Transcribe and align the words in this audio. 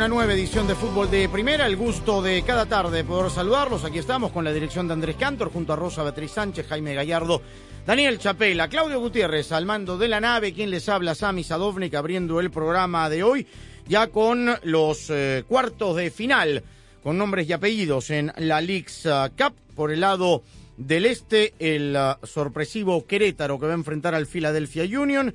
Una 0.00 0.08
nueva 0.08 0.32
edición 0.32 0.66
de 0.66 0.74
Fútbol 0.74 1.10
de 1.10 1.28
Primera. 1.28 1.66
El 1.66 1.76
gusto 1.76 2.22
de 2.22 2.42
cada 2.42 2.64
tarde 2.64 3.04
poder 3.04 3.30
saludarlos. 3.30 3.84
Aquí 3.84 3.98
estamos 3.98 4.32
con 4.32 4.44
la 4.44 4.52
dirección 4.52 4.88
de 4.88 4.94
Andrés 4.94 5.16
Cantor, 5.16 5.52
junto 5.52 5.74
a 5.74 5.76
Rosa 5.76 6.02
Beatriz 6.02 6.30
Sánchez, 6.30 6.66
Jaime 6.68 6.94
Gallardo, 6.94 7.42
Daniel 7.86 8.18
Chapela, 8.18 8.68
Claudio 8.68 8.98
Gutiérrez 8.98 9.52
al 9.52 9.66
mando 9.66 9.98
de 9.98 10.08
la 10.08 10.18
nave, 10.18 10.54
quien 10.54 10.70
les 10.70 10.88
habla, 10.88 11.14
Sami 11.14 11.44
Sadovnik, 11.44 11.92
abriendo 11.92 12.40
el 12.40 12.50
programa 12.50 13.10
de 13.10 13.22
hoy, 13.22 13.46
ya 13.88 14.06
con 14.06 14.48
los 14.62 15.10
eh, 15.10 15.44
cuartos 15.46 15.96
de 15.96 16.10
final, 16.10 16.62
con 17.02 17.18
nombres 17.18 17.46
y 17.46 17.52
apellidos 17.52 18.08
en 18.08 18.32
la 18.38 18.62
Leagues 18.62 19.04
uh, 19.04 19.28
Cup. 19.36 19.52
Por 19.76 19.92
el 19.92 20.00
lado 20.00 20.42
del 20.78 21.04
este, 21.04 21.52
el 21.58 21.94
uh, 21.94 22.26
sorpresivo 22.26 23.06
Querétaro 23.06 23.60
que 23.60 23.66
va 23.66 23.72
a 23.72 23.74
enfrentar 23.74 24.14
al 24.14 24.26
Philadelphia 24.26 24.84
Union 24.98 25.34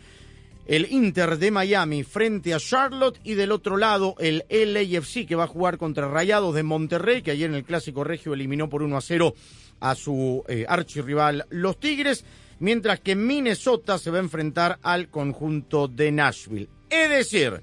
el 0.65 0.91
Inter 0.91 1.37
de 1.37 1.51
Miami 1.51 2.03
frente 2.03 2.53
a 2.53 2.59
Charlotte 2.59 3.19
y 3.23 3.35
del 3.35 3.51
otro 3.51 3.77
lado 3.77 4.15
el 4.19 4.43
LAFC 4.49 5.27
que 5.27 5.35
va 5.35 5.43
a 5.43 5.47
jugar 5.47 5.77
contra 5.77 6.07
Rayados 6.07 6.55
de 6.55 6.63
Monterrey 6.63 7.21
que 7.21 7.31
ayer 7.31 7.49
en 7.49 7.55
el 7.55 7.63
Clásico 7.63 8.03
Regio 8.03 8.33
eliminó 8.33 8.69
por 8.69 8.81
1 8.81 8.97
a 8.97 9.01
0 9.01 9.35
a 9.79 9.95
su 9.95 10.43
eh, 10.47 10.65
archirrival 10.67 11.45
los 11.49 11.79
Tigres, 11.79 12.25
mientras 12.59 12.99
que 12.99 13.15
Minnesota 13.15 13.97
se 13.97 14.11
va 14.11 14.17
a 14.17 14.21
enfrentar 14.21 14.79
al 14.81 15.09
conjunto 15.09 15.87
de 15.87 16.11
Nashville. 16.11 16.69
Es 16.89 17.09
decir, 17.09 17.61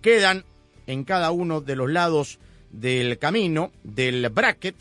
quedan 0.00 0.44
en 0.86 1.04
cada 1.04 1.30
uno 1.30 1.60
de 1.60 1.76
los 1.76 1.90
lados 1.90 2.38
del 2.70 3.18
camino, 3.18 3.72
del 3.82 4.28
bracket, 4.28 4.76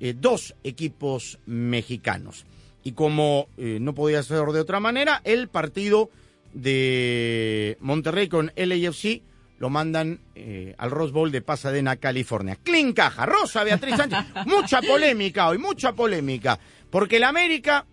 eh, 0.00 0.14
dos 0.16 0.54
equipos 0.62 1.38
mexicanos. 1.46 2.44
Y 2.84 2.92
como 2.92 3.48
eh, 3.56 3.78
no 3.80 3.94
podía 3.94 4.22
ser 4.22 4.46
de 4.46 4.60
otra 4.60 4.78
manera, 4.78 5.20
el 5.24 5.48
partido 5.48 6.10
de 6.56 7.76
Monterrey 7.80 8.28
con 8.28 8.50
LAFC 8.56 9.22
lo 9.58 9.70
mandan 9.70 10.20
eh, 10.34 10.74
al 10.78 10.90
Rose 10.90 11.12
Bowl 11.12 11.30
de 11.30 11.42
Pasadena, 11.42 11.96
California. 11.96 12.58
Clean 12.62 12.92
caja, 12.92 13.26
Rosa 13.26 13.62
Beatriz 13.62 13.96
Sánchez. 13.96 14.18
mucha 14.46 14.80
polémica 14.82 15.48
hoy, 15.48 15.58
mucha 15.58 15.92
polémica. 15.92 16.58
Porque 16.90 17.18
la 17.18 17.28
América 17.28 17.86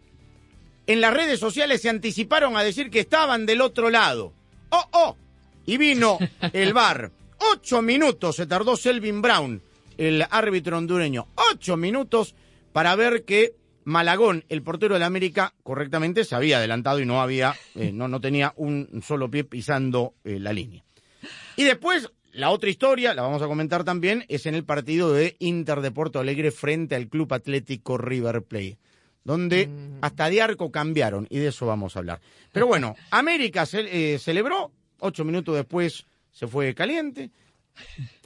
en 0.88 1.02
las 1.02 1.14
redes 1.14 1.39
sociales 1.39 1.81
se 1.81 1.89
anticiparon 1.89 2.58
a 2.58 2.64
decir 2.64 2.89
que 2.89 3.02
estaban 3.02 3.45
del 3.45 3.61
otro 3.61 3.89
lado. 3.89 4.34
¡Oh, 4.69 4.88
oh! 4.91 5.17
Y 5.66 5.78
vino 5.78 6.17
el 6.53 6.73
bar. 6.73 7.11
Ocho 7.53 7.81
minutos 7.81 8.38
se 8.38 8.46
tardó 8.46 8.78
Selvin 8.78 9.22
Brown, 9.22 9.62
el 9.97 10.25
árbitro 10.29 10.78
hondureño. 10.78 11.28
Ocho 11.52 11.75
minutos 11.75 12.35
para 12.72 12.96
ver 12.96 13.23
que 13.23 13.56
Malagón, 13.85 14.45
el 14.49 14.61
portero 14.63 14.94
de 14.95 14.99
la 14.99 15.05
América, 15.07 15.53
correctamente 15.63 16.23
se 16.25 16.35
había 16.35 16.57
adelantado 16.57 16.99
y 16.99 17.05
no 17.05 17.21
había, 17.21 17.55
eh, 17.75 17.91
no, 17.91 18.07
no 18.07 18.19
tenía 18.21 18.53
un 18.57 19.01
solo 19.05 19.29
pie 19.29 19.44
pisando 19.44 20.13
eh, 20.23 20.39
la 20.39 20.53
línea. 20.53 20.83
Y 21.55 21.63
después, 21.63 22.09
la 22.31 22.49
otra 22.49 22.69
historia, 22.69 23.13
la 23.13 23.22
vamos 23.22 23.41
a 23.41 23.47
comentar 23.47 23.83
también, 23.83 24.25
es 24.27 24.45
en 24.45 24.55
el 24.55 24.63
partido 24.66 25.13
de 25.13 25.35
Inter 25.39 25.81
de 25.81 25.91
Porto 25.91 26.19
Alegre 26.19 26.51
frente 26.51 26.95
al 26.95 27.07
Club 27.07 27.33
Atlético 27.33 27.97
River 27.97 28.41
Plate, 28.43 28.77
donde 29.23 29.69
hasta 30.01 30.29
de 30.29 30.41
arco 30.41 30.72
cambiaron, 30.72 31.27
y 31.29 31.38
de 31.39 31.47
eso 31.47 31.66
vamos 31.66 31.95
a 31.95 31.99
hablar. 31.99 32.19
Pero 32.51 32.67
bueno, 32.67 32.95
América 33.11 33.66
ce- 33.66 34.13
eh, 34.16 34.19
celebró, 34.19 34.72
ocho 34.99 35.23
minutos 35.23 35.55
después 35.55 36.05
se 36.31 36.47
fue 36.47 36.73
caliente, 36.73 37.29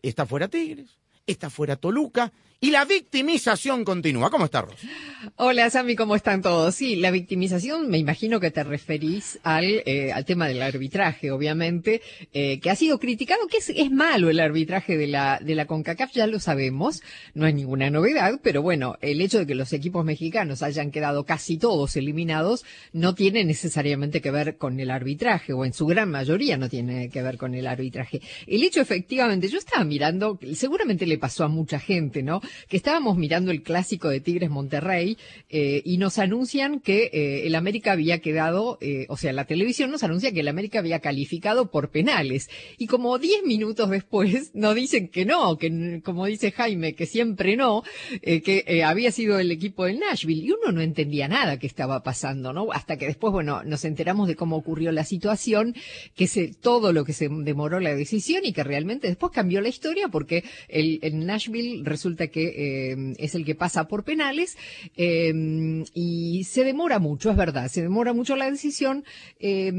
está 0.02 0.26
fuera 0.26 0.48
Tigres, 0.48 0.98
está 1.26 1.50
fuera 1.50 1.76
Toluca, 1.76 2.32
y 2.60 2.72
la 2.72 2.86
victimización 2.86 3.86
continúa. 3.86 4.32
¿Cómo 4.32 4.46
está, 4.46 4.64
Rosa? 4.64 4.88
Hola, 5.36 5.70
Sammy, 5.70 5.96
¿cómo 5.96 6.16
están 6.16 6.42
todos? 6.42 6.74
Sí, 6.74 6.96
la 6.96 7.12
victimización, 7.12 7.90
me 7.90 7.98
imagino 8.00 8.40
que 8.40 8.50
te 8.50 8.64
referís 8.64 9.40
al, 9.44 9.84
eh, 9.86 10.12
al 10.12 10.26
tema 10.26 10.48
del 10.48 10.62
arbitraje, 10.62 11.32
obviamente, 11.32 12.02
eh, 12.34 12.60
que 12.60 12.70
ha 12.70 12.76
sido 12.76 13.00
criticado, 13.00 13.48
que 13.48 13.58
es, 13.58 13.70
es 13.70 13.92
malo 13.92 14.30
el 14.30 14.40
arbitraje 14.40 14.98
de 14.98 15.08
la, 15.08 15.40
de 15.44 15.54
la 15.54 15.68
CONCACAF, 15.68 16.14
ya 16.14 16.26
lo 16.26 16.40
sabemos, 16.40 17.04
no 17.36 17.46
hay 17.46 17.54
ninguna 17.54 17.90
novedad, 17.92 18.40
pero 18.42 18.62
bueno, 18.62 18.98
el 19.02 19.22
hecho 19.22 19.40
de 19.40 19.46
que 19.46 19.56
los 19.56 19.74
equipos 19.74 20.04
mexicanos 20.04 20.64
hayan 20.64 20.92
quedado 20.92 21.26
casi 21.26 21.58
todos 21.58 21.96
eliminados 21.96 22.66
no 22.92 23.14
tiene 23.14 23.44
necesariamente 23.44 24.22
que 24.22 24.32
ver 24.32 24.58
con 24.58 24.80
el 24.80 24.90
arbitraje, 24.90 25.54
o 25.54 25.64
en 25.64 25.74
su 25.74 25.86
gran 25.86 26.10
mayoría 26.10 26.58
no 26.58 26.70
tiene 26.70 27.10
que 27.10 27.22
ver 27.22 27.38
con 27.38 27.54
el 27.54 27.68
arbitraje. 27.68 28.22
El 28.48 28.64
hecho, 28.64 28.82
efectivamente, 28.82 29.48
yo 29.48 29.60
estaba 29.60 29.84
mirando, 29.84 30.40
seguramente 30.56 31.06
le 31.06 31.20
pasó 31.20 31.44
a 31.44 31.50
mucha 31.50 31.80
gente, 31.80 32.24
¿no? 32.24 32.42
Que 32.68 32.78
estábamos 32.78 33.18
mirando 33.18 33.52
el 33.52 33.64
clásico 33.64 34.10
de 34.10 34.20
Tigres 34.20 34.50
Monterrey 34.50 35.18
eh, 35.50 35.82
y 35.86 35.98
nos 35.98 36.18
anuncian 36.20 36.80
que 36.80 37.10
eh, 37.14 37.48
el 37.48 37.56
América 37.56 37.92
había 37.92 38.20
quedado, 38.20 38.78
eh, 38.82 39.06
o 39.10 39.18
sea, 39.18 39.34
la 39.34 39.46
televisión 39.46 39.92
nos 39.92 40.04
anuncia 40.04 40.32
que 40.32 40.42
el 40.42 40.48
América 40.48 40.80
había 40.80 41.00
calificado 41.00 41.72
por 41.72 41.90
penales. 41.90 42.50
Y 42.78 42.88
como 42.88 43.18
diez 43.18 43.44
minutos 43.44 43.90
después 43.90 44.52
nos 44.54 44.76
dicen 44.76 45.08
que 45.10 45.26
no, 45.26 45.58
que 45.58 46.02
como 46.04 46.26
dice 46.26 46.52
Jaime, 46.52 46.96
que 46.96 47.06
siempre 47.06 47.56
no, 47.56 47.84
que 48.22 48.84
había 48.86 49.12
sido 49.12 49.40
el 49.40 49.52
equipo 49.52 49.86
del 49.86 50.00
Nashville. 50.00 50.46
Y 50.46 50.52
uno 50.52 50.72
no 50.72 50.82
entendía 50.82 51.28
nada 51.28 51.60
que 51.60 51.68
estaba 51.68 52.04
pasando, 52.04 52.54
¿no? 52.54 52.72
Hasta 52.72 52.98
que 52.98 53.06
después, 53.06 53.32
bueno, 53.34 53.64
nos 53.64 53.86
enteramos 53.86 54.28
de 54.28 54.36
cómo 54.36 54.56
ocurrió 54.56 54.92
la 54.92 55.04
situación, 55.04 55.76
que 56.16 56.28
se, 56.28 56.54
todo 56.54 56.94
lo 56.94 57.06
que 57.06 57.14
se 57.14 57.30
demoró 57.30 57.80
la 57.80 57.96
decisión 57.96 58.46
y 58.46 58.54
que 58.54 58.64
realmente 58.64 59.08
después 59.08 59.32
cambió 59.32 59.62
la 59.62 59.70
historia 59.70 60.08
porque 60.08 60.44
el 60.68 61.26
Nashville 61.26 61.82
resulta 61.84 62.28
que 62.28 62.37
eh, 62.44 63.14
es 63.18 63.36
el 63.36 63.46
que 63.46 63.56
pasa 63.56 63.88
por 63.88 64.04
penales 64.04 64.58
eh, 64.96 65.84
y 65.94 66.44
se 66.44 66.64
demora 66.64 67.00
mucho, 67.00 67.30
es 67.32 67.38
verdad, 67.38 67.68
se 67.70 67.82
demora 67.82 68.14
mucho 68.14 68.36
la 68.36 68.50
decisión, 68.50 69.04
eh, 69.40 69.72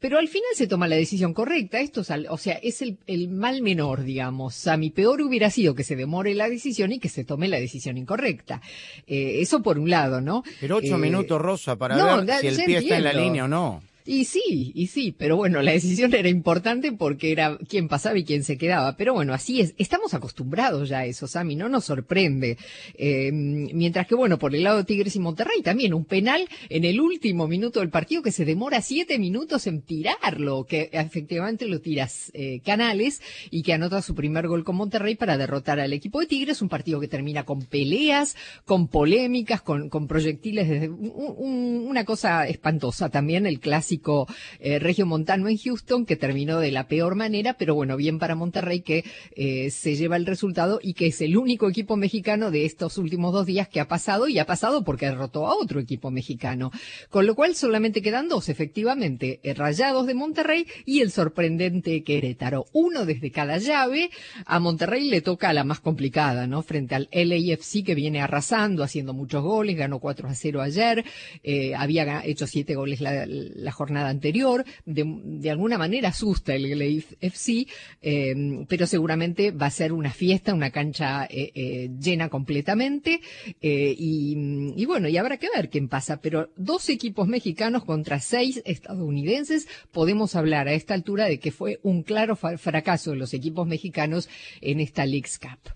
pero 0.00 0.18
al 0.18 0.28
final 0.28 0.48
se 0.54 0.66
toma 0.66 0.88
la 0.88 0.96
decisión 0.96 1.34
correcta. 1.34 1.80
Esto 1.80 2.00
es, 2.02 2.10
al- 2.10 2.26
o 2.30 2.38
sea, 2.38 2.54
es 2.62 2.82
el, 2.82 2.98
el 3.06 3.28
mal 3.28 3.62
menor, 3.62 4.04
digamos. 4.04 4.66
A 4.66 4.76
mi 4.76 4.90
peor 4.90 5.20
hubiera 5.22 5.50
sido 5.50 5.74
que 5.74 5.84
se 5.84 5.96
demore 5.96 6.34
la 6.34 6.48
decisión 6.48 6.92
y 6.92 6.98
que 6.98 7.08
se 7.08 7.24
tome 7.24 7.48
la 7.48 7.58
decisión 7.60 7.96
incorrecta. 7.98 8.60
Eh, 9.06 9.40
eso 9.40 9.62
por 9.62 9.78
un 9.78 9.90
lado, 9.90 10.20
¿no? 10.20 10.42
Pero 10.60 10.76
ocho 10.76 10.94
Eh, 10.96 10.98
minutos, 10.98 11.40
Rosa, 11.40 11.76
para 11.76 11.96
no, 11.96 12.24
ver 12.24 12.40
si 12.40 12.46
el 12.48 12.56
pie 12.64 12.78
está 12.78 12.96
en 12.96 13.04
la 13.04 13.12
línea 13.12 13.44
o 13.44 13.48
no. 13.48 13.82
Y 14.06 14.26
sí, 14.26 14.70
y 14.74 14.88
sí, 14.88 15.14
pero 15.16 15.36
bueno, 15.38 15.62
la 15.62 15.72
decisión 15.72 16.12
era 16.14 16.28
importante 16.28 16.92
porque 16.92 17.32
era 17.32 17.56
quién 17.66 17.88
pasaba 17.88 18.18
y 18.18 18.24
quién 18.24 18.44
se 18.44 18.58
quedaba. 18.58 18.98
Pero 18.98 19.14
bueno, 19.14 19.32
así 19.32 19.62
es. 19.62 19.74
Estamos 19.78 20.12
acostumbrados 20.12 20.90
ya 20.90 20.98
a 20.98 21.06
eso, 21.06 21.26
Sammy, 21.26 21.56
no 21.56 21.70
nos 21.70 21.86
sorprende. 21.86 22.58
Eh, 22.98 23.30
mientras 23.32 24.06
que, 24.06 24.14
bueno, 24.14 24.38
por 24.38 24.54
el 24.54 24.62
lado 24.62 24.76
de 24.76 24.84
Tigres 24.84 25.16
y 25.16 25.20
Monterrey 25.20 25.62
también 25.62 25.94
un 25.94 26.04
penal 26.04 26.46
en 26.68 26.84
el 26.84 27.00
último 27.00 27.48
minuto 27.48 27.80
del 27.80 27.88
partido 27.88 28.22
que 28.22 28.30
se 28.30 28.44
demora 28.44 28.82
siete 28.82 29.18
minutos 29.18 29.66
en 29.66 29.80
tirarlo, 29.80 30.64
que 30.64 30.90
efectivamente 30.92 31.66
lo 31.66 31.80
tiras 31.80 32.30
eh, 32.34 32.60
Canales 32.62 33.22
y 33.50 33.62
que 33.62 33.72
anota 33.72 34.02
su 34.02 34.14
primer 34.14 34.48
gol 34.48 34.64
con 34.64 34.76
Monterrey 34.76 35.14
para 35.14 35.38
derrotar 35.38 35.80
al 35.80 35.94
equipo 35.94 36.20
de 36.20 36.26
Tigres. 36.26 36.60
Un 36.60 36.68
partido 36.68 37.00
que 37.00 37.08
termina 37.08 37.44
con 37.46 37.62
peleas, 37.64 38.36
con 38.66 38.86
polémicas, 38.88 39.62
con, 39.62 39.88
proyectiles 40.06 40.68
desde 40.68 40.90
un- 40.90 41.86
una 41.88 42.04
cosa 42.04 42.46
espantosa 42.46 43.08
también, 43.08 43.46
el 43.46 43.60
clásico 43.60 43.93
clásico 43.94 44.26
eh, 44.58 44.78
regio 44.78 45.06
montano 45.06 45.48
en 45.48 45.56
Houston, 45.58 46.06
que 46.06 46.16
terminó 46.16 46.58
de 46.58 46.72
la 46.72 46.88
peor 46.88 47.14
manera, 47.14 47.54
pero 47.54 47.74
bueno, 47.74 47.96
bien 47.96 48.18
para 48.18 48.34
Monterrey 48.34 48.80
que 48.80 49.04
eh, 49.36 49.70
se 49.70 49.94
lleva 49.96 50.16
el 50.16 50.26
resultado 50.26 50.80
y 50.82 50.94
que 50.94 51.06
es 51.06 51.20
el 51.20 51.36
único 51.36 51.68
equipo 51.68 51.96
mexicano 51.96 52.50
de 52.50 52.64
estos 52.64 52.98
últimos 52.98 53.32
dos 53.32 53.46
días 53.46 53.68
que 53.68 53.80
ha 53.80 53.86
pasado 53.86 54.26
y 54.28 54.38
ha 54.38 54.46
pasado 54.46 54.82
porque 54.84 55.06
derrotó 55.06 55.46
a 55.46 55.54
otro 55.54 55.80
equipo 55.80 56.10
mexicano. 56.10 56.72
Con 57.10 57.26
lo 57.26 57.34
cual 57.34 57.54
solamente 57.54 58.02
quedan 58.02 58.28
dos, 58.28 58.48
efectivamente, 58.48 59.40
eh, 59.42 59.54
Rayados 59.54 60.06
de 60.06 60.14
Monterrey 60.14 60.66
y 60.84 61.00
el 61.00 61.10
sorprendente 61.10 62.02
Querétaro. 62.02 62.66
Uno 62.72 63.04
desde 63.04 63.30
cada 63.30 63.58
llave. 63.58 64.10
A 64.46 64.58
Monterrey 64.58 65.08
le 65.08 65.20
toca 65.20 65.52
la 65.52 65.64
más 65.64 65.80
complicada, 65.80 66.46
¿no? 66.46 66.62
Frente 66.62 66.94
al 66.94 67.08
LAFC 67.12 67.84
que 67.84 67.94
viene 67.94 68.20
arrasando, 68.20 68.82
haciendo 68.82 69.12
muchos 69.12 69.42
goles, 69.42 69.76
ganó 69.76 70.00
4 70.00 70.28
a 70.28 70.34
0 70.34 70.62
ayer, 70.62 71.04
eh, 71.42 71.74
había 71.76 72.24
hecho 72.24 72.46
siete 72.46 72.74
goles 72.74 73.00
la, 73.00 73.72
jornada 73.72 73.83
anterior. 73.90 74.64
De, 74.84 75.50
alguna 75.50 75.78
manera 75.78 76.08
asusta 76.08 76.54
el 76.54 76.78
LAFC, 76.78 77.68
eh, 78.02 78.64
pero 78.68 78.86
seguramente 78.86 79.50
va 79.50 79.66
a 79.66 79.70
ser 79.70 79.92
una 79.92 80.10
fiesta, 80.10 80.54
una 80.54 80.70
cancha 80.70 81.26
eh, 81.30 81.90
llena 82.00 82.28
completamente. 82.28 83.20
Y, 83.60 84.74
y 84.76 84.86
bueno, 84.86 85.08
y 85.08 85.16
habrá 85.16 85.36
que 85.36 85.48
ver 85.54 85.70
quién 85.70 85.88
pasa, 85.88 86.20
pero 86.20 86.50
dos 86.56 86.88
equipos 86.88 87.28
mexicanos 87.28 87.84
contra 87.84 88.20
seis 88.20 88.62
estadounidenses, 88.64 89.68
podemos 89.92 90.34
hablar 90.34 90.68
a 90.68 90.72
esta 90.74 90.94
altura 90.94 91.26
de 91.26 91.38
que 91.38 91.52
fue 91.52 91.80
un 91.82 92.02
claro 92.02 92.36
fracaso 92.36 93.10
de 93.10 93.16
los 93.16 93.34
equipos 93.34 93.66
mexicanos 93.66 94.28
en 94.60 94.80
esta 94.80 95.06
League's 95.06 95.38
Cup. 95.38 95.72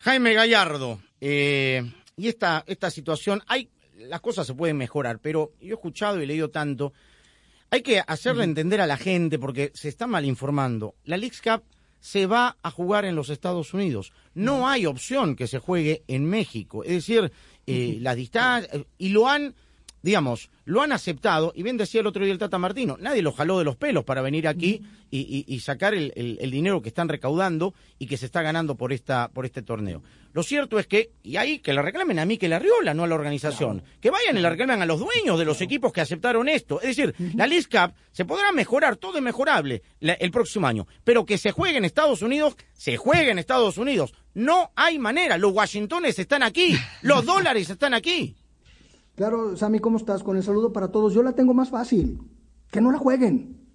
Jaime 0.00 0.32
Gallardo, 0.34 1.00
eh, 1.20 1.82
y 2.16 2.28
esta, 2.28 2.64
esta 2.66 2.90
situación, 2.90 3.42
hay, 3.46 3.68
las 3.96 4.20
cosas 4.20 4.46
se 4.46 4.54
pueden 4.54 4.76
mejorar, 4.76 5.18
pero 5.20 5.52
yo 5.60 5.70
he 5.70 5.74
escuchado 5.74 6.22
y 6.22 6.26
leído 6.26 6.50
tanto, 6.50 6.92
hay 7.70 7.82
que 7.82 8.02
hacerle 8.06 8.44
entender 8.44 8.80
a 8.80 8.86
la 8.86 8.96
gente 8.96 9.38
porque 9.38 9.70
se 9.74 9.88
está 9.88 10.06
mal 10.06 10.24
informando. 10.24 10.94
La 11.04 11.16
League's 11.16 11.42
Cup 11.42 11.62
se 12.00 12.26
va 12.26 12.56
a 12.62 12.70
jugar 12.70 13.04
en 13.04 13.16
los 13.16 13.28
Estados 13.30 13.74
Unidos. 13.74 14.12
No 14.34 14.68
hay 14.68 14.86
opción 14.86 15.36
que 15.36 15.46
se 15.46 15.58
juegue 15.58 16.02
en 16.08 16.24
México. 16.24 16.84
Es 16.84 16.92
decir, 16.92 17.32
eh, 17.66 17.98
la 18.00 18.14
distancia, 18.14 18.84
y 18.96 19.10
lo 19.10 19.28
han 19.28 19.54
digamos, 20.02 20.50
lo 20.64 20.82
han 20.82 20.92
aceptado, 20.92 21.52
y 21.54 21.62
bien 21.62 21.76
decía 21.76 22.00
el 22.00 22.06
otro 22.06 22.24
día 22.24 22.32
el 22.32 22.38
Tata 22.38 22.58
Martino, 22.58 22.96
nadie 23.00 23.22
lo 23.22 23.32
jaló 23.32 23.58
de 23.58 23.64
los 23.64 23.76
pelos 23.76 24.04
para 24.04 24.22
venir 24.22 24.46
aquí 24.46 24.82
y, 25.10 25.60
sacar 25.60 25.94
el, 25.94 26.50
dinero 26.50 26.82
que 26.82 26.88
están 26.88 27.08
recaudando 27.08 27.74
y 27.98 28.06
que 28.06 28.16
se 28.16 28.26
está 28.26 28.42
ganando 28.42 28.76
por, 28.76 28.92
esta, 28.92 29.28
por 29.28 29.46
este 29.46 29.62
torneo. 29.62 30.02
Lo 30.32 30.42
cierto 30.42 30.78
es 30.78 30.86
que, 30.86 31.10
y 31.22 31.36
ahí 31.36 31.58
que 31.58 31.72
le 31.72 31.82
reclamen 31.82 32.18
a 32.18 32.26
mí 32.26 32.36
que 32.36 32.48
la 32.48 32.58
Riola, 32.58 32.94
no 32.94 33.04
a 33.04 33.06
la 33.06 33.14
organización, 33.14 33.82
que 34.00 34.10
vayan 34.10 34.36
y 34.36 34.40
le 34.40 34.50
reclamen 34.50 34.82
a 34.82 34.86
los 34.86 35.00
dueños 35.00 35.38
de 35.38 35.44
los 35.44 35.60
equipos 35.62 35.92
que 35.92 36.00
aceptaron 36.00 36.48
esto. 36.48 36.80
Es 36.80 36.96
decir, 36.96 37.14
la 37.34 37.46
League 37.46 37.66
Cup 37.70 37.94
se 38.12 38.24
podrá 38.24 38.52
mejorar, 38.52 38.96
todo 38.96 39.16
es 39.16 39.22
mejorable 39.22 39.82
el 40.00 40.30
próximo 40.30 40.66
año, 40.66 40.86
pero 41.02 41.24
que 41.24 41.38
se 41.38 41.50
juegue 41.50 41.78
en 41.78 41.84
Estados 41.84 42.22
Unidos, 42.22 42.56
se 42.74 42.96
juegue 42.96 43.30
en 43.30 43.38
Estados 43.38 43.78
Unidos. 43.78 44.12
No 44.34 44.70
hay 44.76 44.98
manera, 44.98 45.38
los 45.38 45.52
Washingtones 45.52 46.18
están 46.18 46.42
aquí, 46.42 46.76
los 47.02 47.24
dólares 47.26 47.70
están 47.70 47.94
aquí. 47.94 48.36
Claro, 49.18 49.56
Sammy, 49.56 49.80
¿cómo 49.80 49.96
estás? 49.96 50.22
Con 50.22 50.36
el 50.36 50.44
saludo 50.44 50.72
para 50.72 50.92
todos. 50.92 51.12
Yo 51.12 51.24
la 51.24 51.32
tengo 51.32 51.52
más 51.52 51.70
fácil. 51.70 52.20
Que 52.70 52.80
no 52.80 52.92
la 52.92 52.98
jueguen. 52.98 53.66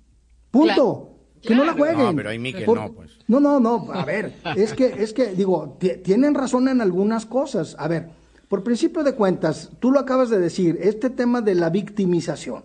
Punto. 0.50 1.18
Que 1.42 1.54
no 1.54 1.66
la 1.66 1.74
jueguen. 1.74 2.06
No, 2.06 2.16
pero 2.16 2.30
hay 2.30 2.40
no, 2.40 2.94
pues. 2.94 3.19
No, 3.28 3.42
no, 3.42 3.60
no. 3.60 3.92
A 3.92 4.06
ver, 4.06 4.36
es 4.56 4.72
que, 4.72 4.86
es 4.86 5.12
que, 5.12 5.36
digo, 5.36 5.78
tienen 6.01 6.34
razón 6.34 6.69
en 6.69 6.80
algunas 6.80 7.25
cosas. 7.25 7.75
A 7.78 7.90
ver, 7.90 8.07
por 8.48 8.63
principio 8.63 9.04
de 9.04 9.16
cuentas, 9.16 9.69
tú 9.80 9.92
lo 9.92 10.00
acabas 10.00 10.30
de 10.30 10.40
decir, 10.40 10.80
este 10.81 11.10
tema 11.10 11.42
de 11.42 11.56
la 11.56 11.69
victimización. 11.69 12.63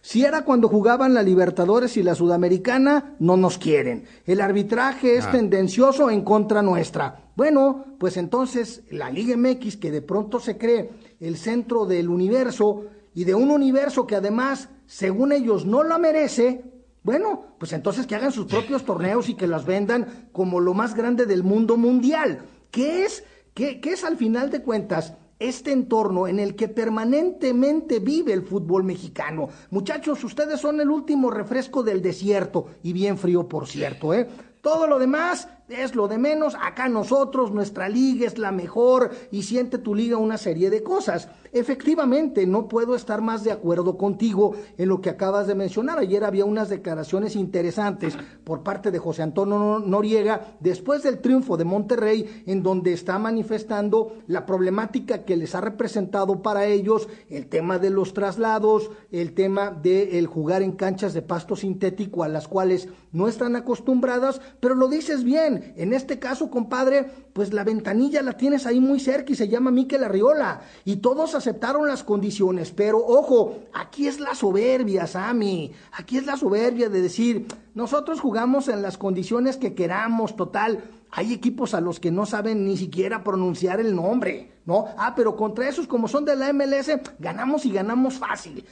Si 0.00 0.24
era 0.24 0.42
cuando 0.44 0.68
jugaban 0.68 1.14
la 1.14 1.22
Libertadores 1.22 1.96
y 1.96 2.02
la 2.02 2.16
Sudamericana, 2.16 3.14
no 3.20 3.36
nos 3.36 3.58
quieren. 3.58 4.06
El 4.26 4.40
arbitraje 4.40 5.18
es 5.18 5.26
ah. 5.26 5.30
tendencioso 5.30 6.10
en 6.10 6.22
contra 6.22 6.62
nuestra. 6.62 7.30
Bueno, 7.36 7.84
pues 7.98 8.16
entonces 8.16 8.82
la 8.90 9.10
Liga 9.10 9.36
MX, 9.36 9.76
que 9.76 9.92
de 9.92 10.02
pronto 10.02 10.40
se 10.40 10.58
cree 10.58 10.90
el 11.20 11.36
centro 11.36 11.86
del 11.86 12.08
universo 12.08 12.84
y 13.14 13.24
de 13.24 13.34
un 13.34 13.50
universo 13.50 14.06
que 14.06 14.16
además, 14.16 14.68
según 14.86 15.32
ellos, 15.32 15.66
no 15.66 15.82
la 15.82 15.98
merece, 15.98 16.64
bueno, 17.02 17.54
pues 17.58 17.72
entonces 17.72 18.06
que 18.06 18.14
hagan 18.14 18.32
sus 18.32 18.46
propios 18.46 18.84
torneos 18.84 19.28
y 19.28 19.34
que 19.34 19.46
las 19.46 19.64
vendan 19.64 20.28
como 20.32 20.60
lo 20.60 20.74
más 20.74 20.94
grande 20.94 21.26
del 21.26 21.42
mundo 21.42 21.76
mundial. 21.76 22.42
¿Qué 22.70 23.04
es? 23.04 23.24
¿Qué, 23.54 23.80
qué 23.80 23.92
es 23.92 24.04
al 24.04 24.16
final 24.16 24.50
de 24.50 24.62
cuentas? 24.62 25.14
este 25.38 25.70
entorno 25.72 26.26
en 26.26 26.40
el 26.40 26.56
que 26.56 26.68
permanentemente 26.68 28.00
vive 28.00 28.32
el 28.32 28.42
fútbol 28.42 28.84
mexicano. 28.84 29.48
Muchachos, 29.70 30.22
ustedes 30.24 30.60
son 30.60 30.80
el 30.80 30.90
último 30.90 31.30
refresco 31.30 31.82
del 31.82 32.02
desierto 32.02 32.66
y 32.82 32.92
bien 32.92 33.16
frío, 33.18 33.48
por 33.48 33.68
cierto, 33.68 34.14
¿eh? 34.14 34.28
Todo 34.60 34.88
lo 34.88 34.98
demás 34.98 35.48
es 35.68 35.94
lo 35.94 36.08
de 36.08 36.18
menos. 36.18 36.54
Acá 36.60 36.88
nosotros, 36.88 37.52
nuestra 37.52 37.88
liga 37.88 38.26
es 38.26 38.38
la 38.38 38.52
mejor 38.52 39.10
y 39.30 39.42
siente 39.42 39.78
tu 39.78 39.94
liga 39.94 40.16
una 40.16 40.38
serie 40.38 40.70
de 40.70 40.82
cosas. 40.82 41.28
Efectivamente, 41.52 42.46
no 42.46 42.68
puedo 42.68 42.94
estar 42.94 43.20
más 43.20 43.44
de 43.44 43.52
acuerdo 43.52 43.96
contigo 43.96 44.54
en 44.76 44.88
lo 44.88 45.00
que 45.00 45.10
acabas 45.10 45.46
de 45.46 45.54
mencionar. 45.54 45.98
Ayer 45.98 46.24
había 46.24 46.44
unas 46.44 46.68
declaraciones 46.68 47.36
interesantes 47.36 48.16
por 48.44 48.62
parte 48.62 48.90
de 48.90 48.98
José 48.98 49.22
Antonio 49.22 49.78
Noriega 49.78 50.56
después 50.60 51.02
del 51.02 51.20
triunfo 51.20 51.56
de 51.56 51.64
Monterrey, 51.64 52.42
en 52.46 52.62
donde 52.62 52.92
está 52.92 53.18
manifestando 53.18 54.16
la 54.26 54.46
problemática 54.46 55.24
que 55.24 55.36
les 55.36 55.54
ha 55.54 55.60
representado 55.60 56.42
para 56.42 56.66
ellos 56.66 57.08
el 57.28 57.48
tema 57.48 57.78
de 57.78 57.90
los 57.90 58.14
traslados, 58.14 58.90
el 59.10 59.34
tema 59.34 59.70
de 59.70 60.18
el 60.18 60.26
jugar 60.26 60.62
en 60.62 60.72
canchas 60.72 61.14
de 61.14 61.22
pasto 61.22 61.56
sintético 61.56 62.24
a 62.24 62.28
las 62.28 62.48
cuales 62.48 62.88
no 63.12 63.28
están 63.28 63.56
acostumbradas, 63.56 64.40
pero 64.60 64.74
lo 64.74 64.88
dices 64.88 65.24
bien, 65.24 65.74
en 65.76 65.92
este 65.92 66.18
caso, 66.18 66.50
compadre, 66.50 67.06
pues 67.32 67.52
la 67.52 67.64
ventanilla 67.64 68.22
la 68.22 68.32
tienes 68.32 68.66
ahí 68.66 68.80
muy 68.80 69.00
cerca 69.00 69.32
y 69.32 69.36
se 69.36 69.48
llama 69.48 69.70
Miquel 69.70 70.04
Arriola 70.04 70.60
y 70.84 70.96
todos 70.96 71.34
aceptaron 71.38 71.88
las 71.88 72.04
condiciones, 72.04 72.70
pero 72.70 72.98
ojo, 72.98 73.60
aquí 73.72 74.06
es 74.06 74.20
la 74.20 74.34
soberbia, 74.34 75.06
Sammy, 75.06 75.72
aquí 75.92 76.18
es 76.18 76.26
la 76.26 76.36
soberbia 76.36 76.88
de 76.88 77.00
decir, 77.00 77.46
nosotros 77.74 78.20
jugamos 78.20 78.68
en 78.68 78.82
las 78.82 78.98
condiciones 78.98 79.56
que 79.56 79.74
queramos, 79.74 80.36
total, 80.36 80.84
hay 81.10 81.32
equipos 81.32 81.72
a 81.74 81.80
los 81.80 82.00
que 82.00 82.10
no 82.10 82.26
saben 82.26 82.66
ni 82.66 82.76
siquiera 82.76 83.24
pronunciar 83.24 83.80
el 83.80 83.94
nombre, 83.94 84.57
¿no? 84.68 84.84
Ah, 84.98 85.14
pero 85.16 85.34
contra 85.34 85.66
esos 85.66 85.86
como 85.86 86.08
son 86.08 86.26
de 86.26 86.36
la 86.36 86.52
MLS, 86.52 86.90
ganamos 87.18 87.64
y 87.64 87.72
ganamos 87.72 88.18
fácil 88.18 88.66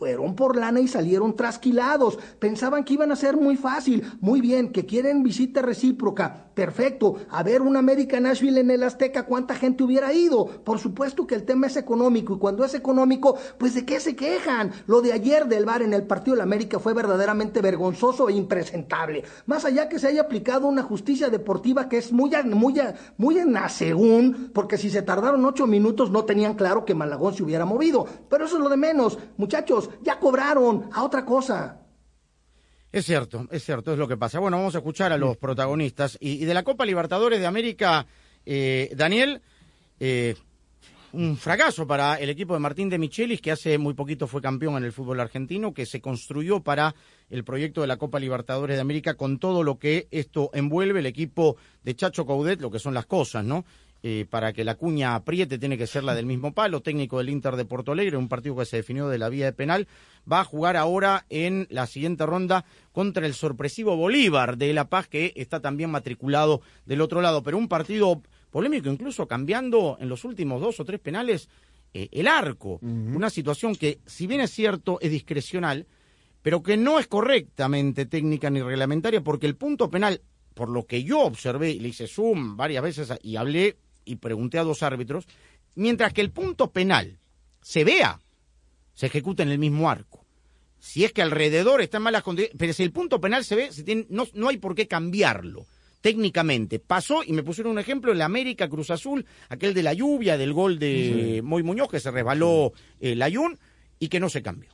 fueron 0.00 0.34
por 0.34 0.56
lana 0.56 0.80
y 0.80 0.88
salieron 0.88 1.36
trasquilados. 1.36 2.18
Pensaban 2.38 2.84
que 2.84 2.94
iban 2.94 3.12
a 3.12 3.16
ser 3.16 3.36
muy 3.36 3.56
fácil. 3.56 4.02
Muy 4.22 4.40
bien, 4.40 4.72
que 4.72 4.86
quieren 4.86 5.22
visita 5.22 5.60
recíproca. 5.60 6.46
Perfecto. 6.54 7.16
A 7.28 7.42
ver, 7.42 7.60
un 7.60 7.76
América 7.76 8.18
Nashville 8.18 8.60
en 8.60 8.70
el 8.70 8.82
Azteca, 8.82 9.26
¿cuánta 9.26 9.54
gente 9.54 9.84
hubiera 9.84 10.10
ido? 10.14 10.46
Por 10.46 10.78
supuesto 10.78 11.26
que 11.26 11.34
el 11.34 11.44
tema 11.44 11.66
es 11.66 11.76
económico. 11.76 12.34
Y 12.34 12.38
cuando 12.38 12.64
es 12.64 12.72
económico, 12.72 13.36
pues 13.58 13.74
¿de 13.74 13.84
qué 13.84 14.00
se 14.00 14.16
quejan? 14.16 14.72
Lo 14.86 15.02
de 15.02 15.12
ayer 15.12 15.46
del 15.46 15.66
bar 15.66 15.82
en 15.82 15.92
el 15.92 16.04
partido 16.04 16.34
de 16.34 16.38
la 16.38 16.44
América 16.44 16.78
fue 16.78 16.94
verdaderamente 16.94 17.60
vergonzoso 17.60 18.30
e 18.30 18.32
impresentable. 18.32 19.22
Más 19.44 19.66
allá 19.66 19.90
que 19.90 19.98
se 19.98 20.08
haya 20.08 20.22
aplicado 20.22 20.66
una 20.66 20.82
justicia 20.82 21.28
deportiva 21.28 21.90
que 21.90 21.98
es 21.98 22.10
muy, 22.10 22.30
muy, 22.54 22.74
muy 23.18 23.38
en 23.38 23.54
según, 23.68 24.50
porque 24.54 24.78
si 24.78 24.88
se 24.88 25.02
tardaron 25.02 25.39
ocho 25.44 25.66
minutos 25.66 26.10
no 26.10 26.24
tenían 26.24 26.54
claro 26.54 26.84
que 26.84 26.94
Malagón 26.94 27.34
se 27.34 27.42
hubiera 27.42 27.64
movido. 27.64 28.06
Pero 28.28 28.44
eso 28.44 28.56
es 28.56 28.62
lo 28.62 28.68
de 28.68 28.76
menos. 28.76 29.18
Muchachos, 29.36 29.90
ya 30.02 30.18
cobraron 30.18 30.88
a 30.92 31.02
otra 31.04 31.24
cosa. 31.24 31.80
Es 32.92 33.06
cierto, 33.06 33.46
es 33.52 33.64
cierto, 33.64 33.92
es 33.92 33.98
lo 33.98 34.08
que 34.08 34.16
pasa. 34.16 34.40
Bueno, 34.40 34.56
vamos 34.56 34.74
a 34.74 34.78
escuchar 34.78 35.12
a 35.12 35.16
los 35.16 35.36
protagonistas. 35.36 36.18
Y, 36.20 36.44
de 36.44 36.54
la 36.54 36.64
Copa 36.64 36.84
Libertadores 36.84 37.38
de 37.38 37.46
América, 37.46 38.06
eh, 38.44 38.92
Daniel, 38.96 39.40
eh, 40.00 40.34
un 41.12 41.36
fracaso 41.36 41.86
para 41.86 42.16
el 42.16 42.30
equipo 42.30 42.54
de 42.54 42.60
Martín 42.60 42.88
de 42.88 42.98
Michelis, 42.98 43.40
que 43.40 43.52
hace 43.52 43.78
muy 43.78 43.94
poquito 43.94 44.26
fue 44.26 44.40
campeón 44.40 44.76
en 44.76 44.84
el 44.84 44.92
fútbol 44.92 45.20
argentino, 45.20 45.74
que 45.74 45.86
se 45.86 46.00
construyó 46.00 46.60
para 46.60 46.94
el 47.30 47.44
proyecto 47.44 47.80
de 47.80 47.86
la 47.86 47.96
Copa 47.96 48.18
Libertadores 48.20 48.76
de 48.76 48.80
América 48.80 49.14
con 49.14 49.38
todo 49.38 49.62
lo 49.62 49.78
que 49.78 50.08
esto 50.10 50.50
envuelve, 50.52 51.00
el 51.00 51.06
equipo 51.06 51.56
de 51.82 51.94
Chacho 51.94 52.26
Caudet, 52.26 52.60
lo 52.60 52.70
que 52.70 52.78
son 52.78 52.94
las 52.94 53.06
cosas, 53.06 53.44
¿no? 53.44 53.64
Eh, 54.02 54.24
para 54.30 54.54
que 54.54 54.64
la 54.64 54.76
cuña 54.76 55.14
apriete 55.14 55.58
tiene 55.58 55.76
que 55.76 55.86
ser 55.86 56.04
la 56.04 56.14
del 56.14 56.24
mismo 56.24 56.54
palo, 56.54 56.80
técnico 56.80 57.18
del 57.18 57.28
Inter 57.28 57.56
de 57.56 57.66
Porto 57.66 57.92
Alegre, 57.92 58.16
un 58.16 58.30
partido 58.30 58.56
que 58.56 58.64
se 58.64 58.78
definió 58.78 59.10
de 59.10 59.18
la 59.18 59.28
vía 59.28 59.44
de 59.44 59.52
penal, 59.52 59.88
va 60.30 60.40
a 60.40 60.44
jugar 60.44 60.78
ahora 60.78 61.26
en 61.28 61.66
la 61.68 61.86
siguiente 61.86 62.24
ronda 62.24 62.64
contra 62.92 63.26
el 63.26 63.34
sorpresivo 63.34 63.96
Bolívar 63.96 64.56
de 64.56 64.72
La 64.72 64.88
Paz, 64.88 65.06
que 65.06 65.34
está 65.36 65.60
también 65.60 65.90
matriculado 65.90 66.62
del 66.86 67.02
otro 67.02 67.20
lado, 67.20 67.42
pero 67.42 67.58
un 67.58 67.68
partido 67.68 68.22
polémico, 68.50 68.88
incluso 68.88 69.28
cambiando 69.28 69.98
en 70.00 70.08
los 70.08 70.24
últimos 70.24 70.62
dos 70.62 70.80
o 70.80 70.84
tres 70.86 70.98
penales 70.98 71.50
eh, 71.92 72.08
el 72.10 72.26
arco, 72.26 72.78
una 72.80 73.28
situación 73.28 73.76
que, 73.76 74.00
si 74.06 74.26
bien 74.26 74.40
es 74.40 74.50
cierto, 74.50 74.98
es 75.02 75.10
discrecional, 75.10 75.86
pero 76.40 76.62
que 76.62 76.78
no 76.78 76.98
es 76.98 77.06
correctamente 77.06 78.06
técnica 78.06 78.48
ni 78.48 78.62
reglamentaria, 78.62 79.20
porque 79.20 79.46
el 79.46 79.56
punto 79.56 79.90
penal, 79.90 80.22
por 80.54 80.70
lo 80.70 80.86
que 80.86 81.04
yo 81.04 81.20
observé, 81.20 81.72
y 81.72 81.80
le 81.80 81.88
hice 81.88 82.06
zoom 82.06 82.56
varias 82.56 82.82
veces 82.82 83.12
y 83.22 83.36
hablé 83.36 83.76
y 84.04 84.16
pregunté 84.16 84.58
a 84.58 84.64
dos 84.64 84.82
árbitros, 84.82 85.26
mientras 85.74 86.12
que 86.12 86.20
el 86.20 86.30
punto 86.30 86.70
penal 86.70 87.18
se 87.62 87.84
vea, 87.84 88.20
se 88.94 89.06
ejecuta 89.06 89.42
en 89.42 89.50
el 89.50 89.58
mismo 89.58 89.90
arco. 89.90 90.24
si 90.78 91.04
es 91.04 91.12
que 91.12 91.20
alrededor 91.20 91.82
está 91.82 91.98
en 91.98 92.04
malas 92.04 92.22
condiciones, 92.22 92.56
pero 92.58 92.72
si 92.72 92.82
el 92.82 92.90
punto 92.90 93.20
penal 93.20 93.44
se 93.44 93.54
ve, 93.54 93.72
se 93.72 93.82
tiene, 93.82 94.06
no, 94.08 94.26
no 94.32 94.48
hay 94.48 94.56
por 94.56 94.74
qué 94.74 94.88
cambiarlo 94.88 95.66
técnicamente. 96.00 96.78
Pasó 96.78 97.22
y 97.24 97.32
me 97.32 97.42
pusieron 97.42 97.72
un 97.72 97.78
ejemplo 97.78 98.12
en 98.12 98.18
la 98.18 98.24
América 98.24 98.68
Cruz 98.68 98.90
Azul, 98.90 99.26
aquel 99.48 99.74
de 99.74 99.82
la 99.82 99.92
lluvia, 99.92 100.38
del 100.38 100.52
gol 100.52 100.78
de 100.78 101.40
Moy 101.44 101.62
Muñoz, 101.62 101.90
que 101.90 102.00
se 102.00 102.10
resbaló 102.10 102.72
el 103.00 103.20
eh, 103.20 103.24
Ayun 103.24 103.58
y 103.98 104.08
que 104.08 104.20
no 104.20 104.28
se 104.28 104.42
cambió. 104.42 104.70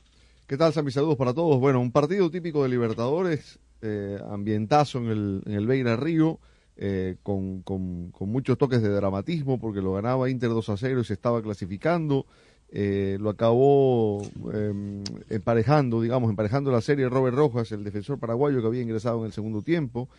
¿Qué 0.47 0.55
tal, 0.55 0.71
Sammy? 0.71 0.91
Saludos 0.91 1.17
para 1.17 1.33
todos. 1.33 1.59
Bueno, 1.59 1.81
un 1.81 1.91
partido 1.91 2.31
típico 2.31 2.63
de 2.63 2.69
Libertadores, 2.69 3.59
eh, 3.81 4.17
ambientazo 4.29 4.99
en 4.99 5.07
el, 5.07 5.41
en 5.45 5.53
el 5.53 5.67
Beira 5.67 5.97
Río, 5.97 6.39
eh, 6.77 7.17
con, 7.23 7.63
muchos 8.19 8.57
toques 8.57 8.81
de 8.81 8.89
dramatismo, 8.89 9.59
porque 9.59 9.81
lo 9.81 9.93
ganaba 9.93 10.29
Inter 10.29 10.49
2 10.49 10.69
a 10.69 10.77
0 10.77 11.01
y 11.01 11.03
se 11.03 11.13
estaba 11.13 11.41
clasificando. 11.41 12.25
lo 12.71 13.29
acabó 13.29 14.21
em, 14.53 15.03
emparejando, 15.29 16.01
digamos, 16.01 16.29
emparejando 16.29 16.71
la 16.71 16.81
serie 16.81 17.09
Robert 17.09 17.35
Rojas, 17.35 17.71
el 17.71 17.83
defensor 17.83 18.19
paraguayo 18.19 18.61
que 18.61 18.67
había 18.67 18.81
ingresado 18.81 19.19
en 19.19 19.25
el 19.25 19.31
segundo 19.33 19.61
tiempo 19.61 20.09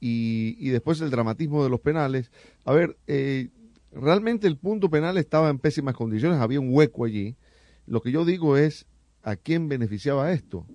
y, 0.00 0.70
después 0.70 1.00
el 1.00 1.10
dramatismo 1.10 1.64
de 1.64 1.70
los 1.70 1.80
penales. 1.80 2.30
A 2.64 2.72
ver, 2.72 2.96
eh, 3.06 3.48
realmente 3.92 4.46
el 4.46 4.56
punto 4.56 4.90
penal 4.90 5.18
estaba 5.18 5.48
en 5.50 5.58
pésimas 5.58 5.94
condiciones, 5.94 6.40
había 6.40 6.60
un 6.60 6.72
hueco 6.72 7.04
allí. 7.04 7.36
Lo 7.86 8.00
que 8.00 8.12
yo 8.12 8.24
digo 8.24 8.56
es, 8.56 8.86
¿a 9.22 9.36
quién 9.36 9.68
beneficiaba 9.68 10.32
esto? 10.32 10.66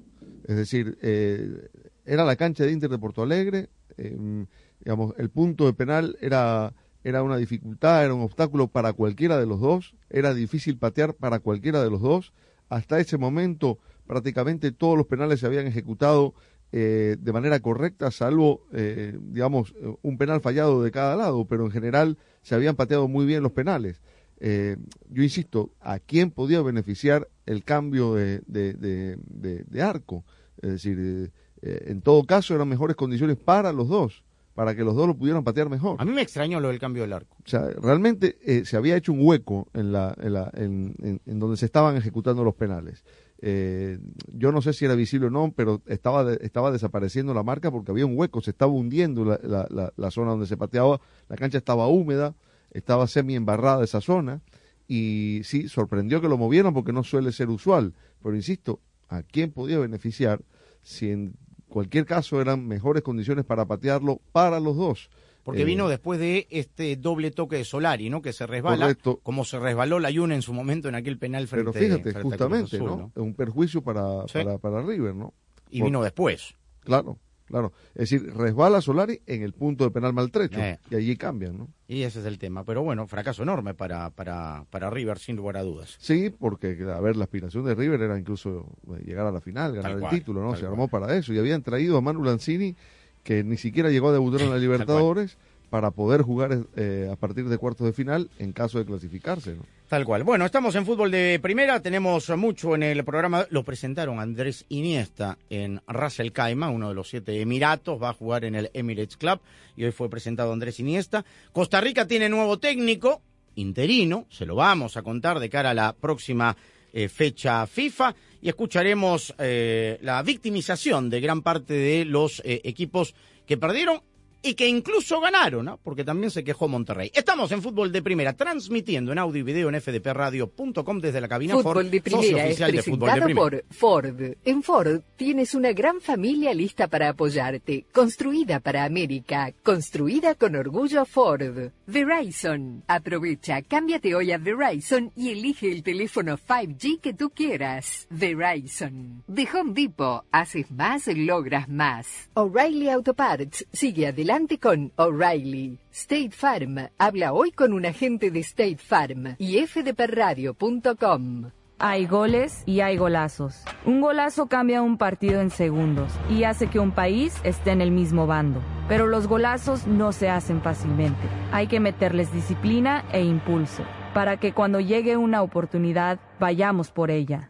Es 0.46 0.56
decir, 0.56 0.98
eh, 1.02 1.70
era 2.06 2.26
la 2.26 2.36
cancha 2.36 2.66
de 2.66 2.72
Inter 2.72 2.90
de 2.90 3.00
Porto 3.00 3.24
Alegre, 3.24 3.70
em, 3.98 4.46
digamos, 4.84 5.14
el 5.18 5.30
punto 5.30 5.66
de 5.66 5.74
penal 5.74 6.18
era, 6.22 6.74
era 7.04 7.24
una 7.24 7.38
dificultad, 7.38 8.04
era 8.04 8.14
un 8.14 8.22
obstáculo 8.22 8.68
para 8.68 8.94
cualquiera 8.94 9.40
de 9.40 9.46
los 9.46 9.60
dos, 9.60 9.96
era 10.10 10.34
difícil 10.34 10.78
patear 10.78 11.14
para 11.14 11.40
cualquiera 11.40 11.82
de 11.84 11.90
los 11.90 12.02
dos. 12.02 12.34
Hasta 12.70 13.00
ese 13.00 13.18
momento 13.18 13.80
prácticamente 14.08 14.72
todos 14.72 14.98
los 14.98 15.08
penales 15.08 15.40
se 15.40 15.46
habían 15.46 15.68
ejecutado 15.68 16.34
eh, 16.76 17.18
de 17.20 17.32
manera 17.32 17.60
correcta, 17.60 18.10
salvo, 18.10 18.66
eh, 18.74 19.16
digamos, 19.22 19.76
un 20.02 20.18
penal 20.18 20.42
fallado 20.42 20.82
de 20.82 20.90
cada 20.90 21.16
lado, 21.16 21.46
pero 21.46 21.66
en 21.66 21.72
general 21.72 22.18
se 22.42 22.56
habían 22.56 22.76
pateado 22.76 23.08
muy 23.08 23.28
bien 23.28 23.44
los 23.44 23.52
penales. 23.52 24.02
Eh, 24.40 24.78
yo 25.10 25.22
insisto, 25.24 25.70
¿a 25.80 26.00
quién 26.00 26.32
podía 26.32 26.62
beneficiar 26.64 27.30
el 27.46 27.64
cambio 27.64 28.16
de, 28.16 28.42
de, 28.48 29.82
arco? 29.82 30.26
Es 30.62 30.72
decir, 30.72 31.32
en 31.62 32.02
todo 32.02 32.24
caso 32.24 32.56
eran 32.56 32.68
mejores 32.70 32.96
condiciones 32.96 33.38
para 33.38 33.72
los 33.72 33.88
dos, 33.88 34.24
para 34.54 34.76
que 34.76 34.84
los 34.84 34.96
dos 34.96 35.08
lo 35.08 35.16
pudieran 35.16 35.44
patear 35.44 35.70
mejor. 35.70 35.98
A 36.00 36.06
mí 36.06 36.12
me 36.12 36.22
extrañó 36.22 36.60
lo 36.60 36.68
del 36.68 36.80
cambio 36.80 37.04
del 37.04 37.14
arco. 37.14 37.38
O 37.46 37.50
sea, 37.50 37.68
realmente 37.82 38.38
se 38.66 38.78
había 38.78 38.96
hecho 38.96 39.14
un 39.14 39.20
hueco 39.22 39.68
en, 39.74 39.92
la, 39.92 40.16
en, 40.22 40.34
la, 40.34 40.52
en, 40.54 41.20
en 41.26 41.40
donde 41.40 41.58
se 41.58 41.66
estaban 41.66 41.98
ejecutando 41.98 42.44
los 42.44 42.56
penales. 42.56 43.04
Eh, 43.46 44.00
yo 44.32 44.54
no 44.54 44.62
sé 44.62 44.72
si 44.72 44.86
era 44.86 44.96
visible 44.96 45.28
o 45.28 45.30
no, 45.30 45.52
pero 45.54 45.82
estaba, 45.88 46.32
estaba 46.36 46.72
desapareciendo 46.72 47.34
la 47.34 47.44
marca 47.44 47.72
porque 47.72 47.92
había 47.92 48.06
un 48.06 48.18
hueco, 48.18 48.40
se 48.40 48.52
estaba 48.52 48.72
hundiendo 48.72 49.26
la, 49.26 49.92
la, 49.98 50.12
zona 50.12 50.32
donde 50.32 50.48
se 50.48 50.56
pateaba, 50.56 51.02
la 51.28 51.36
cancha 51.36 51.58
estaba 51.58 51.90
húmeda, 51.90 52.36
estaba 52.72 53.06
semi 53.06 53.36
embarrada 53.36 53.84
esa 53.84 54.00
zona 54.00 54.40
y 54.88 55.42
sí, 55.44 55.68
sorprendió 55.68 56.22
que 56.22 56.30
lo 56.30 56.38
movieran 56.38 56.74
porque 56.74 56.94
no 56.94 57.04
suele 57.04 57.34
ser 57.34 57.50
usual, 57.50 57.94
pero 58.24 58.34
insisto, 58.34 58.80
¿a 59.10 59.24
quién 59.24 59.52
podía 59.52 59.78
beneficiar 59.78 60.40
si 60.82 61.10
en 61.10 61.34
cualquier 61.74 62.06
caso 62.06 62.40
eran 62.40 62.68
mejores 62.68 63.04
condiciones 63.04 63.46
para 63.46 63.66
patearlo 63.66 64.22
para 64.32 64.60
los 64.60 64.78
dos? 64.78 65.10
Porque 65.44 65.66
vino 65.66 65.88
eh, 65.88 65.90
después 65.90 66.20
de 66.20 66.48
este 66.52 66.96
doble 66.96 67.32
toque 67.32 67.58
de 67.58 67.66
Solari, 67.66 68.10
¿no? 68.10 68.22
Que 68.22 68.32
se 68.32 68.48
resbala, 68.48 68.96
como 69.24 69.44
se 69.44 69.60
resbaló 69.60 70.00
la 70.00 70.10
Yuna 70.10 70.36
en 70.36 70.42
su 70.42 70.54
momento 70.54 70.88
en 70.88 70.96
aquel 70.96 71.18
penal 71.18 71.48
frente 71.48 71.72
Pero 71.74 71.98
fíjate, 71.98 72.22
justamente, 72.22 72.80
¿no? 72.80 73.12
Un 73.16 73.34
perjuicio 73.34 73.82
para, 73.82 74.24
para, 74.62 74.82
River, 74.82 75.16
¿no? 75.16 75.34
Y 75.70 75.82
vino 75.82 76.02
después. 76.02 76.56
Claro, 76.82 77.18
claro. 77.46 77.74
Es 77.96 78.10
decir, 78.10 78.34
resbala 78.34 78.82
Solari 78.82 79.22
en 79.26 79.44
el 79.44 79.54
punto 79.54 79.84
de 79.84 79.92
penal 79.92 80.14
maltrecho 80.14 80.60
eh. 80.60 80.80
y 80.90 80.96
allí 80.96 81.16
cambian, 81.18 81.58
¿no? 81.58 81.70
Y 81.88 82.04
ese 82.04 82.20
es 82.20 82.26
el 82.26 82.40
tema. 82.40 82.64
Pero 82.64 82.84
bueno, 82.84 83.08
fracaso 83.08 83.44
enorme 83.44 83.74
para, 83.74 84.10
para, 84.10 84.66
para 84.70 84.90
River, 84.90 85.20
sin 85.20 85.36
lugar 85.36 85.58
a 85.58 85.64
dudas. 85.64 85.98
Sí, 86.00 86.30
porque, 86.30 86.78
a 86.94 87.00
ver, 87.00 87.16
la 87.16 87.26
aspiración 87.26 87.66
de 87.66 87.76
River 87.76 88.02
era 88.02 88.18
incluso 88.18 88.68
eh, 88.88 89.04
llegar 89.06 89.28
a 89.28 89.32
la 89.32 89.42
final, 89.42 89.76
ganar 89.76 89.92
el 89.92 90.10
título, 90.10 90.42
¿no? 90.42 90.56
Se 90.56 90.66
armó 90.66 90.88
para 90.88 91.16
eso 91.16 91.34
y 91.34 91.40
habían 91.40 91.62
traído 91.62 91.98
a 91.98 92.02
Manu 92.02 92.24
Lanzini 92.24 92.76
que 93.24 93.44
ni 93.44 93.58
siquiera 93.58 93.90
llegó 93.90 94.10
a 94.10 94.14
debutar 94.14 94.42
en 94.42 94.50
la 94.50 94.58
Libertadores 94.64 95.38
para 95.74 95.90
poder 95.90 96.22
jugar 96.22 96.68
eh, 96.76 97.10
a 97.12 97.16
partir 97.16 97.50
de 97.50 97.58
cuartos 97.58 97.88
de 97.88 97.94
final 97.94 98.30
en 98.38 98.54
caso 98.54 98.78
de 98.78 98.86
clasificarse. 98.86 99.56
Tal 99.88 100.06
cual. 100.06 100.24
Bueno, 100.24 100.46
estamos 100.46 100.76
en 100.76 100.86
fútbol 100.86 101.10
de 101.10 101.40
primera, 101.42 101.80
tenemos 101.80 102.30
mucho 102.38 102.76
en 102.76 102.84
el 102.84 103.04
programa. 103.04 103.48
Lo 103.50 103.64
presentaron 103.64 104.20
Andrés 104.20 104.66
Iniesta 104.70 105.40
en 105.50 105.82
Ras 105.88 106.20
El 106.20 106.32
Khaimah, 106.32 106.70
uno 106.70 106.90
de 106.90 106.94
los 106.94 107.10
siete 107.10 107.42
Emiratos, 107.42 108.00
va 108.00 108.10
a 108.10 108.14
jugar 108.14 108.46
en 108.46 108.54
el 108.54 108.70
Emirates 108.76 109.18
Club 109.18 109.40
y 109.76 109.84
hoy 109.84 109.92
fue 109.92 110.12
presentado 110.12 110.54
Andrés 110.54 110.80
Iniesta. 110.80 111.26
Costa 111.52 111.82
Rica 111.82 112.08
tiene 112.08 112.30
nuevo 112.30 112.60
técnico, 112.60 113.24
interino, 113.56 114.28
se 114.30 114.46
lo 114.46 114.54
vamos 114.54 114.96
a 114.96 115.02
contar 115.02 115.40
de 115.40 115.50
cara 115.50 115.72
a 115.72 115.74
la 115.74 115.94
próxima 115.94 116.56
eh, 116.94 117.10
fecha 117.10 117.66
FIFA 117.66 118.14
y 118.44 118.50
escucharemos 118.50 119.34
eh, 119.40 119.98
la 120.04 120.22
victimización 120.22 121.10
de 121.10 121.20
gran 121.20 121.42
parte 121.42 121.74
de 121.74 122.06
los 122.06 122.44
equipos 122.46 123.16
que 123.48 123.58
perdieron 123.58 124.02
y 124.44 124.56
que 124.56 124.68
incluso 124.68 125.22
ganaron, 125.22 125.66
¿no? 125.66 125.80
porque 125.82 126.04
también 126.04 126.30
se 126.30 126.44
quejó 126.44 126.68
Monterrey. 126.68 127.10
Estamos 127.16 127.52
en 127.54 127.62
Fútbol 127.62 127.92
de 127.92 128.02
Primera, 128.02 128.34
transmitiendo 128.34 129.14
en 129.14 129.18
audio 129.18 129.40
y 129.40 129.44
video 129.44 129.70
en 129.70 129.82
fdpradio.com 129.82 131.00
desde 131.00 131.22
la 131.22 131.30
cabina 131.30 131.54
Fútbol 131.56 131.76
Ford, 131.76 131.86
de 131.86 132.02
Primera 132.02 132.48
es 132.48 132.60
presentado 132.60 133.30
por 133.34 133.64
Ford. 133.72 134.22
En 134.44 134.62
Ford 134.62 135.02
tienes 135.16 135.56
una 135.56 135.72
gran 135.72 136.02
familia 136.02 136.54
lista 136.54 136.88
para 136.88 137.10
apoyarte, 137.10 137.86
construida 137.94 138.60
para 138.60 138.84
América, 138.84 139.54
construida 139.64 140.36
con 140.36 140.56
orgullo 140.56 141.06
Ford. 141.06 141.72
Verizon. 141.88 142.84
Aprovecha, 142.88 143.62
cámbiate 143.62 144.14
hoy 144.14 144.34
a 144.34 144.38
Verizon 144.38 145.12
y 145.16 145.30
elige 145.30 145.72
el 145.72 145.84
teléfono 145.84 146.38
5G 146.38 147.00
que 147.00 147.14
tú 147.14 147.30
quieras. 147.30 148.08
Verizon. 148.10 149.24
De 149.28 149.48
Home 149.54 149.72
Depot, 149.74 150.26
haces 150.32 150.70
más, 150.70 151.08
logras 151.08 151.70
más. 151.70 152.30
O'Reilly 152.34 152.90
Auto 152.90 153.14
Parts 153.14 153.66
sigue 153.72 154.08
adelante 154.08 154.33
con 154.60 154.92
O'Reilly. 154.96 155.78
State 155.92 156.32
Farm. 156.32 156.90
Habla 156.98 157.34
hoy 157.34 157.52
con 157.52 157.72
un 157.72 157.86
agente 157.86 158.32
de 158.32 158.40
State 158.40 158.80
Farm 158.80 159.36
y 159.38 159.60
fdperradio.com. 159.60 161.52
Hay 161.78 162.08
goles 162.08 162.64
y 162.66 162.80
hay 162.80 162.98
golazos. 162.98 163.64
Un 163.86 164.02
golazo 164.02 164.48
cambia 164.48 164.82
un 164.82 164.98
partido 164.98 165.40
en 165.40 165.52
segundos 165.52 166.12
y 166.32 166.46
hace 166.46 166.66
que 166.68 166.80
un 166.80 166.92
país 166.92 167.36
esté 167.44 167.72
en 167.72 167.82
el 167.82 167.92
mismo 167.92 168.26
bando. 168.26 168.60
Pero 168.88 169.06
los 169.06 169.28
golazos 169.28 169.86
no 169.86 170.12
se 170.12 170.30
hacen 170.30 170.64
fácilmente. 170.64 171.22
Hay 171.52 171.68
que 171.68 171.80
meterles 171.80 172.34
disciplina 172.34 173.06
e 173.12 173.24
impulso 173.24 173.84
para 174.16 174.38
que 174.38 174.52
cuando 174.52 174.80
llegue 174.80 175.16
una 175.16 175.44
oportunidad 175.44 176.20
vayamos 176.40 176.90
por 176.90 177.12
ella. 177.12 177.50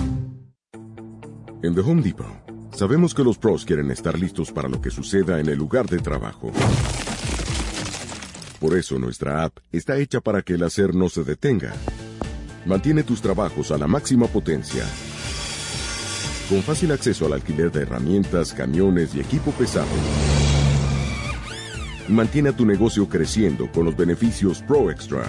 En 1.63 1.75
The 1.75 1.81
Home 1.81 2.01
Depot 2.01 2.51
Sabemos 2.73 3.13
que 3.13 3.23
los 3.23 3.37
pros 3.37 3.65
quieren 3.65 3.91
estar 3.91 4.17
listos 4.17 4.51
para 4.51 4.67
lo 4.67 4.81
que 4.81 4.89
suceda 4.89 5.39
en 5.39 5.47
el 5.49 5.57
lugar 5.57 5.87
de 5.87 5.99
trabajo. 5.99 6.51
Por 8.59 8.77
eso 8.77 8.97
nuestra 8.97 9.43
app 9.43 9.57
está 9.71 9.97
hecha 9.97 10.21
para 10.21 10.41
que 10.41 10.53
el 10.53 10.63
hacer 10.63 10.95
no 10.95 11.09
se 11.09 11.23
detenga. 11.23 11.73
Mantiene 12.65 13.03
tus 13.03 13.21
trabajos 13.21 13.71
a 13.71 13.77
la 13.77 13.87
máxima 13.87 14.27
potencia. 14.27 14.85
Con 16.49 16.63
fácil 16.63 16.91
acceso 16.91 17.25
al 17.25 17.33
alquiler 17.33 17.71
de 17.71 17.81
herramientas, 17.81 18.53
camiones 18.53 19.13
y 19.13 19.19
equipo 19.19 19.51
pesado. 19.51 19.87
Mantiene 22.07 22.49
a 22.49 22.53
tu 22.55 22.65
negocio 22.65 23.07
creciendo 23.07 23.71
con 23.71 23.85
los 23.85 23.95
beneficios 23.95 24.63
Pro 24.63 24.89
Extra. 24.89 25.25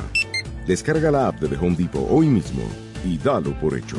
Descarga 0.67 1.11
la 1.11 1.29
app 1.29 1.41
de 1.41 1.49
The 1.49 1.57
Home 1.57 1.77
Depot 1.77 2.07
hoy 2.09 2.29
mismo 2.29 2.63
y 3.05 3.19
dalo 3.19 3.53
por 3.61 3.77
hecho. 3.77 3.99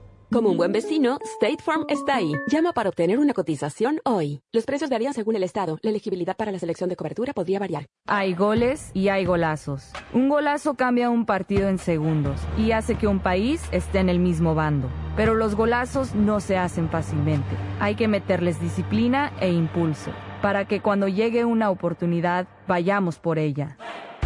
Como 0.33 0.49
un 0.49 0.55
buen 0.55 0.71
vecino, 0.71 1.19
State 1.35 1.61
Farm 1.61 1.85
está 1.89 2.15
ahí. 2.15 2.31
Llama 2.47 2.71
para 2.71 2.87
obtener 2.87 3.19
una 3.19 3.33
cotización 3.33 3.99
hoy. 4.05 4.39
Los 4.53 4.63
precios 4.63 4.89
varían 4.89 5.13
según 5.13 5.35
el 5.35 5.43
estado. 5.43 5.77
La 5.81 5.89
elegibilidad 5.89 6.37
para 6.37 6.53
la 6.53 6.59
selección 6.59 6.89
de 6.89 6.95
cobertura 6.95 7.33
podría 7.33 7.59
variar. 7.59 7.87
Hay 8.07 8.33
goles 8.33 8.91
y 8.93 9.09
hay 9.09 9.25
golazos. 9.25 9.91
Un 10.13 10.29
golazo 10.29 10.75
cambia 10.75 11.09
un 11.09 11.25
partido 11.25 11.67
en 11.67 11.79
segundos 11.79 12.39
y 12.57 12.71
hace 12.71 12.95
que 12.95 13.07
un 13.07 13.19
país 13.19 13.61
esté 13.73 13.99
en 13.99 14.07
el 14.07 14.19
mismo 14.19 14.55
bando. 14.55 14.87
Pero 15.17 15.35
los 15.35 15.55
golazos 15.55 16.15
no 16.15 16.39
se 16.39 16.57
hacen 16.57 16.89
fácilmente. 16.89 17.49
Hay 17.81 17.95
que 17.95 18.07
meterles 18.07 18.61
disciplina 18.61 19.33
e 19.41 19.51
impulso 19.51 20.11
para 20.41 20.65
que 20.65 20.79
cuando 20.79 21.09
llegue 21.09 21.43
una 21.43 21.69
oportunidad 21.69 22.47
vayamos 22.69 23.19
por 23.19 23.37
ella. 23.37 23.77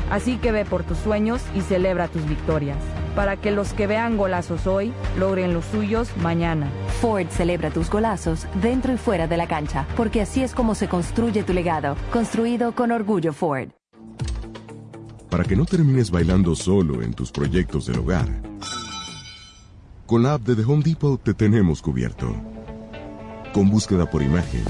Así 0.10 0.38
que 0.38 0.52
ve 0.52 0.66
por 0.66 0.84
tus 0.84 0.98
sueños 1.00 1.42
y 1.56 1.62
celebra 1.62 2.08
tus 2.08 2.28
victorias, 2.28 2.78
para 3.16 3.38
que 3.38 3.52
los 3.52 3.74
que 3.74 3.88
vean 3.88 4.18
golazos 4.18 4.68
hoy 4.68 4.94
logren 5.18 5.54
los 5.54 5.66
suyos 5.66 6.10
mañana. 6.18 6.70
Ford 7.02 7.28
celebra 7.30 7.72
tus 7.72 7.90
golazos 7.90 8.46
dentro 8.62 8.94
y 8.94 8.98
fuera 8.98 9.28
de 9.28 9.38
la 9.38 9.48
cancha, 9.48 9.88
porque 9.98 10.22
así 10.22 10.44
es 10.44 10.54
como 10.54 10.76
se 10.76 10.88
construye 10.88 11.44
tu 11.44 11.54
legado, 11.54 11.96
construido 12.14 12.74
con 12.74 12.92
orgullo 12.92 13.34
Ford. 13.34 13.70
Para 15.30 15.44
que 15.44 15.56
no 15.56 15.66
termines 15.66 16.12
bailando 16.12 16.56
solo 16.56 17.02
en 17.02 17.14
tus 17.14 17.32
proyectos 17.32 17.88
del 17.88 18.00
hogar, 18.00 18.28
con 20.06 20.22
la 20.22 20.36
app 20.36 20.42
de 20.42 20.56
The 20.56 20.64
Home 20.64 20.84
Depot 20.84 21.22
te 21.22 21.34
tenemos 21.34 21.82
cubierto. 21.82 22.28
Con 23.54 23.72
búsqueda 23.72 24.10
por 24.10 24.22
imagen, 24.22 24.64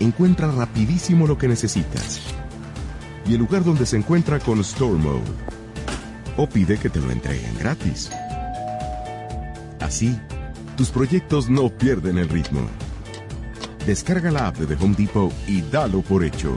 encuentra 0.00 0.50
rapidísimo 0.50 1.26
lo 1.26 1.36
que 1.36 1.46
necesitas 1.46 2.22
y 3.28 3.34
el 3.34 3.40
lugar 3.40 3.62
donde 3.62 3.84
se 3.84 3.96
encuentra 3.96 4.38
con 4.40 4.58
Store 4.60 4.98
Mode. 4.98 5.30
O 6.36 6.48
pide 6.48 6.78
que 6.78 6.88
te 6.88 7.00
lo 7.00 7.10
entreguen 7.10 7.56
gratis. 7.58 8.10
Así, 9.80 10.18
tus 10.76 10.90
proyectos 10.90 11.50
no 11.50 11.68
pierden 11.68 12.18
el 12.18 12.28
ritmo. 12.28 12.60
Descarga 13.86 14.30
la 14.30 14.48
app 14.48 14.56
de 14.56 14.74
The 14.74 14.82
Home 14.82 14.94
Depot 14.96 15.32
y 15.46 15.62
dalo 15.62 16.00
por 16.02 16.24
hecho. 16.24 16.56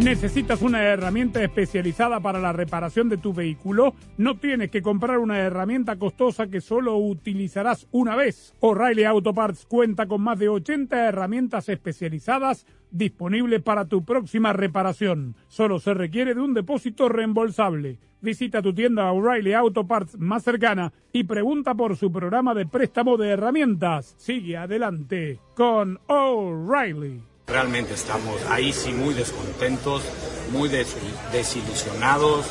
¿Necesitas 0.00 0.60
una 0.60 0.82
herramienta 0.82 1.40
especializada 1.40 2.18
para 2.18 2.40
la 2.40 2.52
reparación 2.52 3.08
de 3.08 3.16
tu 3.16 3.32
vehículo? 3.32 3.94
No 4.18 4.36
tienes 4.38 4.70
que 4.70 4.82
comprar 4.82 5.18
una 5.18 5.38
herramienta 5.38 5.96
costosa 5.96 6.48
que 6.48 6.60
solo 6.60 6.96
utilizarás 6.96 7.86
una 7.92 8.16
vez. 8.16 8.54
O'Reilly 8.58 9.04
Auto 9.04 9.32
Parts 9.32 9.66
cuenta 9.66 10.06
con 10.06 10.20
más 10.20 10.40
de 10.40 10.48
80 10.48 10.96
herramientas 10.96 11.68
especializadas 11.68 12.66
disponibles 12.90 13.62
para 13.62 13.84
tu 13.84 14.04
próxima 14.04 14.52
reparación. 14.52 15.36
Solo 15.46 15.78
se 15.78 15.94
requiere 15.94 16.34
de 16.34 16.40
un 16.40 16.54
depósito 16.54 17.08
reembolsable. 17.08 18.00
Visita 18.20 18.62
tu 18.62 18.74
tienda 18.74 19.12
O'Reilly 19.12 19.52
Auto 19.52 19.86
Parts 19.86 20.18
más 20.18 20.42
cercana 20.42 20.92
y 21.12 21.22
pregunta 21.22 21.72
por 21.74 21.96
su 21.96 22.10
programa 22.10 22.52
de 22.52 22.66
préstamo 22.66 23.16
de 23.16 23.28
herramientas. 23.28 24.14
Sigue 24.18 24.56
adelante 24.56 25.38
con 25.54 26.00
O'Reilly. 26.08 27.33
Realmente 27.46 27.92
estamos 27.92 28.40
ahí 28.50 28.72
sí 28.72 28.92
muy 28.92 29.12
descontentos, 29.12 30.02
muy 30.50 30.68
des- 30.70 30.96
desilusionados, 31.30 32.46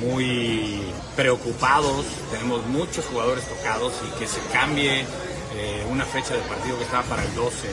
muy 0.00 0.80
preocupados. 1.16 2.06
Tenemos 2.30 2.64
muchos 2.66 3.04
jugadores 3.06 3.44
tocados 3.46 3.92
y 4.08 4.18
que 4.18 4.26
se 4.26 4.40
cambie 4.50 5.04
eh, 5.54 5.86
una 5.90 6.04
fecha 6.04 6.34
de 6.34 6.40
partido 6.42 6.78
que 6.78 6.84
estaba 6.84 7.02
para 7.04 7.24
el 7.24 7.34
12 7.34 7.68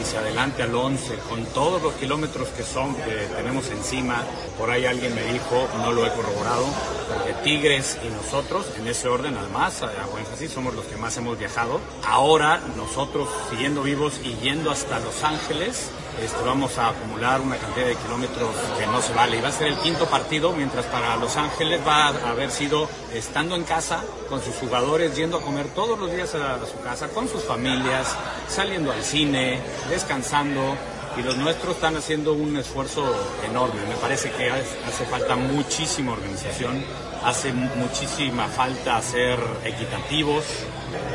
y 0.00 0.04
se 0.04 0.18
adelante 0.18 0.62
al 0.62 0.74
11 0.74 1.16
con 1.28 1.44
todos 1.46 1.82
los 1.82 1.94
kilómetros 1.94 2.48
que 2.48 2.62
son 2.62 2.94
que 2.94 3.28
tenemos 3.34 3.68
encima. 3.70 4.22
Por 4.58 4.70
ahí 4.70 4.86
alguien 4.86 5.14
me 5.14 5.22
dijo, 5.32 5.68
no 5.78 5.92
lo 5.92 6.06
he 6.06 6.10
corroborado, 6.10 6.66
porque 7.08 7.32
Tigres 7.44 7.98
y 8.04 8.08
nosotros, 8.08 8.66
en 8.78 8.86
ese 8.86 9.08
orden 9.08 9.36
además, 9.36 9.82
a 9.82 10.06
buen 10.10 10.24
énfasis, 10.24 10.50
somos 10.52 10.74
los 10.74 10.84
que 10.86 10.96
más 10.96 11.16
hemos 11.16 11.38
viajado. 11.38 11.80
Ahora 12.06 12.60
nosotros 12.76 13.28
siguiendo 13.50 13.82
vivos 13.82 14.20
y 14.22 14.34
yendo 14.36 14.70
hasta 14.70 14.98
Los 15.00 15.22
Ángeles, 15.24 15.90
este, 16.22 16.42
vamos 16.44 16.76
a 16.78 16.88
acumular 16.88 17.40
una 17.40 17.56
cantidad 17.56 17.86
de 17.86 17.94
kilómetros 17.96 18.50
que 18.78 18.86
no 18.86 19.00
se 19.02 19.12
vale. 19.12 19.38
Y 19.38 19.40
va 19.40 19.48
a 19.48 19.52
ser 19.52 19.68
el 19.68 19.76
quinto 19.78 20.06
partido, 20.06 20.52
mientras 20.52 20.84
para 20.86 21.16
Los 21.16 21.36
Ángeles 21.36 21.80
va 21.86 22.06
a 22.08 22.30
haber 22.30 22.50
sido 22.50 22.88
estando 23.12 23.54
en 23.54 23.64
casa 23.64 24.02
con 24.28 24.42
sus 24.42 24.54
jugadores, 24.56 25.14
yendo 25.16 25.38
a 25.38 25.42
comer 25.42 25.66
todos 25.74 25.98
los 25.98 26.10
días 26.10 26.34
a, 26.34 26.54
a 26.54 26.66
su 26.66 26.80
casa, 26.82 27.08
con 27.08 27.28
sus 27.28 27.42
familias, 27.44 28.14
saliendo 28.48 28.92
al 28.92 29.02
cine, 29.02 29.60
descansando. 29.90 30.76
Y 31.18 31.22
los 31.22 31.38
nuestros 31.38 31.76
están 31.76 31.96
haciendo 31.96 32.34
un 32.34 32.58
esfuerzo 32.58 33.02
enorme. 33.48 33.80
Me 33.88 33.94
parece 33.94 34.30
que 34.32 34.50
hace 34.50 35.06
falta 35.10 35.34
muchísima 35.34 36.12
organización, 36.12 36.84
hace 37.24 37.54
mu- 37.54 37.74
muchísima 37.76 38.48
falta 38.48 39.00
ser 39.00 39.38
equitativos, 39.64 40.44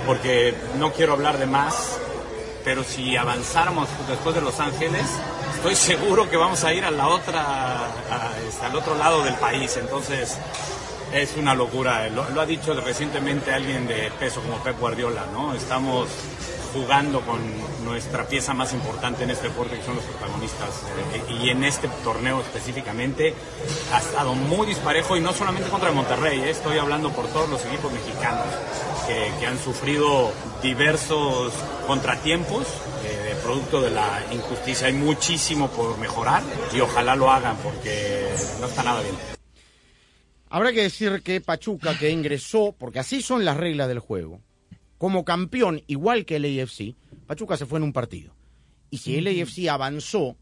porque 0.08 0.56
no 0.80 0.92
quiero 0.92 1.14
hablar 1.14 1.38
de 1.38 1.46
más, 1.46 2.00
pero 2.64 2.84
si 2.84 3.16
avanzáramos 3.16 3.88
después 4.08 4.36
de 4.36 4.42
Los 4.42 4.60
Ángeles, 4.60 5.06
estoy 5.56 5.76
seguro 5.76 6.30
que 6.30 6.38
vamos 6.38 6.64
a 6.64 6.74
ir 6.74 6.84
a 6.86 6.92
la 6.92 7.08
otra, 7.08 7.88
este, 8.48 8.66
al 8.66 8.76
otro 8.76 8.96
lado 8.96 9.24
del 9.24 9.36
país. 9.36 9.78
Entonces, 9.78 10.38
es 11.14 11.36
una 11.38 11.54
locura. 11.54 12.10
Lo, 12.10 12.24
ha 12.24 12.46
dicho 12.46 12.74
recientemente 12.74 13.54
alguien 13.54 13.88
de 13.88 14.12
peso 14.20 14.42
como 14.42 14.58
Pep 14.64 14.80
Guardiola, 14.80 15.26
¿no? 15.34 15.54
Estamos 15.54 16.08
jugando 16.74 17.20
con 17.22 17.40
nuestra 17.84 18.26
pieza 18.26 18.54
más 18.54 18.72
importante 18.74 19.24
en 19.24 19.32
este 19.32 19.50
deporte, 19.50 19.78
que 19.78 19.84
son 19.84 19.96
los 19.96 20.06
protagonistas. 20.06 20.70
Eh, 21.14 21.34
y 21.44 21.50
en 21.50 21.64
este 21.64 21.90
torneo 22.04 22.40
específicamente 22.42 23.34
ha 23.94 24.00
estado 24.00 24.34
muy 24.36 24.68
disparejo 24.68 25.18
y 25.18 25.20
no 25.20 25.34
solamente 25.34 25.70
contra 25.70 25.92
Monterrey, 25.92 26.40
eh, 26.40 26.52
estoy 26.52 26.78
hablando 26.78 27.12
por 27.12 27.28
todos 27.28 27.50
los 27.50 27.64
equipos 27.66 27.92
mexicanos 27.92 28.48
que 29.38 29.46
han 29.46 29.60
sufrido 29.60 30.32
diversos 30.62 31.54
contratiempos 31.88 32.68
eh, 33.04 33.36
producto 33.44 33.82
de 33.82 33.92
la 33.92 34.24
injusticia. 34.32 34.88
Hay 34.88 34.94
muchísimo 34.94 35.70
por 35.70 35.98
mejorar 35.98 36.44
y 36.74 36.80
ojalá 36.80 37.16
lo 37.16 37.32
hagan 37.32 37.58
porque 37.58 38.30
no 38.60 38.68
está 38.68 38.84
nada 38.84 39.02
bien. 39.02 39.16
Habrá 40.50 40.72
que 40.74 40.82
decir 40.82 41.22
que 41.24 41.42
Pachuca, 41.42 41.98
que 41.98 42.10
ingresó, 42.10 42.76
porque 42.78 43.00
así 43.00 43.22
son 43.22 43.46
las 43.46 43.58
reglas 43.58 43.88
del 43.88 44.00
juego, 44.00 44.42
como 44.98 45.24
campeón, 45.24 45.82
igual 45.88 46.26
que 46.26 46.36
el 46.36 46.60
AFC, 46.62 46.96
Pachuca 47.26 47.58
se 47.58 47.66
fue 47.66 47.80
en 47.80 47.84
un 47.84 47.94
partido. 47.94 48.36
Y 48.90 48.98
si 48.98 49.16
el 49.16 49.28
AFC 49.28 49.70
avanzó 49.70 50.36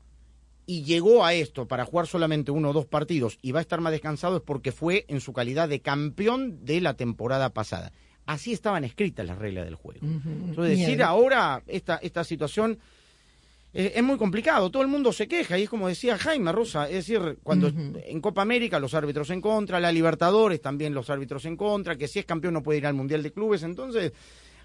y 0.66 0.84
llegó 0.84 1.24
a 1.24 1.34
esto 1.34 1.68
para 1.68 1.86
jugar 1.86 2.08
solamente 2.08 2.52
uno 2.52 2.72
o 2.72 2.74
dos 2.74 2.88
partidos 2.88 3.38
y 3.42 3.52
va 3.52 3.60
a 3.60 3.62
estar 3.62 3.82
más 3.82 3.92
descansado 3.92 4.38
es 4.38 4.42
porque 4.42 4.72
fue 4.72 5.06
en 5.08 5.22
su 5.22 5.32
calidad 5.32 5.70
de 5.70 5.82
campeón 5.82 6.66
de 6.66 6.82
la 6.82 6.96
temporada 6.96 7.54
pasada. 7.54 7.94
Así 8.30 8.54
estaban 8.54 8.84
escritas 8.84 9.26
las 9.26 9.40
reglas 9.40 9.66
del 9.66 9.74
juego. 9.74 10.06
Entonces, 10.06 10.78
decir 10.78 11.02
ahora 11.02 11.64
esta, 11.66 11.96
esta 11.96 12.24
situación 12.24 12.78
eh, 13.74 13.94
es, 13.96 14.04
muy 14.04 14.18
complicado. 14.18 14.70
Todo 14.70 14.84
el 14.84 14.88
mundo 14.88 15.12
se 15.12 15.28
queja 15.28 15.58
y 15.58 15.64
es 15.64 15.70
como 15.70 15.88
decía 15.88 16.16
Jaime 16.16 16.52
Rosa, 16.52 16.88
es 16.88 17.08
decir, 17.08 17.40
cuando 17.42 17.70
en 17.70 18.22
Copa 18.22 18.44
América 18.44 18.80
los 18.80 18.94
árbitros 18.94 19.32
en 19.32 19.42
contra, 19.42 19.80
la 19.80 19.92
Libertadores 19.92 20.62
también 20.62 20.94
los 20.94 21.10
árbitros 21.10 21.44
en 21.46 21.58
contra, 21.58 21.96
que 21.96 22.08
si 22.08 22.20
es 22.20 22.26
campeón 22.26 22.54
no 22.54 22.62
puede 22.62 22.78
ir 22.78 22.86
al 22.86 22.94
Mundial 22.94 23.24
de 23.24 23.32
Clubes, 23.32 23.64
entonces 23.64 24.14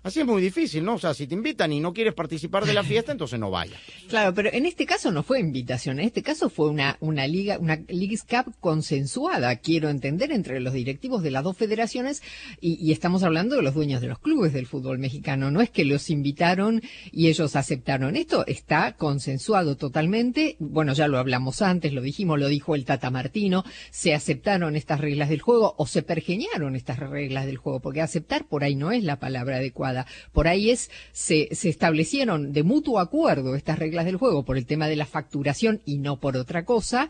Así 0.04 0.20
es 0.20 0.26
muy 0.26 0.42
difícil, 0.42 0.84
¿no? 0.84 0.96
O 0.96 0.98
sea, 0.98 1.14
si 1.14 1.26
te 1.26 1.34
invitan 1.34 1.72
y 1.72 1.80
no 1.80 1.94
quieres 1.94 2.12
participar 2.12 2.66
de 2.66 2.74
la 2.74 2.84
fiesta, 2.84 3.10
entonces 3.10 3.40
no 3.40 3.50
vayas. 3.50 3.80
Claro, 4.06 4.34
pero 4.34 4.50
en 4.52 4.66
este 4.66 4.84
caso 4.84 5.10
no 5.10 5.22
fue 5.22 5.40
invitación, 5.40 5.98
en 5.98 6.04
este 6.04 6.22
caso 6.22 6.50
fue 6.50 6.68
una, 6.68 6.98
una 7.00 7.26
liga, 7.26 7.58
una 7.58 7.80
Leagues 7.88 8.22
Cup 8.22 8.54
consensuada, 8.60 9.56
quiero 9.56 9.88
entender, 9.88 10.30
entre 10.30 10.60
los 10.60 10.74
directivos 10.74 11.22
de 11.22 11.30
las 11.30 11.42
dos 11.42 11.56
federaciones 11.56 12.22
y, 12.60 12.74
y, 12.86 12.92
estamos 12.92 13.22
hablando 13.22 13.56
de 13.56 13.62
los 13.62 13.72
dueños 13.72 14.02
de 14.02 14.08
los 14.08 14.18
clubes 14.18 14.52
del 14.52 14.66
fútbol 14.66 14.98
mexicano. 14.98 15.50
No 15.50 15.62
es 15.62 15.70
que 15.70 15.86
los 15.86 16.10
invitaron 16.10 16.82
y 17.10 17.28
ellos 17.28 17.56
aceptaron. 17.56 18.14
Esto 18.14 18.44
está 18.46 18.96
consensuado 18.96 19.78
totalmente. 19.78 20.56
Bueno, 20.58 20.92
ya 20.92 21.08
lo 21.08 21.16
hablamos 21.16 21.62
antes, 21.62 21.94
lo 21.94 22.02
dijimos, 22.02 22.38
lo 22.38 22.48
dijo 22.48 22.74
el 22.74 22.84
Tata 22.84 23.10
Martino. 23.10 23.64
Se 23.90 24.12
aceptaron 24.12 24.76
estas 24.76 25.00
reglas 25.00 25.30
del 25.30 25.40
juego 25.40 25.74
o 25.78 25.86
se 25.86 26.02
pergeñaron 26.02 26.76
estas 26.76 26.98
reglas 26.98 27.46
del 27.46 27.56
juego, 27.56 27.80
porque 27.80 28.02
aceptar 28.02 28.44
por 28.46 28.64
ahí 28.64 28.76
no 28.76 28.92
es 28.92 29.02
la 29.02 29.18
palabra 29.18 29.56
adecuada. 29.56 29.93
Por 30.32 30.48
ahí 30.48 30.70
es, 30.70 30.90
se, 31.12 31.48
se 31.52 31.68
establecieron 31.68 32.52
de 32.52 32.62
mutuo 32.62 33.00
acuerdo 33.00 33.54
estas 33.54 33.78
reglas 33.78 34.04
del 34.04 34.16
juego 34.16 34.44
por 34.44 34.56
el 34.56 34.66
tema 34.66 34.88
de 34.88 34.96
la 34.96 35.06
facturación 35.06 35.80
y 35.84 35.98
no 35.98 36.18
por 36.18 36.36
otra 36.36 36.64
cosa. 36.64 37.08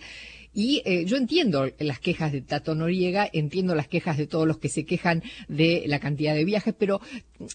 Y 0.54 0.82
eh, 0.84 1.04
yo 1.04 1.16
entiendo 1.16 1.68
las 1.78 1.98
quejas 1.98 2.32
de 2.32 2.40
Tato 2.40 2.74
Noriega, 2.74 3.28
entiendo 3.32 3.74
las 3.74 3.88
quejas 3.88 4.16
de 4.16 4.26
todos 4.26 4.46
los 4.46 4.58
que 4.58 4.68
se 4.68 4.84
quejan 4.84 5.22
de 5.48 5.84
la 5.86 5.98
cantidad 5.98 6.34
de 6.34 6.44
viajes, 6.44 6.74
pero 6.78 7.00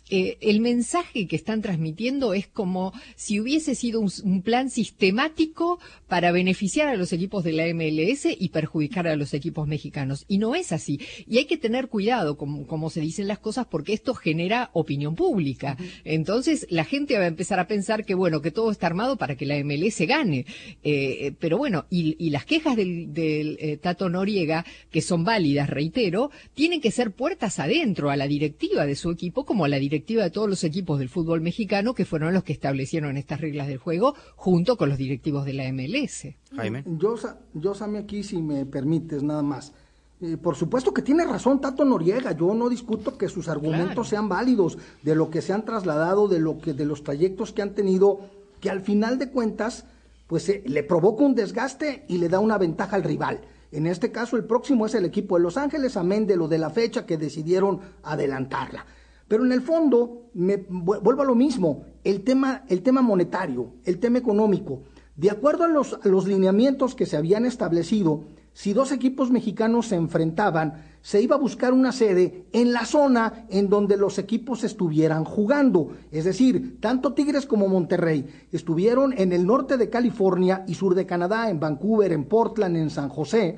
eh, 0.09 0.38
el 0.41 0.59
mensaje 0.59 1.27
que 1.27 1.35
están 1.35 1.62
transmitiendo 1.62 2.33
es 2.33 2.47
como 2.47 2.93
si 3.15 3.39
hubiese 3.39 3.75
sido 3.75 4.01
un, 4.01 4.41
plan 4.43 4.69
sistemático 4.69 5.79
para 6.07 6.31
beneficiar 6.31 6.88
a 6.88 6.95
los 6.95 7.13
equipos 7.13 7.43
de 7.43 7.53
la 7.53 7.65
MLS 7.73 8.27
y 8.38 8.49
perjudicar 8.49 9.07
a 9.07 9.15
los 9.15 9.33
equipos 9.33 9.67
mexicanos. 9.67 10.25
Y 10.27 10.38
no 10.38 10.55
es 10.55 10.71
así. 10.71 10.99
Y 11.27 11.38
hay 11.38 11.45
que 11.45 11.57
tener 11.57 11.88
cuidado, 11.88 12.38
como, 12.38 12.67
como 12.67 12.89
se 12.89 13.01
dicen 13.01 13.27
las 13.27 13.39
cosas, 13.39 13.67
porque 13.67 13.93
esto 13.93 14.13
genera 14.13 14.69
opinión 14.73 15.15
pública. 15.15 15.77
Entonces 16.03 16.67
la 16.69 16.85
gente 16.85 17.17
va 17.17 17.25
a 17.25 17.27
empezar 17.27 17.59
a 17.59 17.67
pensar 17.67 18.05
que, 18.05 18.15
bueno, 18.15 18.41
que 18.41 18.51
todo 18.51 18.71
está 18.71 18.88
armado 18.88 19.17
para 19.17 19.35
que 19.35 19.45
la 19.45 19.62
MLS 19.63 20.01
gane. 20.01 20.45
Eh, 20.83 21.33
pero 21.39 21.57
bueno, 21.57 21.85
y, 21.89 22.15
y 22.19 22.29
las 22.29 22.45
quejas 22.45 22.75
del 22.75 22.88
del, 23.08 23.58
eh, 23.60 23.78
Tato 23.78 24.10
Noriega, 24.10 24.65
que 24.89 25.02
son 25.02 25.23
válidas, 25.23 25.69
reitero, 25.69 26.32
tienen 26.54 26.82
que 26.82 26.91
ser 26.91 27.12
puertas 27.12 27.60
adentro 27.60 28.10
a 28.10 28.17
la 28.17 28.28
directiva 28.28 28.86
de 28.86 28.95
su 28.95 29.12
equipo, 29.12 29.45
como 29.45 29.65
a 29.65 29.69
la 29.69 29.78
directiva 29.78 30.23
de 30.23 30.32
todos 30.32 30.49
los 30.49 30.63
equipos 30.63 30.99
del 30.99 31.10
fútbol 31.10 31.41
mexicano, 31.41 31.93
que 31.93 32.06
fueron 32.06 32.34
los 32.34 32.43
que 32.43 32.54
establecieron 32.54 33.17
estas 33.17 33.41
reglas 33.41 33.67
del 33.67 33.78
juego, 33.78 34.15
junto 34.36 34.78
con 34.78 34.89
los 34.89 34.97
directivos 34.97 35.45
de 35.45 35.54
la 35.54 35.71
MLS. 35.71 36.28
Jaime. 36.56 36.84
Yo, 36.86 37.15
yo 37.54 37.73
Sammy, 37.73 37.99
aquí, 37.99 38.23
si 38.23 38.41
me 38.41 38.65
permites, 38.65 39.23
nada 39.23 39.41
más. 39.41 39.73
Eh, 40.21 40.36
por 40.36 40.58
supuesto 40.58 40.93
que 40.93 41.02
tiene 41.02 41.23
razón 41.23 41.62
Tato 41.62 41.86
Noriega, 41.86 42.34
yo 42.34 42.54
no 42.54 42.67
discuto 42.67 43.17
que 43.17 43.30
sus 43.30 43.47
argumentos 43.47 44.10
sean 44.10 44.28
válidos, 44.28 44.78
de 45.02 45.15
lo 45.15 45.30
que 45.30 45.41
se 45.41 45.54
han 45.54 45.63
trasladado, 45.63 46.28
de 46.28 46.39
lo 46.39 46.58
que, 46.58 46.73
de 46.73 46.86
los 46.86 47.04
trayectos 47.04 47.54
que 47.54 47.62
han 47.62 47.73
tenido, 47.73 48.19
que 48.60 48.69
al 48.69 48.82
final 48.82 49.17
de 49.17 49.30
cuentas, 49.30 49.86
pues 50.30 50.48
eh, 50.48 50.62
le 50.68 50.84
provoca 50.84 51.24
un 51.24 51.34
desgaste 51.34 52.06
y 52.08 52.20
le 52.20 52.30
da 52.30 52.39
una 52.39 52.60
ventaja 52.60 52.96
al 52.96 53.04
rival. 53.04 53.42
En 53.72 53.88
este 53.88 54.12
caso, 54.12 54.38
el 54.38 54.46
próximo 54.46 54.86
es 54.86 54.94
el 54.94 55.04
equipo 55.04 55.36
de 55.36 55.42
Los 55.42 55.58
Ángeles, 55.58 55.98
amén 55.98 56.28
de 56.28 56.38
lo 56.38 56.48
de 56.48 56.60
la 56.60 56.70
fecha 56.70 57.08
que 57.08 57.18
decidieron 57.18 57.80
adelantarla. 58.04 58.86
Pero 59.28 59.44
en 59.44 59.52
el 59.52 59.62
fondo, 59.63 60.30
me 60.36 60.58
vuelvo 60.70 61.24
a 61.24 61.26
lo 61.26 61.34
mismo, 61.34 61.84
el 62.04 62.24
tema, 62.24 62.63
el 62.70 62.84
tema 62.84 63.02
monetario, 63.02 63.74
el 63.86 63.98
tema 63.98 64.20
económico. 64.20 64.84
De 65.15 65.32
acuerdo 65.32 65.63
a 65.63 65.68
los, 65.68 65.94
a 65.94 66.08
los 66.08 66.28
lineamientos 66.28 66.94
que 66.94 67.08
se 67.08 67.18
habían 67.18 67.48
establecido, 67.48 68.26
si 68.60 68.74
dos 68.74 68.91
equipos 68.91 69.32
mexicanos 69.32 69.88
se 69.88 69.95
enfrentaban, 69.95 70.84
se 71.02 71.22
iba 71.22 71.38
a 71.38 71.39
buscar 71.39 71.72
una 71.72 71.93
sede 71.93 72.48
en 72.52 72.74
la 72.74 72.84
zona 72.84 73.45
en 73.48 73.69
donde 73.69 73.95
los 73.95 74.17
equipos 74.17 74.65
estuvieran 74.65 75.24
jugando. 75.24 75.93
Es 76.12 76.26
decir, 76.26 76.78
tanto 76.82 77.13
Tigres 77.13 77.45
como 77.45 77.69
Monterrey 77.69 78.28
estuvieron 78.52 79.13
en 79.17 79.32
el 79.32 79.48
norte 79.48 79.78
de 79.78 79.89
California 79.89 80.65
y 80.67 80.74
sur 80.74 80.93
de 80.93 81.06
Canadá, 81.06 81.50
en 81.50 81.62
Vancouver, 81.62 82.12
en 82.12 82.26
Portland, 82.26 82.76
en 82.76 82.89
San 82.89 83.08
José. 83.08 83.56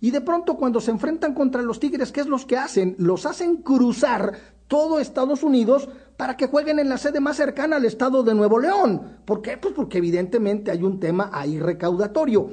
Y 0.00 0.10
de 0.10 0.20
pronto 0.20 0.56
cuando 0.56 0.80
se 0.80 0.90
enfrentan 0.90 1.32
contra 1.32 1.62
los 1.62 1.78
Tigres, 1.78 2.10
¿qué 2.10 2.22
es 2.22 2.26
lo 2.26 2.44
que 2.44 2.56
hacen? 2.56 2.96
Los 2.98 3.26
hacen 3.26 3.58
cruzar 3.58 4.32
todo 4.66 4.98
Estados 4.98 5.44
Unidos 5.44 5.88
para 6.16 6.36
que 6.36 6.48
jueguen 6.48 6.80
en 6.80 6.88
la 6.88 6.98
sede 6.98 7.20
más 7.20 7.36
cercana 7.36 7.76
al 7.76 7.84
estado 7.84 8.24
de 8.24 8.34
Nuevo 8.34 8.58
León. 8.58 9.18
¿Por 9.24 9.42
qué? 9.42 9.58
Pues 9.58 9.74
porque 9.74 9.98
evidentemente 9.98 10.72
hay 10.72 10.82
un 10.82 10.98
tema 10.98 11.30
ahí 11.32 11.60
recaudatorio. 11.60 12.50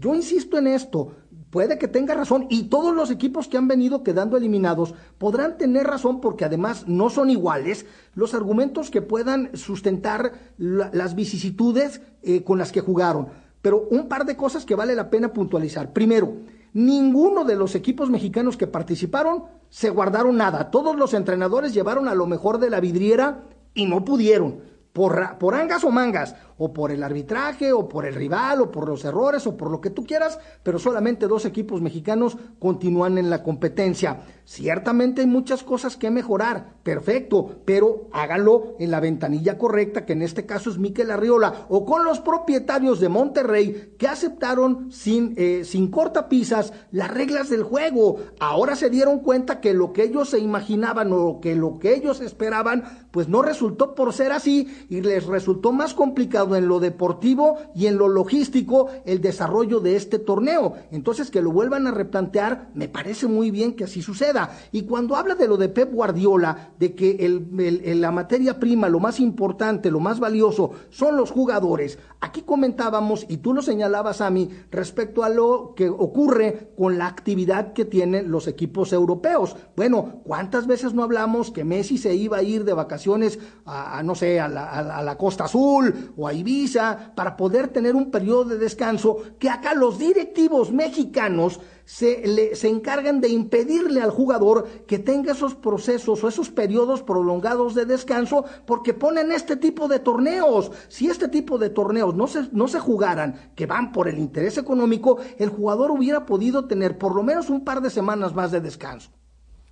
Yo 0.00 0.14
insisto 0.14 0.56
en 0.56 0.66
esto, 0.66 1.12
puede 1.50 1.78
que 1.78 1.88
tenga 1.88 2.14
razón 2.14 2.46
y 2.48 2.64
todos 2.64 2.94
los 2.94 3.10
equipos 3.10 3.48
que 3.48 3.58
han 3.58 3.68
venido 3.68 4.02
quedando 4.02 4.36
eliminados 4.36 4.94
podrán 5.18 5.58
tener 5.58 5.86
razón 5.86 6.20
porque 6.20 6.44
además 6.44 6.86
no 6.86 7.10
son 7.10 7.28
iguales 7.28 7.86
los 8.14 8.34
argumentos 8.34 8.90
que 8.90 9.02
puedan 9.02 9.50
sustentar 9.56 10.32
las 10.56 11.14
vicisitudes 11.14 12.00
eh, 12.22 12.42
con 12.44 12.58
las 12.58 12.72
que 12.72 12.80
jugaron. 12.80 13.28
Pero 13.62 13.86
un 13.90 14.08
par 14.08 14.24
de 14.24 14.36
cosas 14.36 14.64
que 14.64 14.74
vale 14.74 14.94
la 14.94 15.10
pena 15.10 15.32
puntualizar. 15.32 15.92
Primero, 15.92 16.36
ninguno 16.72 17.44
de 17.44 17.56
los 17.56 17.74
equipos 17.74 18.08
mexicanos 18.08 18.56
que 18.56 18.66
participaron 18.66 19.44
se 19.68 19.90
guardaron 19.90 20.36
nada. 20.36 20.70
Todos 20.70 20.96
los 20.96 21.14
entrenadores 21.14 21.74
llevaron 21.74 22.08
a 22.08 22.14
lo 22.14 22.26
mejor 22.26 22.58
de 22.58 22.70
la 22.70 22.80
vidriera 22.80 23.44
y 23.74 23.86
no 23.86 24.04
pudieron. 24.04 24.69
Por, 24.92 25.38
por 25.38 25.54
angas 25.54 25.84
o 25.84 25.90
mangas, 25.90 26.34
o 26.58 26.72
por 26.72 26.90
el 26.90 27.02
arbitraje, 27.02 27.72
o 27.72 27.88
por 27.88 28.04
el 28.04 28.14
rival, 28.14 28.60
o 28.60 28.70
por 28.70 28.88
los 28.88 29.04
errores, 29.04 29.46
o 29.46 29.56
por 29.56 29.70
lo 29.70 29.80
que 29.80 29.90
tú 29.90 30.04
quieras, 30.04 30.38
pero 30.62 30.78
solamente 30.78 31.26
dos 31.26 31.44
equipos 31.44 31.80
mexicanos 31.80 32.36
continúan 32.58 33.16
en 33.16 33.30
la 33.30 33.42
competencia. 33.42 34.20
Ciertamente 34.44 35.20
hay 35.20 35.26
muchas 35.26 35.62
cosas 35.62 35.96
que 35.96 36.10
mejorar, 36.10 36.74
perfecto, 36.82 37.62
pero 37.64 38.08
hágalo 38.12 38.74
en 38.78 38.90
la 38.90 39.00
ventanilla 39.00 39.56
correcta, 39.56 40.04
que 40.04 40.12
en 40.12 40.22
este 40.22 40.44
caso 40.44 40.70
es 40.70 40.78
Miquel 40.78 41.10
Arriola, 41.10 41.66
o 41.68 41.86
con 41.86 42.04
los 42.04 42.20
propietarios 42.20 43.00
de 43.00 43.08
Monterrey 43.08 43.94
que 43.96 44.08
aceptaron 44.08 44.90
sin, 44.92 45.34
eh, 45.36 45.62
sin 45.64 45.90
cortapisas 45.90 46.72
las 46.90 47.10
reglas 47.10 47.48
del 47.48 47.62
juego. 47.62 48.16
Ahora 48.40 48.76
se 48.76 48.90
dieron 48.90 49.20
cuenta 49.20 49.60
que 49.60 49.72
lo 49.72 49.92
que 49.92 50.02
ellos 50.02 50.30
se 50.30 50.40
imaginaban 50.40 51.12
o 51.12 51.40
que 51.40 51.54
lo 51.54 51.78
que 51.78 51.94
ellos 51.94 52.20
esperaban, 52.20 53.06
pues 53.12 53.28
no 53.28 53.42
resultó 53.42 53.94
por 53.94 54.12
ser 54.12 54.32
así 54.32 54.79
y 54.88 55.00
les 55.00 55.26
resultó 55.26 55.72
más 55.72 55.94
complicado 55.94 56.56
en 56.56 56.68
lo 56.68 56.80
deportivo 56.80 57.56
y 57.74 57.86
en 57.86 57.98
lo 57.98 58.08
logístico 58.08 58.88
el 59.04 59.20
desarrollo 59.20 59.80
de 59.80 59.96
este 59.96 60.18
torneo. 60.18 60.74
Entonces, 60.90 61.30
que 61.30 61.42
lo 61.42 61.52
vuelvan 61.52 61.86
a 61.86 61.90
replantear, 61.90 62.70
me 62.74 62.88
parece 62.88 63.26
muy 63.26 63.50
bien 63.50 63.74
que 63.74 63.84
así 63.84 64.02
suceda. 64.02 64.56
Y 64.72 64.82
cuando 64.82 65.16
habla 65.16 65.34
de 65.34 65.48
lo 65.48 65.56
de 65.56 65.68
Pep 65.68 65.92
Guardiola, 65.92 66.72
de 66.78 66.94
que 66.94 67.10
el, 67.20 68.00
la 68.00 68.10
materia 68.10 68.58
prima, 68.58 68.88
lo 68.88 69.00
más 69.00 69.20
importante, 69.20 69.90
lo 69.90 70.00
más 70.00 70.20
valioso, 70.20 70.72
son 70.90 71.16
los 71.16 71.30
jugadores, 71.30 71.98
aquí 72.20 72.42
comentábamos, 72.42 73.26
y 73.28 73.38
tú 73.38 73.54
lo 73.54 73.62
señalabas 73.62 74.20
a 74.20 74.30
mí, 74.30 74.50
respecto 74.70 75.24
a 75.24 75.28
lo 75.28 75.74
que 75.76 75.88
ocurre 75.88 76.70
con 76.76 76.98
la 76.98 77.06
actividad 77.06 77.72
que 77.72 77.84
tienen 77.84 78.30
los 78.30 78.46
equipos 78.48 78.92
europeos. 78.92 79.56
Bueno, 79.76 80.20
¿cuántas 80.24 80.66
veces 80.66 80.94
no 80.94 81.02
hablamos 81.02 81.50
que 81.50 81.64
Messi 81.64 81.98
se 81.98 82.14
iba 82.14 82.38
a 82.38 82.42
ir 82.42 82.64
de 82.64 82.72
vacaciones 82.72 83.38
a, 83.64 84.02
no 84.02 84.14
sé, 84.14 84.40
a 84.40 84.48
la, 84.48 84.69
a 84.70 85.02
la 85.02 85.18
Costa 85.18 85.44
Azul 85.44 86.12
o 86.16 86.26
a 86.26 86.32
Ibiza 86.32 87.12
para 87.14 87.36
poder 87.36 87.68
tener 87.68 87.94
un 87.96 88.10
periodo 88.10 88.44
de 88.44 88.58
descanso 88.58 89.18
que 89.38 89.50
acá 89.50 89.74
los 89.74 89.98
directivos 89.98 90.72
mexicanos 90.72 91.60
se, 91.84 92.24
le, 92.24 92.54
se 92.54 92.68
encargan 92.68 93.20
de 93.20 93.28
impedirle 93.28 94.00
al 94.00 94.10
jugador 94.10 94.68
que 94.86 95.00
tenga 95.00 95.32
esos 95.32 95.56
procesos 95.56 96.22
o 96.22 96.28
esos 96.28 96.48
periodos 96.48 97.02
prolongados 97.02 97.74
de 97.74 97.84
descanso 97.84 98.44
porque 98.64 98.94
ponen 98.94 99.32
este 99.32 99.56
tipo 99.56 99.88
de 99.88 99.98
torneos. 99.98 100.70
Si 100.88 101.08
este 101.08 101.26
tipo 101.26 101.58
de 101.58 101.70
torneos 101.70 102.14
no 102.14 102.28
se, 102.28 102.48
no 102.52 102.68
se 102.68 102.78
jugaran, 102.78 103.52
que 103.56 103.66
van 103.66 103.90
por 103.90 104.06
el 104.06 104.18
interés 104.18 104.56
económico, 104.56 105.18
el 105.38 105.48
jugador 105.48 105.90
hubiera 105.90 106.26
podido 106.26 106.66
tener 106.66 106.96
por 106.96 107.14
lo 107.14 107.24
menos 107.24 107.50
un 107.50 107.64
par 107.64 107.80
de 107.80 107.90
semanas 107.90 108.34
más 108.34 108.52
de 108.52 108.60
descanso. 108.60 109.10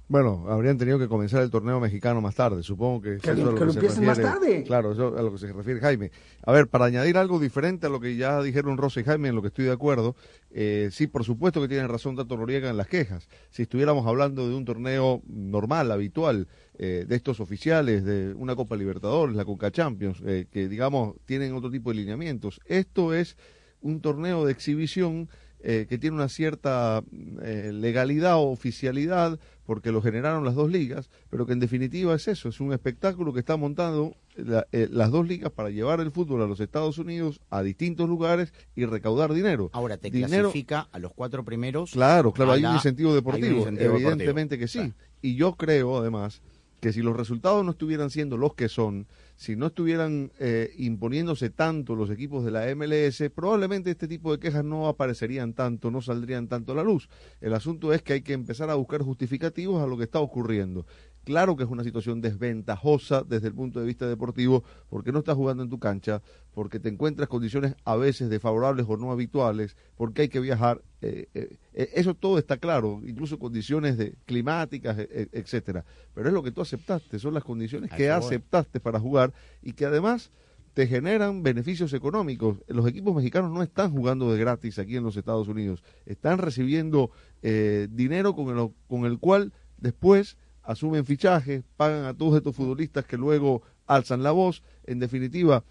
Bueno, 0.09 0.47
habrían 0.49 0.79
tenido 0.79 0.99
que 0.99 1.07
comenzar 1.07 1.43
el 1.43 1.51
torneo 1.51 1.81
mexicano 1.81 2.23
más 2.23 2.35
tarde, 2.35 2.63
supongo 2.63 3.03
que, 3.03 3.19
que, 3.19 3.35
lo, 3.35 3.51
empiecen 3.51 4.07
más 4.07 4.19
tarde. 4.19 4.65
Claro, 4.65 4.93
eso 4.93 5.15
a 5.19 5.21
lo 5.23 5.33
que 5.33 5.39
se 5.39 5.53
refiere 5.53 5.81
Jaime. 5.81 6.11
A 6.43 6.51
ver, 6.51 6.67
para 6.67 6.87
añadir 6.87 7.19
algo 7.19 7.39
diferente 7.39 7.87
a 7.87 7.91
lo 7.91 8.01
que 8.01 8.17
ya 8.17 8.43
dijeron 8.43 8.79
Rosa 8.79 9.01
y 9.01 9.05
Jaime, 9.05 9.29
en 9.29 9.35
lo 9.35 9.43
que 9.43 9.49
estoy 9.49 9.67
de 9.67 9.73
acuerdo, 9.73 10.17
eh, 10.51 10.89
sí, 10.93 11.09
por 11.09 11.25
supuesto 11.25 11.61
que 11.61 11.69
tienen 11.69 11.89
razón 11.89 12.17
Tato 12.17 12.39
Noriega 12.39 12.71
en 12.71 12.79
las 12.79 12.89
quejas. 12.89 13.29
Si 13.51 13.63
estuviéramos 13.63 14.07
hablando 14.07 14.49
de 14.49 14.55
un 14.55 14.65
torneo 14.65 15.21
normal, 15.27 15.93
habitual, 15.93 16.49
eh, 16.79 17.05
de 17.07 17.17
estos 17.17 17.39
oficiales, 17.41 18.03
de 18.03 18.33
una 18.33 18.57
Copa 18.57 18.77
Libertadores, 18.77 19.37
la 19.37 19.45
Conca 19.45 19.71
Champions, 19.71 20.23
eh, 20.25 20.47
que 20.51 20.69
digamos 20.69 21.17
tienen 21.27 21.53
otro 21.53 21.71
tipo 21.71 21.91
de 21.91 21.97
lineamientos, 21.97 22.61
esto 22.65 23.13
es 23.13 23.37
un 23.83 24.01
torneo 24.01 24.47
de 24.47 24.53
exhibición 24.53 25.29
eh, 25.61 25.87
que 25.89 25.99
tiene 25.99 26.17
una 26.17 26.29
cierta 26.29 27.03
eh, 27.43 27.71
legalidad 27.73 28.37
o 28.37 28.51
oficialidad 28.51 29.41
porque 29.65 29.93
lo 29.93 30.01
generaron 30.01 30.45
las 30.45 30.55
dos 30.55 30.71
ligas, 30.71 31.11
pero 31.29 31.47
que 31.47 31.53
en 31.53 31.61
definitiva 31.61 32.15
es 32.15 32.29
eso, 32.29 32.49
es 32.49 32.61
un 32.61 32.73
espectáculo 32.73 33.33
que 33.35 33.41
está 33.41 33.57
montando 33.57 34.17
eh, 34.37 34.89
las 34.91 35.11
dos 35.11 35.27
ligas 35.27 35.51
para 35.51 35.69
llevar 35.71 36.01
el 36.01 36.13
fútbol 36.13 36.43
a 36.43 36.47
los 36.47 36.61
Estados 36.61 36.97
Unidos 36.99 37.41
a 37.51 37.63
distintos 37.63 38.09
lugares 38.09 38.55
y 38.77 38.87
recaudar 38.87 39.35
dinero. 39.35 39.69
Ahora 39.73 39.97
te 39.97 40.11
clasifica 40.11 40.89
a 40.93 40.99
los 40.99 41.13
cuatro 41.13 41.45
primeros. 41.45 41.91
Claro, 41.91 42.33
claro, 42.33 42.53
hay 42.53 42.65
un 42.65 42.75
incentivo 42.75 43.15
deportivo, 43.15 43.67
evidentemente 43.67 44.59
que 44.59 44.69
sí. 44.69 44.93
Y 45.21 45.35
yo 45.35 45.55
creo 45.57 45.99
además 45.99 46.41
que 46.81 46.93
si 46.93 47.03
los 47.03 47.17
resultados 47.17 47.65
no 47.65 47.73
estuvieran 47.73 48.11
siendo 48.11 48.37
los 48.37 48.55
que 48.55 48.69
son, 48.69 49.07
si 49.39 49.55
no 49.55 49.69
estuvieran 49.69 50.33
eh, 50.41 50.75
imponiéndose 50.79 51.49
tanto 51.49 51.95
los 51.95 52.11
equipos 52.11 52.45
de 52.45 52.51
la 52.51 52.75
MLS, 52.75 53.23
probablemente 53.33 53.93
este 53.93 54.09
tipo 54.09 54.33
de 54.33 54.41
quejas 54.41 54.65
no 54.65 54.89
aparecerían 54.89 55.55
tanto, 55.55 55.93
no 55.93 56.03
saldrían 56.03 56.49
tanto 56.49 56.73
a 56.73 56.75
la 56.75 56.83
luz. 56.83 57.09
El 57.41 57.55
asunto 57.55 57.93
es 57.93 58.03
que 58.03 58.15
hay 58.15 58.23
que 58.23 58.33
empezar 58.33 58.69
a 58.69 58.75
buscar 58.75 59.01
justificativos 59.01 59.81
a 59.81 59.87
lo 59.87 59.97
que 59.97 60.03
está 60.03 60.19
ocurriendo. 60.19 60.87
Claro 61.29 61.57
que 61.57 61.65
es 61.65 61.69
una 61.69 61.85
situación 61.85 62.23
desventajosa 62.23 63.23
desde 63.23 63.49
el 63.49 63.55
punto 63.55 63.81
de 63.81 63.85
vista 63.85 64.09
deportivo, 64.09 64.65
porque 64.89 65.13
no 65.13 65.19
estás 65.19 65.37
jugando 65.37 65.63
en 65.63 65.69
tu 65.69 65.79
cancha, 65.79 66.23
porque 66.55 66.81
te 66.81 66.89
encuentras 66.89 67.29
condiciones 67.29 67.75
a 67.85 67.97
veces 67.97 68.31
desfavorables 68.31 68.87
o 68.89 68.97
no 68.97 69.13
habituales, 69.13 69.77
porque 69.95 70.23
hay 70.23 70.29
que 70.31 70.41
viajar. 70.41 70.81
Eh, 71.03 71.29
eh, 71.35 71.59
eh, 71.75 71.91
eso 71.93 72.15
todo 72.15 72.39
está 72.39 72.57
claro, 72.57 73.03
incluso 73.05 73.39
condiciones 73.39 73.99
de, 73.99 74.15
climáticas, 74.25 74.97
etcétera. 74.99 75.85
Pero 76.15 76.29
es 76.29 76.33
lo 76.33 76.43
que 76.43 76.51
tú 76.51 76.63
aceptaste, 76.63 77.19
son 77.19 77.35
las 77.35 77.45
condiciones 77.45 77.91
que 77.91 78.09
aceptaste 78.09 78.81
para 78.81 78.99
jugar 78.99 79.35
y 79.61 79.75
que 79.75 79.85
además 79.85 80.31
te 80.73 80.87
generan 80.87 81.43
beneficios 81.43 81.93
económicos. 81.93 82.63
Los 82.69 82.87
equipos 82.87 83.15
mexicanos 83.15 83.51
no 83.51 83.63
están 83.63 83.93
jugando 83.93 84.33
de 84.33 84.41
gratis 84.41 84.79
aquí 84.79 84.97
en 84.97 85.05
los 85.05 85.19
Estados 85.19 85.47
Unidos, 85.47 85.83
están 86.07 86.39
recibiendo 86.39 87.11
dinero 87.43 88.35
con 88.35 88.59
el, 88.59 88.71
con 88.87 89.05
el 89.05 89.19
cual 89.19 89.53
después 89.77 90.39
asumen 90.69 91.07
fichajes, 91.07 91.65
pagan 91.77 92.05
a 92.05 92.15
todos 92.15 92.37
estos 92.37 92.55
futbolistas 92.55 93.07
que 93.07 93.17
luego 93.17 93.63
alzan 93.87 94.23
la 94.23 94.33
voz. 94.33 94.63
En 94.85 94.99
definitiva, 94.99 95.65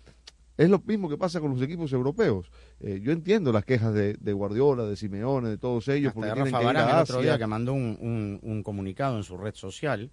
es 0.57 0.69
lo 0.71 0.79
mismo 0.79 1.07
que 1.07 1.17
pasa 1.17 1.39
con 1.39 1.51
los 1.51 1.61
equipos 1.61 1.93
europeos. 1.93 2.51
Eh, 2.79 2.99
yo 3.03 3.11
entiendo 3.11 3.51
las 3.53 3.63
quejas 3.63 3.93
de, 3.93 4.33
Guardiola, 4.33 4.85
de 4.85 4.95
Simeone, 4.95 5.49
de 5.49 5.59
todos 5.59 5.87
ellos. 5.87 6.13
porque 6.13 6.29
de 6.29 6.35
Rafa 6.35 6.59
Barán 6.61 6.89
el 6.89 7.03
otro 7.03 7.21
día 7.21 7.37
que 7.37 7.45
mandó 7.45 7.73
un, 7.73 8.61
comunicado 8.65 9.17
en 9.17 9.23
su 9.23 9.37
red 9.37 9.53
social 9.53 10.09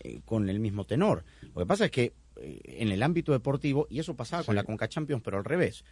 eh, 0.00 0.20
con 0.26 0.50
el 0.50 0.60
mismo 0.60 0.84
tenor. 0.84 1.24
Lo 1.54 1.62
que 1.62 1.66
pasa 1.66 1.86
es 1.86 1.90
que 1.90 2.12
eh, 2.36 2.60
en 2.64 2.90
el 2.90 3.02
ámbito 3.02 3.32
deportivo, 3.32 3.86
y 3.88 4.00
eso 4.00 4.14
pasaba 4.14 4.44
con 4.44 4.54
la 4.54 4.64
Conca 4.64 4.86
Champions, 4.86 5.22
pero 5.24 5.38
al 5.38 5.44
revés. 5.44 5.82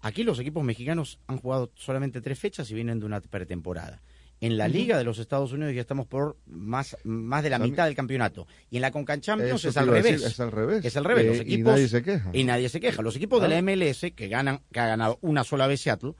Aquí 0.00 0.24
los 0.24 0.40
equipos 0.40 0.64
mexicanos 0.64 1.20
han 1.28 1.38
jugado 1.38 1.70
solamente 1.76 2.20
tres 2.20 2.40
fechas 2.40 2.68
y 2.72 2.74
vienen 2.74 2.98
de 2.98 3.06
una 3.06 3.20
pretemporada. 3.20 4.02
En 4.42 4.58
la 4.58 4.66
Liga 4.66 4.98
de 4.98 5.04
los 5.04 5.20
Estados 5.20 5.52
Unidos 5.52 5.72
ya 5.72 5.80
estamos 5.80 6.06
por 6.06 6.36
más, 6.46 6.96
más 7.04 7.44
de 7.44 7.50
la 7.50 7.60
mitad 7.60 7.84
del 7.84 7.94
campeonato. 7.94 8.48
Y 8.70 8.76
en 8.76 8.82
la 8.82 8.90
Concan 8.90 9.20
Champions 9.20 9.64
es 9.64 9.76
al 9.76 9.86
revés. 9.86 10.20
es 10.20 10.40
al 10.40 10.50
revés. 10.50 10.84
Es 10.84 10.96
al 10.96 11.04
revés. 11.04 11.26
Los 11.26 11.40
equipos, 11.40 11.58
y 11.58 11.62
nadie 11.62 11.88
se 11.88 12.02
queja. 12.02 12.30
Y 12.32 12.42
nadie 12.42 12.68
se 12.68 12.80
queja. 12.80 13.02
Los 13.02 13.14
equipos 13.14 13.40
de 13.40 13.48
la 13.48 13.62
MLS, 13.62 14.12
que 14.16 14.26
ganan, 14.26 14.60
que 14.72 14.80
ha 14.80 14.88
ganado 14.88 15.18
una 15.20 15.44
sola 15.44 15.68
vez 15.68 15.80
Seattle, 15.80 16.14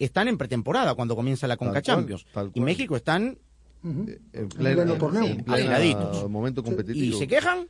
están 0.00 0.26
en 0.26 0.38
pretemporada 0.38 0.96
cuando 0.96 1.14
comienza 1.14 1.46
la 1.46 1.56
Conca 1.56 1.80
Champions. 1.82 2.26
y 2.52 2.60
México 2.60 2.96
están 2.96 3.38
en 3.84 4.48
pleno, 4.48 4.94
torneo. 4.94 5.24
En 5.24 6.32
momento 6.32 6.64
competitivo. 6.64 7.16
¿Y 7.16 7.18
se 7.18 7.28
quejan? 7.28 7.68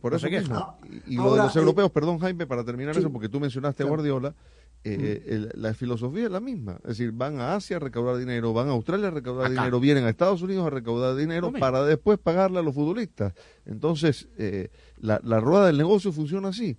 por 0.00 0.14
eso 0.14 0.28
y, 0.28 1.16
lo 1.16 1.34
de 1.34 1.42
los 1.42 1.56
europeos, 1.56 1.90
perdón 1.90 2.18
Jaime, 2.18 2.46
para 2.46 2.64
terminar 2.64 2.96
eso, 2.96 3.10
porque 3.10 3.28
tú 3.28 3.40
mencionaste 3.40 3.82
a 3.82 3.86
Guardiola, 3.86 4.34
eh, 4.84 5.48
la 5.54 5.74
filosofía 5.74 6.24
es 6.24 6.30
la 6.30 6.40
misma. 6.40 6.78
Es 6.82 6.98
decir, 6.98 7.12
van 7.12 7.40
a 7.40 7.54
Asia 7.54 7.76
a 7.76 7.80
recaudar 7.80 8.16
dinero, 8.16 8.52
van 8.52 8.68
a 8.68 8.72
Australia 8.72 9.08
a 9.08 9.10
recaudar 9.10 9.50
dinero, 9.50 9.78
vienen 9.80 10.04
a 10.04 10.10
Estados 10.10 10.42
Unidos 10.42 10.66
a 10.66 10.70
recaudar 10.70 11.14
dinero 11.16 11.52
para 11.52 11.84
después 11.84 12.18
pagarle 12.18 12.58
a 12.58 12.62
los 12.62 12.74
futbolistas. 12.74 13.32
Entonces, 13.64 14.28
eh, 14.38 14.70
la, 14.98 15.20
la, 15.22 15.40
rueda 15.40 15.66
del 15.66 15.78
negocio 15.78 16.12
funciona 16.12 16.48
así. 16.48 16.76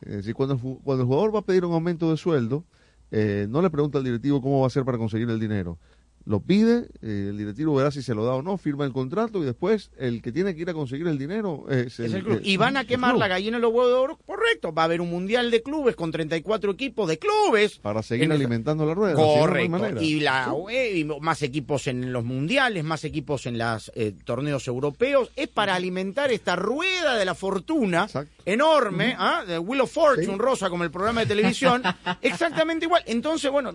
Es 0.00 0.16
decir, 0.16 0.34
cuando 0.34 0.54
el, 0.54 0.60
cuando 0.82 1.02
el 1.02 1.06
jugador 1.06 1.34
va 1.34 1.40
a 1.40 1.44
pedir 1.44 1.64
un 1.64 1.74
aumento 1.74 2.10
de 2.10 2.16
sueldo, 2.16 2.64
eh, 3.10 3.46
no 3.48 3.60
le 3.60 3.68
pregunta 3.68 3.98
al 3.98 4.04
directivo 4.04 4.40
cómo 4.40 4.60
va 4.60 4.64
a 4.64 4.66
hacer 4.68 4.84
para 4.84 4.96
conseguir 4.96 5.28
el 5.28 5.38
dinero 5.38 5.78
lo 6.24 6.40
pide, 6.40 6.88
eh, 7.02 7.28
el 7.30 7.38
directivo 7.38 7.74
verá 7.74 7.90
si 7.90 8.02
se 8.02 8.14
lo 8.14 8.24
da 8.24 8.34
o 8.34 8.42
no, 8.42 8.56
firma 8.58 8.84
el 8.84 8.92
contrato 8.92 9.42
y 9.42 9.46
después 9.46 9.90
el 9.98 10.22
que 10.22 10.32
tiene 10.32 10.54
que 10.54 10.62
ir 10.62 10.70
a 10.70 10.74
conseguir 10.74 11.06
el 11.08 11.18
dinero 11.18 11.66
es, 11.68 11.98
el, 11.98 12.22
club. 12.22 12.40
y 12.42 12.56
van 12.56 12.76
a 12.76 12.84
quemar 12.84 13.16
la 13.16 13.28
gallina 13.28 13.56
en 13.56 13.62
los 13.62 13.72
huevos 13.72 13.90
de 13.90 13.94
oro, 13.94 14.18
correcto. 14.24 14.72
Va 14.72 14.82
a 14.82 14.84
haber 14.86 15.00
un 15.00 15.10
mundial 15.10 15.50
de 15.50 15.62
clubes 15.62 15.96
con 15.96 16.12
34 16.12 16.72
equipos 16.72 17.08
de 17.08 17.18
clubes. 17.18 17.78
Para 17.78 18.02
seguir 18.02 18.30
alimentando 18.30 18.86
la 18.86 18.94
rueda. 18.94 19.14
Correcto. 19.14 20.00
y, 20.00 20.20
la, 20.20 20.54
y 20.72 21.04
más 21.20 21.42
equipos 21.42 21.86
en 21.86 22.12
los 22.12 22.24
mundiales, 22.24 22.84
más 22.84 23.04
equipos 23.04 23.46
en 23.46 23.58
los 23.58 23.90
eh, 23.94 24.14
torneos 24.24 24.66
europeos. 24.68 25.30
Es 25.36 25.48
para 25.48 25.74
alimentar 25.74 26.30
esta 26.32 26.56
rueda 26.56 27.16
de 27.16 27.24
la 27.24 27.34
fortuna 27.34 28.08
enorme, 28.44 29.16
¿ah? 29.18 29.44
de 29.46 29.58
Wheel 29.58 29.82
of 29.82 29.92
Fortune, 29.92 30.38
rosa, 30.38 30.70
como 30.70 30.84
el 30.84 30.90
programa 30.90 31.20
de 31.20 31.26
televisión. 31.26 31.82
Exactamente 32.22 32.86
igual. 32.86 33.02
Entonces, 33.06 33.50
bueno, 33.50 33.72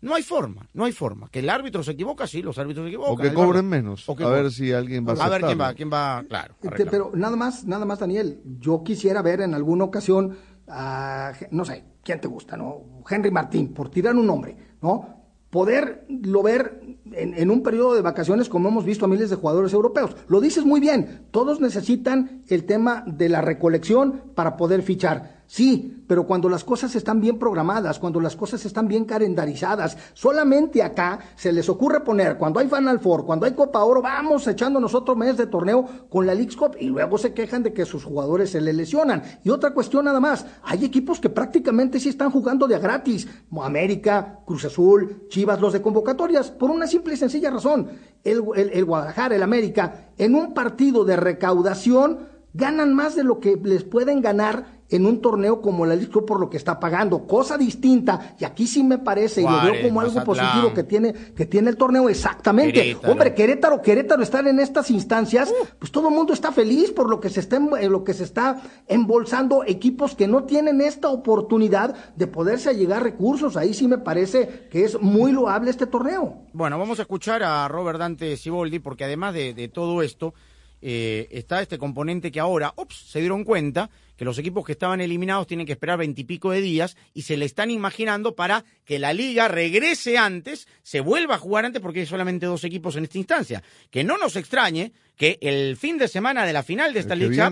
no 0.00 0.14
hay 0.14 0.22
forma, 0.22 0.66
no 0.72 0.84
hay 0.84 0.92
forma. 0.92 1.28
Que 1.30 1.40
el 1.40 1.50
árbitro 1.50 1.65
árbitro 1.66 1.82
se 1.82 1.92
equivoca, 1.92 2.26
sí, 2.28 2.42
los 2.42 2.56
árbitros 2.58 2.84
se 2.84 2.88
equivocan. 2.90 3.12
O 3.12 3.16
que 3.16 3.34
cobren 3.34 3.68
menos. 3.68 4.08
a 4.08 4.28
ver 4.30 4.52
si 4.52 4.72
alguien 4.72 5.04
va 5.04 5.12
a 5.12 5.26
A 5.26 5.28
ver 5.28 5.42
quién 5.42 5.60
va, 5.60 5.74
quién 5.74 5.92
va, 5.92 6.24
claro. 6.28 6.54
Este, 6.62 6.86
pero 6.86 7.10
nada 7.14 7.36
más, 7.36 7.64
nada 7.64 7.84
más, 7.84 7.98
Daniel, 7.98 8.40
yo 8.60 8.84
quisiera 8.84 9.20
ver 9.20 9.40
en 9.40 9.52
alguna 9.52 9.84
ocasión, 9.84 10.36
a, 10.68 11.32
no 11.50 11.64
sé, 11.64 11.84
¿quién 12.04 12.20
te 12.20 12.28
gusta, 12.28 12.56
no? 12.56 13.02
Henry 13.08 13.32
Martín, 13.32 13.74
por 13.74 13.90
tirar 13.90 14.14
un 14.14 14.26
nombre, 14.26 14.56
¿no? 14.80 15.16
Poderlo 15.50 16.42
ver 16.42 16.98
en, 17.12 17.34
en, 17.34 17.50
un 17.50 17.62
periodo 17.62 17.94
de 17.94 18.02
vacaciones 18.02 18.48
como 18.48 18.68
hemos 18.68 18.84
visto 18.84 19.04
a 19.04 19.08
miles 19.08 19.30
de 19.30 19.36
jugadores 19.36 19.72
europeos. 19.72 20.14
Lo 20.28 20.40
dices 20.40 20.64
muy 20.64 20.80
bien, 20.80 21.26
todos 21.32 21.60
necesitan 21.60 22.42
el 22.48 22.64
tema 22.64 23.04
de 23.06 23.28
la 23.28 23.40
recolección 23.40 24.22
para 24.34 24.56
poder 24.56 24.82
fichar. 24.82 25.35
Sí, 25.46 26.02
pero 26.08 26.26
cuando 26.26 26.48
las 26.48 26.64
cosas 26.64 26.94
están 26.96 27.20
bien 27.20 27.38
programadas, 27.38 28.00
cuando 28.00 28.20
las 28.20 28.34
cosas 28.34 28.64
están 28.64 28.88
bien 28.88 29.04
calendarizadas, 29.04 29.96
solamente 30.12 30.82
acá 30.82 31.20
se 31.36 31.52
les 31.52 31.68
ocurre 31.68 32.00
poner, 32.00 32.36
cuando 32.36 32.58
hay 32.58 32.68
Final 32.68 32.98
Four, 32.98 33.24
cuando 33.24 33.46
hay 33.46 33.52
Copa 33.52 33.84
Oro, 33.84 34.02
vamos 34.02 34.46
echándonos 34.48 34.94
otro 34.94 35.14
mes 35.14 35.36
de 35.36 35.46
torneo 35.46 35.86
con 36.10 36.26
la 36.26 36.34
League 36.34 36.56
Cup 36.56 36.76
y 36.80 36.86
luego 36.86 37.16
se 37.16 37.32
quejan 37.32 37.62
de 37.62 37.72
que 37.72 37.84
sus 37.84 38.04
jugadores 38.04 38.50
se 38.50 38.60
le 38.60 38.72
lesionan. 38.72 39.22
Y 39.44 39.50
otra 39.50 39.72
cuestión 39.72 40.06
nada 40.06 40.18
más, 40.18 40.46
hay 40.64 40.84
equipos 40.84 41.20
que 41.20 41.30
prácticamente 41.30 42.00
sí 42.00 42.08
están 42.08 42.30
jugando 42.30 42.66
de 42.66 42.74
a 42.74 42.80
gratis, 42.80 43.28
América, 43.62 44.40
Cruz 44.44 44.64
Azul, 44.64 45.26
Chivas, 45.28 45.60
los 45.60 45.72
de 45.72 45.82
convocatorias, 45.82 46.50
por 46.50 46.70
una 46.70 46.86
simple 46.86 47.14
y 47.14 47.16
sencilla 47.16 47.50
razón. 47.50 47.88
El, 48.24 48.42
el, 48.56 48.70
el 48.70 48.84
Guadalajara, 48.84 49.36
el 49.36 49.42
América, 49.42 50.10
en 50.18 50.34
un 50.34 50.54
partido 50.54 51.04
de 51.04 51.16
recaudación, 51.16 52.36
ganan 52.56 52.94
más 52.94 53.14
de 53.14 53.22
lo 53.22 53.38
que 53.38 53.56
les 53.62 53.84
pueden 53.84 54.22
ganar 54.22 54.75
en 54.90 55.06
un 55.06 55.20
torneo 55.20 55.60
como 55.60 55.84
la 55.86 55.94
Liga 55.94 56.06
por 56.26 56.40
lo 56.40 56.48
que 56.48 56.56
está 56.56 56.78
pagando, 56.78 57.26
cosa 57.26 57.58
distinta, 57.58 58.36
y 58.38 58.44
aquí 58.44 58.66
sí 58.66 58.82
me 58.82 58.98
parece, 58.98 59.42
y 59.42 59.44
lo 59.44 59.62
veo 59.62 59.82
como 59.82 60.00
algo 60.00 60.22
positivo 60.24 60.72
que 60.72 60.84
tiene, 60.84 61.12
que 61.12 61.46
tiene 61.46 61.70
el 61.70 61.76
torneo, 61.76 62.08
exactamente. 62.08 62.96
Hombre, 63.06 63.34
Querétaro, 63.34 63.82
Querétaro 63.82 64.22
estar 64.22 64.46
en 64.46 64.60
estas 64.60 64.90
instancias, 64.90 65.52
pues 65.78 65.90
todo 65.90 66.08
el 66.08 66.14
mundo 66.14 66.32
está 66.32 66.52
feliz 66.52 66.90
por 66.92 67.10
lo 67.10 67.20
que 67.20 67.28
se 67.28 67.40
está, 67.40 67.58
lo 67.58 68.04
que 68.04 68.14
se 68.14 68.24
está 68.24 68.62
embolsando 68.86 69.64
equipos 69.64 70.14
que 70.14 70.28
no 70.28 70.44
tienen 70.44 70.80
esta 70.80 71.08
oportunidad 71.08 72.14
de 72.14 72.26
poderse 72.26 72.74
llegar 72.74 73.02
recursos. 73.02 73.56
Ahí 73.56 73.74
sí 73.74 73.88
me 73.88 73.98
parece 73.98 74.68
que 74.70 74.84
es 74.84 75.00
muy 75.00 75.32
loable 75.32 75.70
este 75.70 75.86
torneo. 75.86 76.42
Bueno, 76.52 76.78
vamos 76.78 76.98
a 76.98 77.02
escuchar 77.02 77.42
a 77.42 77.66
Robert 77.68 77.98
Dante 77.98 78.36
Siboldi, 78.36 78.78
porque 78.78 79.04
además 79.04 79.34
de, 79.34 79.54
de 79.54 79.68
todo 79.68 80.02
esto, 80.02 80.34
eh, 80.82 81.28
está 81.30 81.62
este 81.62 81.78
componente 81.78 82.30
que 82.30 82.40
ahora, 82.40 82.72
ups, 82.76 83.10
se 83.10 83.20
dieron 83.20 83.44
cuenta 83.44 83.90
que 84.16 84.24
los 84.24 84.38
equipos 84.38 84.64
que 84.64 84.72
estaban 84.72 85.00
eliminados 85.00 85.46
tienen 85.46 85.66
que 85.66 85.72
esperar 85.72 85.98
veintipico 85.98 86.50
de 86.50 86.60
días 86.60 86.96
y 87.14 87.22
se 87.22 87.36
le 87.36 87.44
están 87.44 87.70
imaginando 87.70 88.34
para 88.34 88.64
que 88.84 88.98
la 88.98 89.12
liga 89.12 89.48
regrese 89.48 90.18
antes, 90.18 90.66
se 90.82 91.00
vuelva 91.00 91.36
a 91.36 91.38
jugar 91.38 91.64
antes 91.64 91.82
porque 91.82 92.00
hay 92.00 92.06
solamente 92.06 92.46
dos 92.46 92.64
equipos 92.64 92.96
en 92.96 93.04
esta 93.04 93.18
instancia. 93.18 93.62
Que 93.90 94.04
no 94.04 94.18
nos 94.18 94.36
extrañe 94.36 94.92
que 95.16 95.38
el 95.40 95.76
fin 95.76 95.98
de 95.98 96.08
semana 96.08 96.44
de 96.44 96.52
la 96.52 96.62
final 96.62 96.92
de 96.92 97.00
esta 97.00 97.14
liga, 97.14 97.50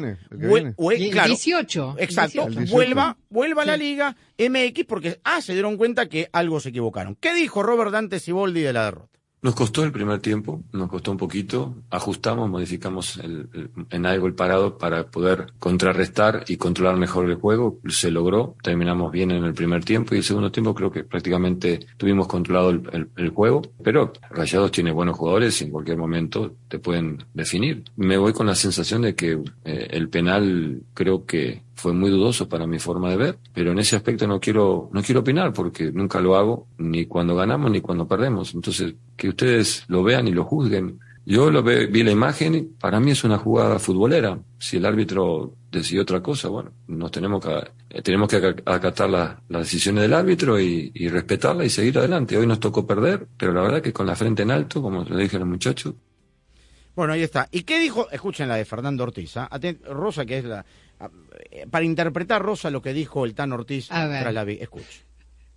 claro, 1.10 1.28
18, 1.28 1.96
exacto, 1.98 2.46
vuelva, 2.70 3.16
vuelva 3.30 3.62
a 3.62 3.66
la 3.66 3.76
liga 3.76 4.16
MX 4.38 4.84
porque 4.86 5.20
ah, 5.24 5.40
se 5.40 5.54
dieron 5.54 5.76
cuenta 5.76 6.08
que 6.08 6.28
algo 6.32 6.60
se 6.60 6.68
equivocaron. 6.68 7.16
¿Qué 7.16 7.34
dijo 7.34 7.62
Robert 7.62 7.90
Dante 7.90 8.20
Siboldi 8.20 8.60
de 8.60 8.72
la 8.72 8.84
derrota? 8.84 9.18
Nos 9.44 9.54
costó 9.54 9.84
el 9.84 9.92
primer 9.92 10.20
tiempo, 10.20 10.62
nos 10.72 10.88
costó 10.88 11.10
un 11.10 11.18
poquito, 11.18 11.74
ajustamos, 11.90 12.48
modificamos 12.48 13.20
en 13.90 14.06
algo 14.06 14.26
el 14.26 14.32
parado 14.32 14.78
para 14.78 15.10
poder 15.10 15.52
contrarrestar 15.58 16.46
y 16.48 16.56
controlar 16.56 16.96
mejor 16.96 17.28
el 17.28 17.34
juego, 17.34 17.78
se 17.90 18.10
logró, 18.10 18.56
terminamos 18.62 19.12
bien 19.12 19.32
en 19.32 19.44
el 19.44 19.52
primer 19.52 19.84
tiempo 19.84 20.14
y 20.14 20.18
el 20.18 20.24
segundo 20.24 20.50
tiempo 20.50 20.74
creo 20.74 20.90
que 20.90 21.04
prácticamente 21.04 21.80
tuvimos 21.98 22.26
controlado 22.26 22.70
el, 22.70 23.28
juego, 23.34 23.60
pero 23.82 24.14
Rayados 24.30 24.72
tiene 24.72 24.92
buenos 24.92 25.18
jugadores 25.18 25.60
y 25.60 25.64
en 25.64 25.72
cualquier 25.72 25.98
momento 25.98 26.54
te 26.68 26.78
pueden 26.78 27.22
definir. 27.34 27.84
Me 27.96 28.16
voy 28.16 28.32
con 28.32 28.46
la 28.46 28.54
sensación 28.54 29.02
de 29.02 29.14
que 29.14 29.32
eh, 29.66 29.88
el 29.90 30.08
penal 30.08 30.84
creo 30.94 31.26
que 31.26 31.63
fue 31.74 31.92
muy 31.92 32.10
dudoso 32.10 32.48
para 32.48 32.66
mi 32.66 32.78
forma 32.78 33.10
de 33.10 33.16
ver, 33.16 33.38
pero 33.52 33.72
en 33.72 33.78
ese 33.78 33.96
aspecto 33.96 34.26
no 34.26 34.40
quiero, 34.40 34.90
no 34.92 35.02
quiero 35.02 35.20
opinar 35.20 35.52
porque 35.52 35.90
nunca 35.92 36.20
lo 36.20 36.36
hago 36.36 36.66
ni 36.78 37.06
cuando 37.06 37.34
ganamos 37.34 37.70
ni 37.70 37.80
cuando 37.80 38.06
perdemos. 38.06 38.54
Entonces, 38.54 38.94
que 39.16 39.28
ustedes 39.28 39.84
lo 39.88 40.02
vean 40.02 40.28
y 40.28 40.32
lo 40.32 40.44
juzguen. 40.44 40.98
Yo 41.26 41.50
lo 41.50 41.62
vi 41.62 42.02
la 42.02 42.10
imagen 42.10 42.54
y 42.54 42.62
para 42.62 43.00
mí 43.00 43.12
es 43.12 43.24
una 43.24 43.38
jugada 43.38 43.78
futbolera. 43.78 44.38
Si 44.58 44.76
el 44.76 44.84
árbitro 44.84 45.54
decide 45.70 46.02
otra 46.02 46.22
cosa, 46.22 46.48
bueno, 46.48 46.72
nos 46.86 47.10
tenemos 47.10 47.42
que, 47.42 47.70
eh, 47.90 48.02
tenemos 48.02 48.28
que 48.28 48.54
acatar 48.66 49.08
las 49.08 49.38
decisiones 49.48 50.02
del 50.02 50.12
árbitro 50.12 50.60
y, 50.60 50.92
y, 50.94 51.08
respetarla 51.08 51.64
y 51.64 51.70
seguir 51.70 51.96
adelante. 51.98 52.36
Hoy 52.36 52.46
nos 52.46 52.60
tocó 52.60 52.86
perder, 52.86 53.26
pero 53.38 53.54
la 53.54 53.62
verdad 53.62 53.80
que 53.80 53.92
con 53.92 54.06
la 54.06 54.14
frente 54.14 54.42
en 54.42 54.50
alto, 54.50 54.82
como 54.82 55.02
le 55.02 55.22
dije 55.22 55.36
a 55.36 55.40
los 55.40 55.48
muchachos. 55.48 55.94
Bueno, 56.94 57.14
ahí 57.14 57.22
está. 57.22 57.48
¿Y 57.50 57.62
qué 57.62 57.80
dijo? 57.80 58.08
Escuchen 58.10 58.48
la 58.48 58.56
de 58.56 58.64
Fernando 58.64 59.02
Ortiz. 59.02 59.36
¿ah? 59.36 59.48
Rosa, 59.88 60.24
que 60.24 60.38
es 60.38 60.44
la... 60.44 60.64
Para 61.70 61.84
interpretar, 61.84 62.42
Rosa, 62.42 62.70
lo 62.70 62.82
que 62.82 62.92
dijo 62.92 63.24
el 63.24 63.34
Tan 63.34 63.52
Ortiz 63.52 63.88
tras 63.88 64.34
la 64.34 64.42
Escuche. 64.42 65.04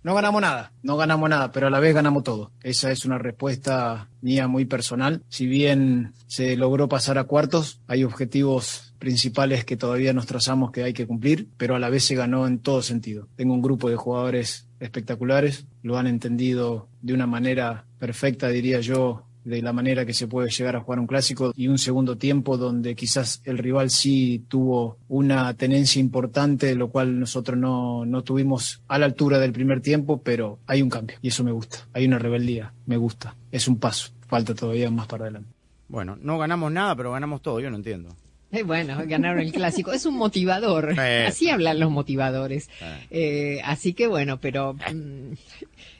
No 0.04 0.14
ganamos 0.14 0.40
nada, 0.40 0.72
no 0.82 0.96
ganamos 0.96 1.28
nada, 1.28 1.50
pero 1.50 1.66
a 1.66 1.70
la 1.70 1.80
vez 1.80 1.92
ganamos 1.92 2.22
todo. 2.22 2.52
Esa 2.62 2.92
es 2.92 3.04
una 3.04 3.18
respuesta 3.18 4.08
mía 4.20 4.46
muy 4.46 4.64
personal. 4.64 5.22
Si 5.28 5.46
bien 5.46 6.14
se 6.28 6.56
logró 6.56 6.88
pasar 6.88 7.18
a 7.18 7.24
cuartos, 7.24 7.80
hay 7.88 8.04
objetivos 8.04 8.94
principales 9.00 9.64
que 9.64 9.76
todavía 9.76 10.12
nos 10.12 10.26
trazamos 10.26 10.70
que 10.70 10.84
hay 10.84 10.92
que 10.92 11.06
cumplir, 11.06 11.48
pero 11.56 11.74
a 11.74 11.78
la 11.78 11.90
vez 11.90 12.04
se 12.04 12.14
ganó 12.14 12.46
en 12.46 12.60
todo 12.60 12.80
sentido. 12.80 13.28
Tengo 13.36 13.54
un 13.54 13.62
grupo 13.62 13.90
de 13.90 13.96
jugadores 13.96 14.68
espectaculares, 14.78 15.66
lo 15.82 15.98
han 15.98 16.06
entendido 16.06 16.88
de 17.02 17.14
una 17.14 17.26
manera 17.26 17.84
perfecta, 17.98 18.48
diría 18.48 18.80
yo, 18.80 19.24
de 19.48 19.62
la 19.62 19.72
manera 19.72 20.04
que 20.04 20.12
se 20.12 20.26
puede 20.26 20.50
llegar 20.50 20.76
a 20.76 20.80
jugar 20.80 21.00
un 21.00 21.06
clásico 21.06 21.52
y 21.56 21.68
un 21.68 21.78
segundo 21.78 22.18
tiempo 22.18 22.56
donde 22.56 22.94
quizás 22.94 23.40
el 23.44 23.58
rival 23.58 23.90
sí 23.90 24.44
tuvo 24.48 24.98
una 25.08 25.54
tenencia 25.54 26.00
importante, 26.00 26.74
lo 26.74 26.90
cual 26.90 27.18
nosotros 27.18 27.58
no, 27.58 28.04
no 28.04 28.22
tuvimos 28.22 28.82
a 28.88 28.98
la 28.98 29.06
altura 29.06 29.38
del 29.38 29.52
primer 29.52 29.80
tiempo, 29.80 30.20
pero 30.22 30.58
hay 30.66 30.82
un 30.82 30.90
cambio 30.90 31.16
y 31.22 31.28
eso 31.28 31.44
me 31.44 31.52
gusta. 31.52 31.78
Hay 31.92 32.06
una 32.06 32.18
rebeldía, 32.18 32.72
me 32.86 32.96
gusta. 32.96 33.36
Es 33.50 33.68
un 33.68 33.78
paso, 33.78 34.10
falta 34.26 34.54
todavía 34.54 34.90
más 34.90 35.06
para 35.06 35.24
adelante. 35.24 35.50
Bueno, 35.88 36.18
no 36.20 36.36
ganamos 36.38 36.70
nada, 36.70 36.94
pero 36.94 37.12
ganamos 37.12 37.40
todo, 37.40 37.60
yo 37.60 37.70
no 37.70 37.76
entiendo. 37.76 38.14
Eh, 38.50 38.62
bueno, 38.62 38.96
ganaron 39.06 39.40
el 39.40 39.52
clásico. 39.52 39.92
Es 39.92 40.06
un 40.06 40.16
motivador. 40.16 40.98
Así 41.26 41.50
hablan 41.50 41.80
los 41.80 41.90
motivadores. 41.90 42.70
Eh, 43.10 43.60
así 43.64 43.92
que 43.92 44.06
bueno, 44.06 44.40
pero 44.40 44.74
mm, 44.74 45.32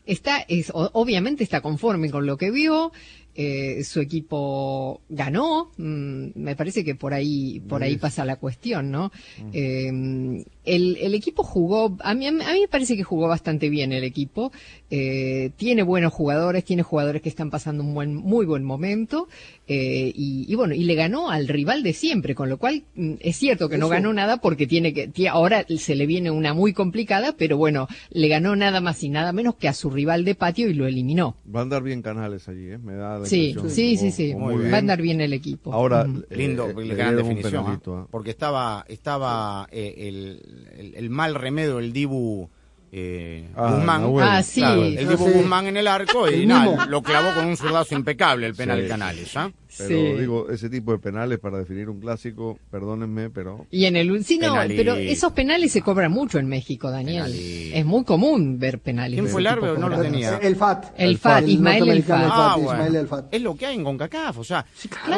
está, 0.06 0.44
es, 0.48 0.70
obviamente 0.74 1.44
está 1.44 1.60
conforme 1.60 2.10
con 2.10 2.26
lo 2.26 2.36
que 2.36 2.50
vio. 2.50 2.92
Eh, 3.40 3.84
su 3.84 4.00
equipo 4.00 5.00
ganó, 5.08 5.70
mm, 5.76 6.30
me 6.34 6.56
parece 6.56 6.84
que 6.84 6.96
por 6.96 7.14
ahí, 7.14 7.60
por 7.60 7.84
ahí 7.84 7.96
pasa 7.96 8.24
la 8.24 8.34
cuestión, 8.34 8.90
¿no? 8.90 9.12
Mm. 9.40 9.50
Eh, 9.52 10.44
el, 10.64 11.14
equipo 11.14 11.44
jugó, 11.44 11.96
a 12.00 12.14
mí, 12.14 12.26
a 12.26 12.32
mí 12.32 12.42
me 12.42 12.68
parece 12.68 12.96
que 12.96 13.04
jugó 13.04 13.28
bastante 13.28 13.68
bien 13.68 13.92
el 13.92 14.02
equipo, 14.02 14.50
eh, 14.90 15.52
tiene 15.56 15.84
buenos 15.84 16.12
jugadores, 16.12 16.64
tiene 16.64 16.82
jugadores 16.82 17.22
que 17.22 17.28
están 17.28 17.48
pasando 17.48 17.84
un 17.84 17.94
buen, 17.94 18.16
muy 18.16 18.44
buen 18.44 18.64
momento, 18.64 19.28
y, 19.68 20.52
bueno, 20.56 20.74
y 20.74 20.82
le 20.82 20.94
ganó 20.94 21.30
al 21.30 21.46
rival 21.46 21.82
de 21.82 21.92
siempre, 21.92 22.34
con 22.34 22.48
lo 22.48 22.56
cual 22.56 22.82
mm, 22.96 23.14
es 23.20 23.36
cierto 23.36 23.68
que 23.68 23.78
no 23.78 23.88
ganó 23.88 24.12
nada 24.12 24.38
porque 24.38 24.66
tiene 24.66 24.92
que, 24.92 25.28
ahora 25.28 25.64
se 25.76 25.94
le 25.94 26.06
viene 26.06 26.32
una 26.32 26.54
muy 26.54 26.72
complicada, 26.72 27.34
pero 27.36 27.56
bueno, 27.56 27.86
le 28.10 28.26
ganó 28.26 28.56
nada 28.56 28.80
más 28.80 29.04
y 29.04 29.10
nada 29.10 29.32
menos 29.32 29.54
que 29.54 29.68
a 29.68 29.74
su 29.74 29.90
rival 29.90 30.24
de 30.24 30.34
patio 30.34 30.68
y 30.68 30.74
lo 30.74 30.88
eliminó. 30.88 31.36
Va 31.54 31.60
a 31.60 31.62
andar 31.62 31.84
bien 31.84 32.02
Canales 32.02 32.48
allí, 32.48 32.70
¿eh? 32.70 32.78
Me 32.78 32.94
da 32.94 33.27
Sí, 33.28 33.54
sí, 33.68 33.96
sí, 33.96 34.10
sí. 34.10 34.34
Va 34.34 34.76
a 34.76 34.78
andar 34.78 35.00
bien 35.00 35.20
el 35.20 35.32
equipo. 35.32 35.72
Ahora, 35.72 36.06
eh, 36.30 36.36
lindo, 36.36 36.68
eh, 36.68 36.94
gran 36.94 37.16
definición. 37.16 37.64
¿ah? 37.66 37.80
¿ah? 37.86 38.06
Porque 38.10 38.30
estaba, 38.30 38.84
estaba 38.88 39.68
eh, 39.70 39.94
el, 39.98 40.92
el, 40.94 41.10
mal 41.10 41.34
remedio, 41.34 41.78
el 41.78 41.92
Dibu 41.92 42.48
eh, 42.90 43.48
ah, 43.54 43.74
Guzmán. 43.74 44.14
Ah, 44.20 44.42
sí. 44.42 44.62
el 44.62 45.08
Dibu 45.08 45.28
Guzmán 45.30 45.66
en 45.66 45.76
el 45.76 45.86
arco 45.86 46.30
y 46.30 46.46
nada, 46.46 46.86
lo 46.86 47.02
clavó 47.02 47.34
con 47.34 47.46
un 47.46 47.56
zurdazo 47.56 47.94
impecable 47.94 48.46
el 48.46 48.54
penal 48.54 48.86
Canales. 48.88 49.36
¿ah? 49.36 49.50
Pero 49.76 50.18
digo, 50.18 50.50
ese 50.50 50.70
tipo 50.70 50.92
de 50.92 50.98
penales 50.98 51.38
para 51.38 51.58
definir 51.58 51.88
un 51.88 52.00
clásico, 52.00 52.58
perdónenme, 52.70 53.30
pero... 53.30 53.66
Y 53.70 53.84
en 53.84 53.96
el... 53.96 54.24
Sí, 54.24 54.38
no, 54.38 54.54
pero 54.68 54.94
esos 54.96 55.32
penales 55.32 55.72
se 55.72 55.82
cobran 55.82 56.10
mucho 56.10 56.38
en 56.38 56.48
México, 56.48 56.90
Daniel. 56.90 57.34
Es 57.74 57.84
muy 57.84 58.04
común 58.04 58.58
ver 58.58 58.78
penales. 58.78 59.18
¿Quién 59.18 59.28
fue 59.28 59.40
el 59.40 59.46
árbitro? 59.46 59.78
No 59.78 59.88
lo 59.88 60.00
tenía. 60.00 60.38
El 60.38 60.56
FAT. 60.56 60.86
El, 60.96 61.18
FAT, 61.18 61.48
Ismael 61.48 61.88
el 61.88 62.02
FAT. 62.02 62.28
Ah, 62.30 63.24
Es 63.30 63.42
lo 63.42 63.56
que 63.56 63.66
hay 63.66 63.76
en 63.76 63.84
CONCACAF, 63.84 64.38
o 64.38 64.44
sea, 64.44 64.64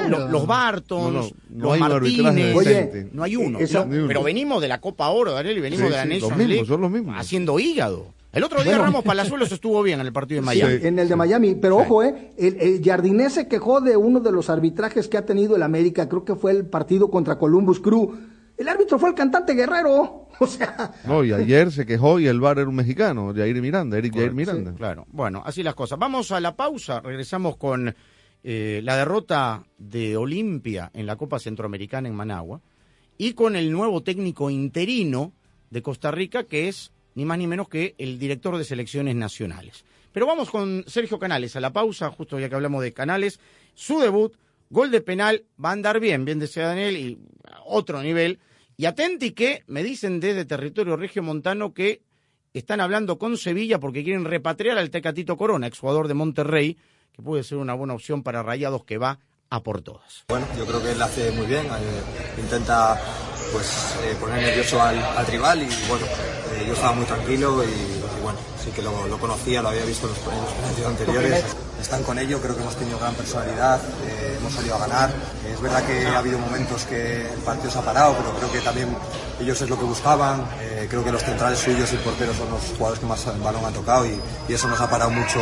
los, 0.08 0.46
Bartons, 0.46 1.32
los 1.54 1.78
Martínez, 1.78 2.56
Oye, 2.56 3.08
no 3.12 3.22
hay 3.22 3.36
uno. 3.36 3.58
pero 4.08 4.22
venimos 4.22 4.60
de 4.60 4.68
la 4.68 4.80
Copa 4.80 5.08
Oro, 5.10 5.32
Daniel, 5.32 5.58
y 5.58 5.60
venimos 5.60 5.90
de 5.90 5.96
la 5.96 6.04
Nations 6.04 6.36
League 6.36 6.64
son 6.66 6.80
los 6.80 6.90
mismos. 6.90 7.16
haciendo 7.18 7.58
hígado. 7.58 8.19
El 8.32 8.44
otro 8.44 8.62
día 8.62 8.78
Ramos 8.78 9.02
Palazuelos 9.02 9.50
estuvo 9.50 9.82
bien 9.82 10.00
en 10.00 10.06
el 10.06 10.12
partido 10.12 10.40
de 10.40 10.46
Miami. 10.46 10.86
en 10.86 10.98
el 10.98 11.08
de 11.08 11.16
Miami, 11.16 11.54
pero 11.56 11.78
ojo, 11.78 12.02
eh, 12.02 12.32
el, 12.38 12.60
el 12.60 12.84
Jardinés 12.84 13.34
se 13.34 13.48
quejó 13.48 13.80
de 13.80 13.96
uno 13.96 14.20
de 14.20 14.30
los 14.30 14.48
arbitrajes 14.50 15.08
que 15.08 15.18
ha 15.18 15.26
tenido 15.26 15.56
el 15.56 15.62
América, 15.62 16.08
creo 16.08 16.24
que 16.24 16.36
fue 16.36 16.52
el 16.52 16.66
partido 16.66 17.10
contra 17.10 17.38
Columbus 17.38 17.80
Crew. 17.80 18.16
El 18.56 18.68
árbitro 18.68 18.98
fue 18.98 19.08
el 19.08 19.14
cantante 19.14 19.54
Guerrero, 19.54 20.28
o 20.38 20.46
sea. 20.46 20.92
No, 21.06 21.24
y 21.24 21.32
ayer 21.32 21.72
se 21.72 21.86
quejó 21.86 22.20
y 22.20 22.28
el 22.28 22.40
bar 22.40 22.58
era 22.58 22.68
un 22.68 22.76
mexicano, 22.76 23.32
Jair 23.34 23.60
Miranda, 23.60 23.98
Eric 23.98 24.14
Jair 24.14 24.32
Miranda. 24.32 24.74
claro, 24.74 25.06
bueno, 25.10 25.42
así 25.44 25.62
las 25.62 25.74
cosas. 25.74 25.98
Vamos 25.98 26.30
a 26.30 26.38
la 26.40 26.54
pausa, 26.54 27.00
regresamos 27.00 27.56
con 27.56 27.92
eh, 28.44 28.80
la 28.84 28.96
derrota 28.96 29.64
de 29.76 30.16
Olimpia 30.16 30.90
en 30.94 31.06
la 31.06 31.16
Copa 31.16 31.38
Centroamericana 31.38 32.08
en 32.08 32.14
Managua 32.14 32.60
y 33.18 33.34
con 33.34 33.56
el 33.56 33.72
nuevo 33.72 34.02
técnico 34.02 34.50
interino 34.50 35.32
de 35.68 35.82
Costa 35.82 36.10
Rica 36.10 36.44
que 36.44 36.68
es 36.68 36.92
ni 37.20 37.26
más 37.26 37.37
ni 37.37 37.46
menos 37.46 37.68
que 37.68 37.94
el 37.98 38.18
director 38.18 38.56
de 38.56 38.64
selecciones 38.64 39.14
nacionales. 39.14 39.85
Pero 40.11 40.24
vamos 40.24 40.50
con 40.50 40.85
Sergio 40.87 41.18
Canales 41.18 41.54
a 41.54 41.61
la 41.61 41.70
pausa, 41.70 42.09
justo 42.09 42.40
ya 42.40 42.48
que 42.48 42.54
hablamos 42.54 42.83
de 42.83 42.94
Canales. 42.94 43.38
Su 43.74 43.98
debut, 43.98 44.33
gol 44.70 44.90
de 44.90 45.02
penal, 45.02 45.44
va 45.62 45.68
a 45.68 45.72
andar 45.72 46.00
bien, 46.00 46.24
bien 46.24 46.38
decía 46.38 46.68
Daniel, 46.68 46.96
y 46.96 47.18
otro 47.66 48.02
nivel. 48.02 48.38
Y 48.78 48.87
atenti 48.87 49.33
que 49.33 49.64
me 49.66 49.83
dicen 49.83 50.18
desde 50.18 50.46
territorio 50.46 50.96
regiomontano 50.96 51.74
que 51.74 52.00
están 52.54 52.80
hablando 52.80 53.18
con 53.18 53.37
Sevilla 53.37 53.78
porque 53.78 54.02
quieren 54.02 54.24
repatriar 54.24 54.78
al 54.78 54.88
Tecatito 54.88 55.37
Corona, 55.37 55.66
exjugador 55.66 56.09
de 56.09 56.14
Monterrey, 56.14 56.78
que 57.12 57.20
puede 57.20 57.44
ser 57.44 57.59
una 57.59 57.74
buena 57.74 57.92
opción 57.92 58.22
para 58.22 58.42
Rayados 58.42 58.85
que 58.85 58.96
va 58.96 59.18
a 59.50 59.62
por 59.62 59.83
todas. 59.83 60.24
Bueno, 60.28 60.46
yo 60.56 60.64
creo 60.64 60.83
que 60.83 60.92
él 60.92 61.02
hace 61.02 61.33
muy 61.33 61.44
bien, 61.44 61.66
eh, 61.66 62.40
intenta 62.40 62.98
pues 63.52 63.66
eh, 64.04 64.16
poner 64.20 64.42
nervioso 64.42 64.80
al, 64.80 64.98
al, 64.98 65.26
rival 65.26 65.62
y 65.62 65.68
bueno, 65.88 66.06
eh, 66.06 66.64
yo 66.66 66.72
estaba 66.74 66.92
muy 66.92 67.04
tranquilo 67.04 67.62
y, 67.64 68.22
bueno, 68.22 68.38
sí 68.62 68.70
que 68.70 68.82
lo, 68.82 68.92
conocía, 69.18 69.62
lo 69.62 69.68
había 69.68 69.84
visto 69.84 70.06
en 70.06 70.12
los, 70.12 70.52
partidos 70.62 70.90
anteriores. 70.90 71.44
Están 71.80 72.02
con 72.02 72.18
ello, 72.18 72.38
creo 72.40 72.54
que 72.54 72.60
hemos 72.60 72.76
tenido 72.76 72.98
gran 72.98 73.14
personalidad, 73.14 73.80
eh, 74.06 74.36
hemos 74.38 74.52
salido 74.52 74.74
a 74.76 74.80
ganar. 74.80 75.10
es 75.50 75.60
verdad 75.60 75.82
que 75.84 76.06
ha 76.06 76.18
habido 76.18 76.38
momentos 76.38 76.84
que 76.84 77.22
el 77.22 77.40
partido 77.40 77.70
se 77.70 77.78
ha 77.78 77.82
parado, 77.82 78.14
pero 78.18 78.36
creo 78.36 78.52
que 78.52 78.60
también 78.60 78.94
ellos 79.40 79.60
es 79.62 79.70
lo 79.70 79.78
que 79.78 79.84
buscaban. 79.84 80.44
creo 80.90 81.02
que 81.02 81.12
los 81.12 81.22
centrales 81.22 81.58
suyos 81.58 81.90
y 81.92 81.96
el 81.96 82.02
portero 82.02 82.34
son 82.34 82.50
los 82.50 82.60
jugadores 82.76 83.00
que 83.00 83.06
más 83.06 83.26
el 83.26 83.40
balón 83.40 83.64
han 83.64 83.72
tocado 83.72 84.06
y, 84.06 84.20
eso 84.52 84.68
nos 84.68 84.80
ha 84.80 84.90
parado 84.90 85.10
mucho 85.10 85.40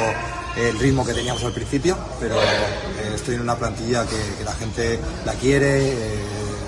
el 0.57 0.79
ritmo 0.79 1.05
que 1.05 1.15
teníamos 1.15 1.43
al 1.43 1.53
principio, 1.53 1.97
pero 2.21 2.37
estoy 3.15 3.35
en 3.35 3.41
una 3.41 3.57
plantilla 3.57 4.05
que, 4.05 4.37
que 4.39 4.45
la 4.45 4.53
gente 4.53 5.01
la 5.25 5.33
quiere 5.33 5.97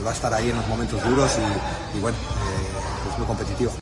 va 0.04 0.10
a 0.10 0.14
estar 0.14 0.32
ahí 0.32 0.50
en 0.50 0.56
los 0.56 0.66
momentos 0.68 1.02
duros 1.04 1.38
y, 1.94 2.00
bueno, 2.00 2.16
eh, 2.16 3.10
es 3.10 3.18
muy 3.18 3.26
competitivo. 3.26 3.72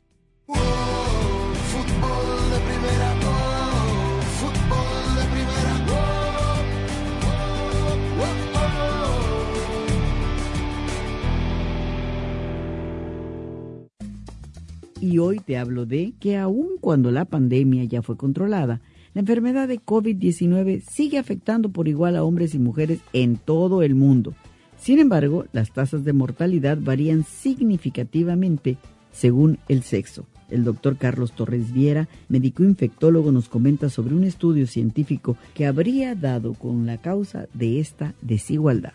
Y 15.01 15.19
hoy 15.19 15.39
te 15.39 15.57
hablo 15.57 15.87
de 15.87 16.13
que 16.19 16.37
aun 16.37 16.71
cuando 16.81 17.11
la 17.13 17.25
pandemia 17.25 17.85
ya 17.85 18.03
fue 18.03 18.17
controlada, 18.17 18.81
la 19.15 19.21
enfermedad 19.21 19.69
de 19.69 19.81
COVID-19 19.81 20.83
sigue 20.83 21.19
afectando 21.19 21.71
por 21.71 21.89
igual 21.89 22.17
a 22.17 22.25
hombres 22.25 22.55
y 22.55 22.59
mujeres 22.59 23.01
en 23.13 23.37
todo 23.37 23.83
el 23.83 23.95
mundo. 23.95 24.35
Sin 24.79 24.99
embargo, 24.99 25.45
las 25.53 25.73
tasas 25.73 26.05
de 26.05 26.13
mortalidad 26.13 26.79
varían 26.81 27.25
significativamente 27.25 28.79
según 29.13 29.59
el 29.69 29.83
sexo. 29.83 30.27
El 30.49 30.65
doctor 30.65 30.97
Carlos 30.97 31.33
Torres 31.33 31.73
Viera, 31.73 32.09
médico 32.29 32.65
infectólogo, 32.65 33.33
nos 33.33 33.49
comenta 33.49 33.91
sobre 33.91 34.15
un 34.15 34.25
estudio 34.25 34.67
científico 34.67 35.37
que 35.55 35.67
habría 35.67 36.15
dado 36.15 36.55
con 36.55 36.87
la 36.87 36.99
causa 36.99 37.49
de 37.53 37.81
esta 37.81 38.15
desigualdad. 38.23 38.95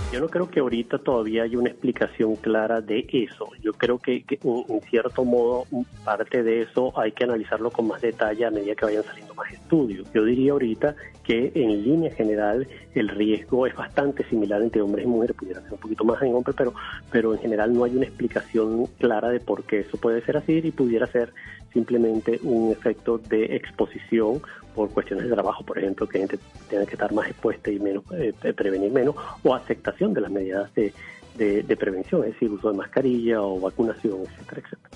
Yo 0.11 0.19
no 0.19 0.27
creo 0.27 0.49
que 0.51 0.59
ahorita 0.59 0.97
todavía 0.97 1.43
hay 1.43 1.55
una 1.55 1.69
explicación 1.69 2.35
clara 2.35 2.81
de 2.81 3.07
eso. 3.13 3.47
Yo 3.61 3.71
creo 3.71 3.97
que, 3.97 4.23
que 4.23 4.37
en, 4.43 4.81
cierto 4.81 5.23
modo 5.23 5.63
parte 6.03 6.43
de 6.43 6.63
eso 6.63 6.91
hay 6.99 7.13
que 7.13 7.23
analizarlo 7.23 7.71
con 7.71 7.87
más 7.87 8.01
detalle 8.01 8.45
a 8.45 8.51
medida 8.51 8.75
que 8.75 8.83
vayan 8.83 9.03
saliendo 9.03 9.33
más 9.35 9.49
estudios. 9.53 10.11
Yo 10.13 10.25
diría 10.25 10.51
ahorita 10.51 10.97
que 11.23 11.53
en 11.55 11.81
línea 11.83 12.13
general 12.13 12.67
el 12.93 13.07
riesgo 13.07 13.65
es 13.67 13.73
bastante 13.73 14.25
similar 14.25 14.61
entre 14.61 14.81
hombres 14.81 15.05
y 15.05 15.07
mujeres, 15.07 15.33
pudiera 15.37 15.61
ser 15.61 15.71
un 15.71 15.79
poquito 15.79 16.03
más 16.03 16.21
en 16.21 16.35
hombres, 16.35 16.57
pero, 16.57 16.73
pero 17.09 17.33
en 17.33 17.39
general 17.39 17.73
no 17.73 17.85
hay 17.85 17.95
una 17.95 18.05
explicación 18.05 18.87
clara 18.99 19.29
de 19.29 19.39
por 19.39 19.63
qué 19.63 19.79
eso 19.79 19.97
puede 19.97 20.21
ser 20.25 20.35
así 20.35 20.59
y 20.61 20.71
pudiera 20.71 21.07
ser 21.07 21.31
simplemente 21.71 22.37
un 22.43 22.69
efecto 22.69 23.17
de 23.17 23.55
exposición 23.55 24.41
por 24.75 24.89
cuestiones 24.91 25.25
de 25.25 25.33
trabajo, 25.33 25.63
por 25.63 25.77
ejemplo, 25.77 26.07
que 26.07 26.19
gente 26.19 26.39
tiene 26.69 26.85
que 26.85 26.93
estar 26.93 27.11
más 27.13 27.27
expuesta 27.27 27.69
y 27.69 27.79
menos 27.79 28.03
eh, 28.13 28.33
prevenir 28.53 28.91
menos, 28.91 29.15
o 29.43 29.53
aceptación 29.55 30.13
de 30.13 30.21
las 30.21 30.31
medidas 30.31 30.73
de, 30.73 30.93
de, 31.37 31.63
de 31.63 31.77
prevención, 31.77 32.23
es 32.23 32.33
decir, 32.33 32.49
uso 32.49 32.71
de 32.71 32.77
mascarilla 32.77 33.41
o 33.41 33.59
vacunación, 33.59 34.21
etcétera, 34.21 34.61
etcétera. 34.61 34.89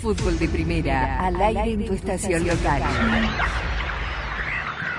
Fútbol 0.00 0.38
de 0.38 0.48
Primera, 0.48 1.18
al 1.18 1.40
aire 1.40 1.72
en 1.72 1.86
tu 1.86 1.94
estación 1.94 2.46
local. 2.46 2.82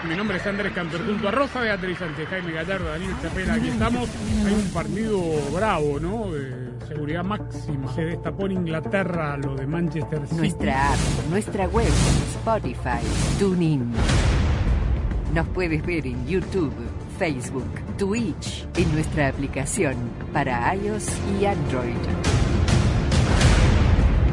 Mi 0.08 0.16
nombre 0.16 0.38
es 0.38 0.46
Andrés 0.46 0.72
Cantor, 0.74 1.06
junto 1.06 1.28
a 1.28 1.32
Rosa 1.32 1.62
Beatriz 1.62 1.98
Sánchez, 1.98 2.28
Jaime 2.30 2.52
Gallardo, 2.52 2.86
Daniel 2.90 3.14
Chapela, 3.22 3.54
aquí 3.56 3.70
estamos. 3.70 4.10
Hay 4.46 4.54
un 4.54 4.70
partido 4.72 5.20
bravo, 5.52 6.00
¿no? 6.00 6.26
Seguridad 6.88 7.24
máxima. 7.24 7.92
Se 7.94 8.02
destapó 8.02 8.46
en 8.46 8.52
Inglaterra 8.54 9.38
lo 9.38 9.56
de 9.56 9.66
Manchester 9.66 10.22
City. 10.28 10.36
Nuestra 10.36 10.94
app, 10.94 11.00
nuestra 11.30 11.68
web, 11.68 11.92
Spotify, 12.36 13.04
TuneIn. 13.40 13.94
Nos 15.34 15.48
puedes 15.48 15.84
ver 15.86 16.06
en 16.06 16.26
YouTube, 16.28 16.74
Facebook, 17.18 17.70
Twitch, 17.98 18.68
en 18.78 18.94
nuestra 18.94 19.30
aplicación 19.30 19.96
para 20.32 20.76
iOS 20.76 21.08
y 21.40 21.46
Android. 21.46 22.45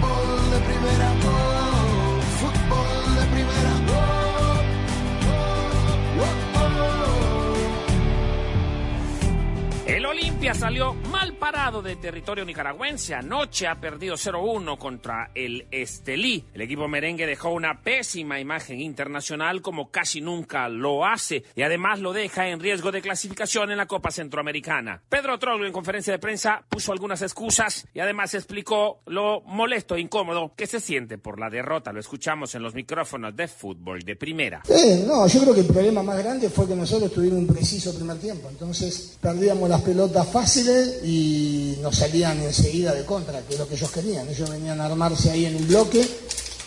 Fútbol 0.00 0.50
de 0.50 0.60
primera, 0.60 1.12
oh, 1.26 1.79
El 9.90 10.06
Olimpia 10.06 10.54
salió 10.54 10.94
mal 10.94 11.34
parado 11.34 11.82
de 11.82 11.96
territorio 11.96 12.44
nicaragüense. 12.44 13.12
Anoche 13.12 13.66
ha 13.66 13.80
perdido 13.80 14.14
0-1 14.14 14.78
contra 14.78 15.32
el 15.34 15.66
Estelí. 15.72 16.44
El 16.54 16.60
equipo 16.60 16.86
merengue 16.86 17.26
dejó 17.26 17.50
una 17.50 17.82
pésima 17.82 18.38
imagen 18.38 18.80
internacional 18.80 19.60
como 19.62 19.90
casi 19.90 20.20
nunca 20.20 20.68
lo 20.68 21.04
hace 21.04 21.42
y 21.56 21.62
además 21.62 21.98
lo 21.98 22.12
deja 22.12 22.46
en 22.46 22.60
riesgo 22.60 22.92
de 22.92 23.02
clasificación 23.02 23.72
en 23.72 23.78
la 23.78 23.86
Copa 23.86 24.12
Centroamericana. 24.12 25.02
Pedro 25.08 25.40
Troglio 25.40 25.66
en 25.66 25.72
conferencia 25.72 26.12
de 26.12 26.20
prensa 26.20 26.62
puso 26.68 26.92
algunas 26.92 27.20
excusas 27.22 27.84
y 27.92 27.98
además 27.98 28.32
explicó 28.34 29.00
lo 29.06 29.40
molesto 29.40 29.96
e 29.96 30.00
incómodo 30.00 30.52
que 30.54 30.68
se 30.68 30.78
siente 30.78 31.18
por 31.18 31.40
la 31.40 31.50
derrota. 31.50 31.92
Lo 31.92 31.98
escuchamos 31.98 32.54
en 32.54 32.62
los 32.62 32.76
micrófonos 32.76 33.34
de 33.34 33.48
fútbol 33.48 34.02
de 34.02 34.14
primera. 34.14 34.62
No, 35.04 35.26
yo 35.26 35.40
creo 35.40 35.52
que 35.54 35.62
el 35.62 35.66
problema 35.66 36.04
más 36.04 36.18
grande 36.22 36.48
fue 36.48 36.68
que 36.68 36.76
nosotros 36.76 37.12
tuvimos 37.12 37.40
un 37.40 37.48
preciso 37.48 37.92
primer 37.92 38.18
tiempo, 38.18 38.48
entonces 38.48 39.18
perdíamos 39.20 39.68
pelotas 39.82 40.26
fáciles 40.28 41.04
y 41.04 41.76
nos 41.82 41.96
salían 41.96 42.40
enseguida 42.40 42.94
de 42.94 43.04
contra, 43.04 43.40
que 43.42 43.54
es 43.54 43.58
lo 43.58 43.68
que 43.68 43.74
ellos 43.74 43.90
querían. 43.90 44.28
Ellos 44.28 44.50
venían 44.50 44.80
a 44.80 44.86
armarse 44.86 45.30
ahí 45.30 45.46
en 45.46 45.56
un 45.56 45.68
bloque 45.68 46.06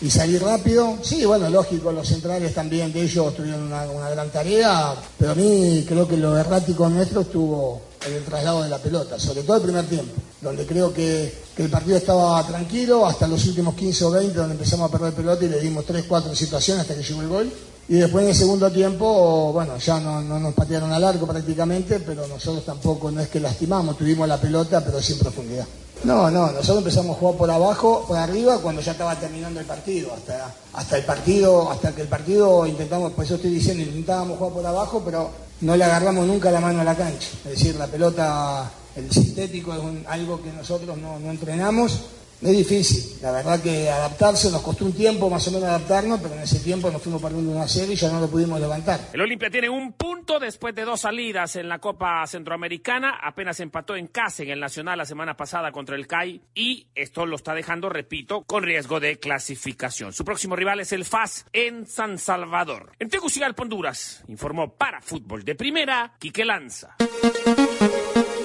y 0.00 0.10
salir 0.10 0.42
rápido. 0.42 0.98
Sí, 1.02 1.24
bueno, 1.24 1.48
lógico, 1.48 1.92
los 1.92 2.06
centrales 2.06 2.54
también 2.54 2.92
de 2.92 3.02
ellos 3.02 3.34
tuvieron 3.34 3.62
una, 3.62 3.82
una 3.90 4.10
gran 4.10 4.30
tarea, 4.30 4.94
pero 5.18 5.32
a 5.32 5.34
mí 5.34 5.84
creo 5.88 6.06
que 6.06 6.16
lo 6.16 6.36
errático 6.36 6.88
nuestro 6.88 7.22
estuvo 7.22 7.80
en 8.06 8.14
el 8.14 8.24
traslado 8.24 8.62
de 8.62 8.68
la 8.68 8.78
pelota, 8.78 9.18
sobre 9.18 9.42
todo 9.42 9.56
el 9.56 9.62
primer 9.62 9.86
tiempo, 9.86 10.12
donde 10.40 10.66
creo 10.66 10.92
que, 10.92 11.32
que 11.56 11.64
el 11.64 11.70
partido 11.70 11.96
estaba 11.96 12.46
tranquilo 12.46 13.06
hasta 13.06 13.26
los 13.26 13.44
últimos 13.46 13.74
15 13.74 14.04
o 14.04 14.10
20, 14.10 14.34
donde 14.34 14.54
empezamos 14.54 14.88
a 14.88 14.92
perder 14.92 15.14
pelota 15.14 15.44
y 15.44 15.48
le 15.48 15.60
dimos 15.60 15.86
3, 15.86 16.04
4 16.06 16.34
situaciones 16.34 16.82
hasta 16.82 16.94
que 16.94 17.02
llegó 17.02 17.22
el 17.22 17.28
gol. 17.28 17.52
Y 17.86 17.96
después 17.96 18.24
en 18.24 18.30
el 18.30 18.36
segundo 18.36 18.70
tiempo, 18.70 19.52
bueno, 19.52 19.76
ya 19.76 20.00
no, 20.00 20.22
no 20.22 20.38
nos 20.38 20.54
patearon 20.54 20.90
al 20.90 21.04
arco 21.04 21.26
prácticamente, 21.26 22.00
pero 22.00 22.26
nosotros 22.26 22.64
tampoco 22.64 23.10
no 23.10 23.20
es 23.20 23.28
que 23.28 23.40
lastimamos, 23.40 23.98
tuvimos 23.98 24.26
la 24.26 24.40
pelota, 24.40 24.82
pero 24.82 25.02
sin 25.02 25.18
profundidad. 25.18 25.66
No, 26.04 26.30
no, 26.30 26.50
nosotros 26.50 26.78
empezamos 26.78 27.16
a 27.16 27.20
jugar 27.20 27.36
por 27.36 27.50
abajo, 27.50 28.04
por 28.06 28.16
arriba, 28.16 28.58
cuando 28.58 28.80
ya 28.80 28.92
estaba 28.92 29.14
terminando 29.18 29.60
el 29.60 29.66
partido. 29.66 30.12
Hasta, 30.14 30.54
hasta 30.72 30.96
el 30.96 31.04
partido, 31.04 31.70
hasta 31.70 31.94
que 31.94 32.02
el 32.02 32.08
partido 32.08 32.66
intentamos, 32.66 33.12
por 33.12 33.24
eso 33.24 33.36
estoy 33.36 33.50
diciendo, 33.50 33.82
intentábamos 33.82 34.38
jugar 34.38 34.52
por 34.54 34.66
abajo, 34.66 35.02
pero 35.04 35.30
no 35.60 35.76
le 35.76 35.84
agarramos 35.84 36.26
nunca 36.26 36.50
la 36.50 36.60
mano 36.60 36.80
a 36.80 36.84
la 36.84 36.94
cancha. 36.94 37.28
Es 37.44 37.50
decir, 37.50 37.76
la 37.76 37.86
pelota, 37.86 38.70
el 38.96 39.10
sintético 39.10 39.74
es 39.74 39.80
algo 40.06 40.42
que 40.42 40.52
nosotros 40.52 40.96
no, 40.96 41.18
no 41.18 41.30
entrenamos 41.30 42.00
es 42.44 42.56
difícil, 42.56 43.22
la 43.22 43.32
verdad 43.32 43.62
que 43.62 43.88
adaptarse 43.88 44.50
nos 44.50 44.60
costó 44.60 44.84
un 44.84 44.92
tiempo 44.92 45.30
más 45.30 45.46
o 45.48 45.50
menos 45.50 45.68
adaptarnos, 45.68 46.20
pero 46.20 46.34
en 46.34 46.42
ese 46.42 46.60
tiempo 46.60 46.90
nos 46.90 47.00
fuimos 47.00 47.22
perdiendo 47.22 47.52
una 47.52 47.66
serie 47.66 47.94
y 47.94 47.96
ya 47.96 48.10
no 48.10 48.20
lo 48.20 48.28
pudimos 48.28 48.60
levantar. 48.60 49.00
El 49.12 49.20
Olimpia 49.20 49.50
tiene 49.50 49.68
un 49.68 49.94
punto 49.94 50.38
después 50.38 50.74
de 50.74 50.84
dos 50.84 51.00
salidas 51.00 51.56
en 51.56 51.68
la 51.68 51.78
Copa 51.78 52.26
Centroamericana, 52.26 53.18
apenas 53.22 53.60
empató 53.60 53.96
en 53.96 54.08
casa 54.08 54.42
en 54.42 54.50
el 54.50 54.60
Nacional 54.60 54.98
la 54.98 55.06
semana 55.06 55.36
pasada 55.36 55.72
contra 55.72 55.96
el 55.96 56.06
CAI 56.06 56.42
y 56.54 56.86
esto 56.94 57.24
lo 57.24 57.36
está 57.36 57.54
dejando, 57.54 57.88
repito, 57.88 58.42
con 58.42 58.62
riesgo 58.62 59.00
de 59.00 59.18
clasificación. 59.18 60.12
Su 60.12 60.24
próximo 60.24 60.54
rival 60.54 60.80
es 60.80 60.92
el 60.92 61.04
FAS 61.04 61.46
en 61.52 61.86
San 61.86 62.18
Salvador. 62.18 62.92
En 62.98 63.08
Tegucigalpa, 63.08 63.62
Honduras, 63.62 64.22
informó 64.28 64.74
para 64.74 65.00
Fútbol 65.00 65.44
de 65.44 65.54
Primera, 65.54 66.14
Quique 66.18 66.44
Lanza. 66.44 66.96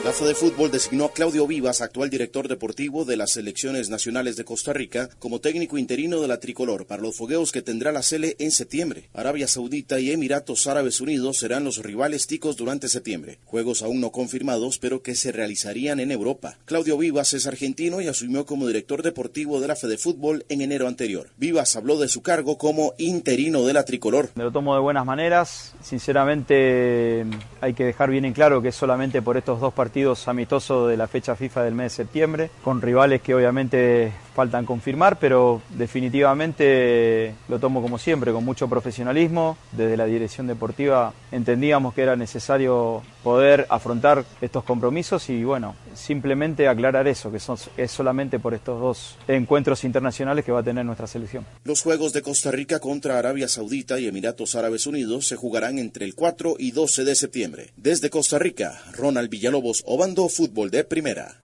La 0.04 0.14
de 0.26 0.34
Fútbol 0.34 0.72
designó 0.72 1.06
a 1.06 1.12
Claudio 1.12 1.46
Vivas, 1.46 1.82
actual 1.82 2.10
director 2.10 2.48
deportivo 2.48 3.04
de 3.04 3.18
las 3.18 3.32
selecciones 3.32 3.90
nacionales 3.90 4.38
de 4.38 4.46
Costa 4.46 4.72
Rica, 4.72 5.10
como 5.20 5.40
técnico 5.40 5.78
interino 5.78 6.22
de 6.22 6.28
la 6.28 6.40
tricolor 6.40 6.88
para 6.88 7.02
los 7.02 7.18
fogueos 7.18 7.52
que 7.52 7.62
tendrá 7.62 7.92
la 7.92 8.02
Sele 8.02 8.36
en 8.40 8.52
septiembre. 8.52 9.10
Arabia 9.14 9.48
Saudita 9.48 10.00
y 10.00 10.12
Emiratos 10.12 10.68
Árabes 10.68 11.02
Unidos 11.02 11.38
serán 11.38 11.66
los 11.66 11.84
rivales 11.84 12.28
ticos 12.28 12.56
durante 12.56 12.88
septiembre. 12.88 13.40
Juegos 13.46 13.82
aún 13.82 14.00
no 14.00 14.12
confirmados, 14.12 14.80
pero 14.80 15.02
que 15.02 15.16
se 15.16 15.34
realizarían 15.34 16.00
en 16.00 16.12
Europa. 16.12 16.58
Claudio 16.66 16.98
Vivas 16.98 17.34
es 17.34 17.46
argentino 17.46 18.00
y 18.00 18.08
asumió 18.08 18.46
como 18.46 18.68
director 18.68 19.04
deportivo 19.04 19.60
de 19.60 19.68
la 19.68 19.76
Fede 19.76 19.98
Fútbol 19.98 20.46
en 20.50 20.62
enero 20.62 20.88
anterior. 20.88 21.30
Vivas 21.38 21.76
habló 21.76 21.98
de 21.98 22.08
su 22.08 22.22
cargo 22.22 22.58
como 22.58 22.94
interino 22.98 23.66
de 23.66 23.74
la 23.74 23.84
tricolor. 23.84 24.30
Me 24.36 24.46
lo 24.46 24.52
tomo 24.52 24.76
de 24.76 24.82
buenas 24.82 25.06
maneras. 25.06 25.74
Sinceramente, 25.82 27.26
hay 27.60 27.74
que 27.74 27.84
dejar 27.84 28.10
bien 28.10 28.26
en 28.26 28.34
claro 28.34 28.62
que 28.62 28.72
solamente 28.72 29.22
por 29.22 29.38
estos 29.38 29.60
dos 29.60 29.74
partidos 29.74 29.89
amistosos 30.28 30.90
de 30.90 30.98
la 30.98 31.08
fecha 31.08 31.36
FIFA 31.36 31.64
del 31.64 31.76
mes 31.76 31.92
de 31.92 32.04
septiembre, 32.04 32.50
con 32.64 32.82
rivales 32.82 33.22
que 33.22 33.36
obviamente 33.36 34.12
faltan 34.34 34.66
confirmar, 34.66 35.18
pero 35.20 35.62
definitivamente 35.70 37.34
lo 37.48 37.60
tomo 37.60 37.82
como 37.82 37.98
siempre, 37.98 38.32
con 38.32 38.46
mucho 38.46 38.68
profesionalismo. 38.68 39.58
Desde 39.72 39.98
la 39.98 40.06
dirección 40.06 40.48
deportiva 40.48 41.14
entendíamos 41.32 41.94
que 41.94 42.04
era 42.04 42.16
necesario 42.16 43.02
poder 43.24 43.68
afrontar 43.70 44.24
estos 44.42 44.64
compromisos 44.64 45.30
y 45.30 45.44
bueno, 45.44 45.76
simplemente 46.00 46.68
aclarar 46.68 47.08
eso, 47.08 47.32
que 47.32 47.40
son, 47.40 47.58
es 47.78 47.92
solamente 47.92 48.40
por 48.40 48.54
estos 48.54 48.80
dos 48.80 49.18
encuentros 49.28 49.84
internacionales 49.84 50.46
que 50.46 50.52
va 50.52 50.60
a 50.60 50.64
tener 50.64 50.86
nuestra 50.86 51.08
selección. 51.08 51.46
Los 51.64 51.82
Juegos 51.82 52.14
de 52.14 52.22
Costa 52.22 52.52
Rica 52.52 52.80
contra 52.80 53.20
Arabia 53.20 53.48
Saudita 53.48 54.00
y 54.00 54.08
Emiratos 54.08 54.56
Árabes 54.56 54.88
Unidos 54.88 55.28
se 55.28 55.36
jugarán 55.36 55.78
entre 55.80 56.06
el 56.06 56.16
4 56.16 56.56
y 56.58 56.72
12 56.72 57.04
de 57.04 57.16
septiembre. 57.16 57.74
Desde 57.78 58.10
Costa 58.10 58.40
Rica, 58.40 58.82
Ronald 58.94 59.30
Villalobos, 59.30 59.84
Obando 59.86 60.30
Fútbol 60.30 60.72
de 60.72 60.84
Primera. 60.84 61.44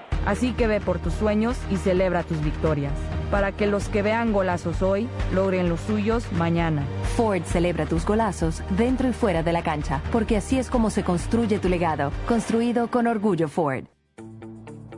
Así 0.25 0.53
que 0.53 0.67
ve 0.67 0.79
por 0.79 0.99
tus 0.99 1.13
sueños 1.13 1.57
y 1.71 1.77
celebra 1.77 2.23
tus 2.23 2.41
victorias, 2.43 2.93
para 3.31 3.51
que 3.51 3.65
los 3.65 3.89
que 3.89 4.01
vean 4.01 4.31
golazos 4.31 4.81
hoy 4.81 5.07
logren 5.33 5.67
los 5.67 5.79
suyos 5.81 6.31
mañana. 6.33 6.85
Ford 7.17 7.43
celebra 7.45 7.85
tus 7.85 8.05
golazos 8.05 8.61
dentro 8.77 9.09
y 9.09 9.13
fuera 9.13 9.41
de 9.41 9.51
la 9.51 9.63
cancha, 9.63 10.01
porque 10.11 10.37
así 10.37 10.59
es 10.59 10.69
como 10.69 10.89
se 10.89 11.03
construye 11.03 11.59
tu 11.59 11.69
legado, 11.69 12.11
construido 12.27 12.89
con 12.89 13.07
orgullo 13.07 13.47
Ford. 13.47 13.85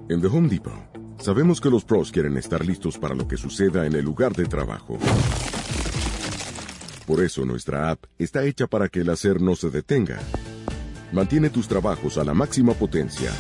En 0.10 0.22
The 0.22 0.28
Home 0.28 0.50
Depot, 0.50 0.74
sabemos 1.20 1.62
que 1.62 1.70
los 1.70 1.86
pros 1.86 2.12
quieren 2.12 2.36
estar 2.36 2.66
listos 2.66 2.98
para 2.98 3.16
lo 3.16 3.26
que 3.28 3.38
suceda 3.38 3.86
en 3.86 3.94
el 3.94 4.04
lugar 4.04 4.34
de 4.34 4.46
trabajo. 4.46 4.98
Por 7.08 7.24
eso 7.24 7.46
nuestra 7.46 7.92
app 7.92 8.04
está 8.18 8.44
hecha 8.44 8.68
para 8.68 8.90
que 8.90 9.02
el 9.02 9.10
hacer 9.10 9.42
no 9.42 9.56
se 9.56 9.70
detenga. 9.70 10.20
Mantiene 11.14 11.50
tus 11.50 11.68
trabajos 11.68 12.18
a 12.18 12.24
la 12.24 12.34
máxima 12.34 12.74
potencia 12.74 13.32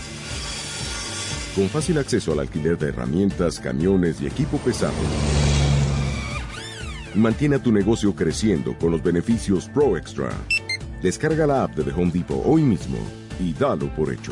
con 1.55 1.69
fácil 1.69 1.97
acceso 1.99 2.31
al 2.31 2.39
alquiler 2.39 2.77
de 2.77 2.89
herramientas, 2.89 3.59
camiones 3.59 4.21
y 4.21 4.25
equipo 4.25 4.57
pesado. 4.57 4.93
Mantiene 7.15 7.57
a 7.57 7.59
tu 7.59 7.71
negocio 7.71 8.15
creciendo 8.15 8.75
con 8.77 8.91
los 8.91 9.03
beneficios 9.03 9.69
Pro 9.69 9.95
Extra. 9.97 10.31
Descarga 11.01 11.45
la 11.45 11.63
app 11.63 11.75
de 11.75 11.83
The 11.83 11.91
Home 11.91 12.11
Depot 12.11 12.41
hoy 12.45 12.63
mismo 12.63 12.97
y 13.39 13.53
dalo 13.53 13.87
por 13.95 14.11
hecho. 14.11 14.31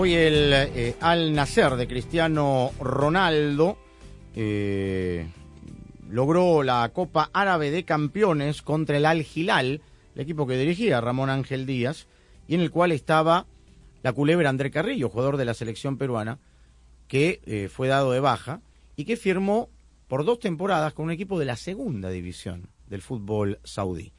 Hoy 0.00 0.14
el 0.14 0.52
eh, 0.52 0.94
Al 1.00 1.32
Nacer 1.34 1.74
de 1.74 1.88
Cristiano 1.88 2.70
Ronaldo 2.78 3.76
eh, 4.36 5.26
logró 6.08 6.62
la 6.62 6.88
Copa 6.94 7.30
Árabe 7.32 7.72
de 7.72 7.84
Campeones 7.84 8.62
contra 8.62 8.96
el 8.96 9.06
Al 9.06 9.26
Hilal, 9.34 9.82
el 10.14 10.20
equipo 10.20 10.46
que 10.46 10.56
dirigía 10.56 11.00
Ramón 11.00 11.30
Ángel 11.30 11.66
Díaz, 11.66 12.06
y 12.46 12.54
en 12.54 12.60
el 12.60 12.70
cual 12.70 12.92
estaba 12.92 13.46
la 14.04 14.12
culebra 14.12 14.50
André 14.50 14.70
Carrillo, 14.70 15.08
jugador 15.08 15.36
de 15.36 15.46
la 15.46 15.54
selección 15.54 15.98
peruana, 15.98 16.38
que 17.08 17.40
eh, 17.44 17.68
fue 17.68 17.88
dado 17.88 18.12
de 18.12 18.20
baja 18.20 18.60
y 18.94 19.04
que 19.04 19.16
firmó 19.16 19.68
por 20.06 20.24
dos 20.24 20.38
temporadas 20.38 20.92
con 20.92 21.06
un 21.06 21.10
equipo 21.10 21.40
de 21.40 21.46
la 21.46 21.56
segunda 21.56 22.08
división 22.08 22.68
del 22.86 23.02
fútbol 23.02 23.58
saudí. 23.64 24.12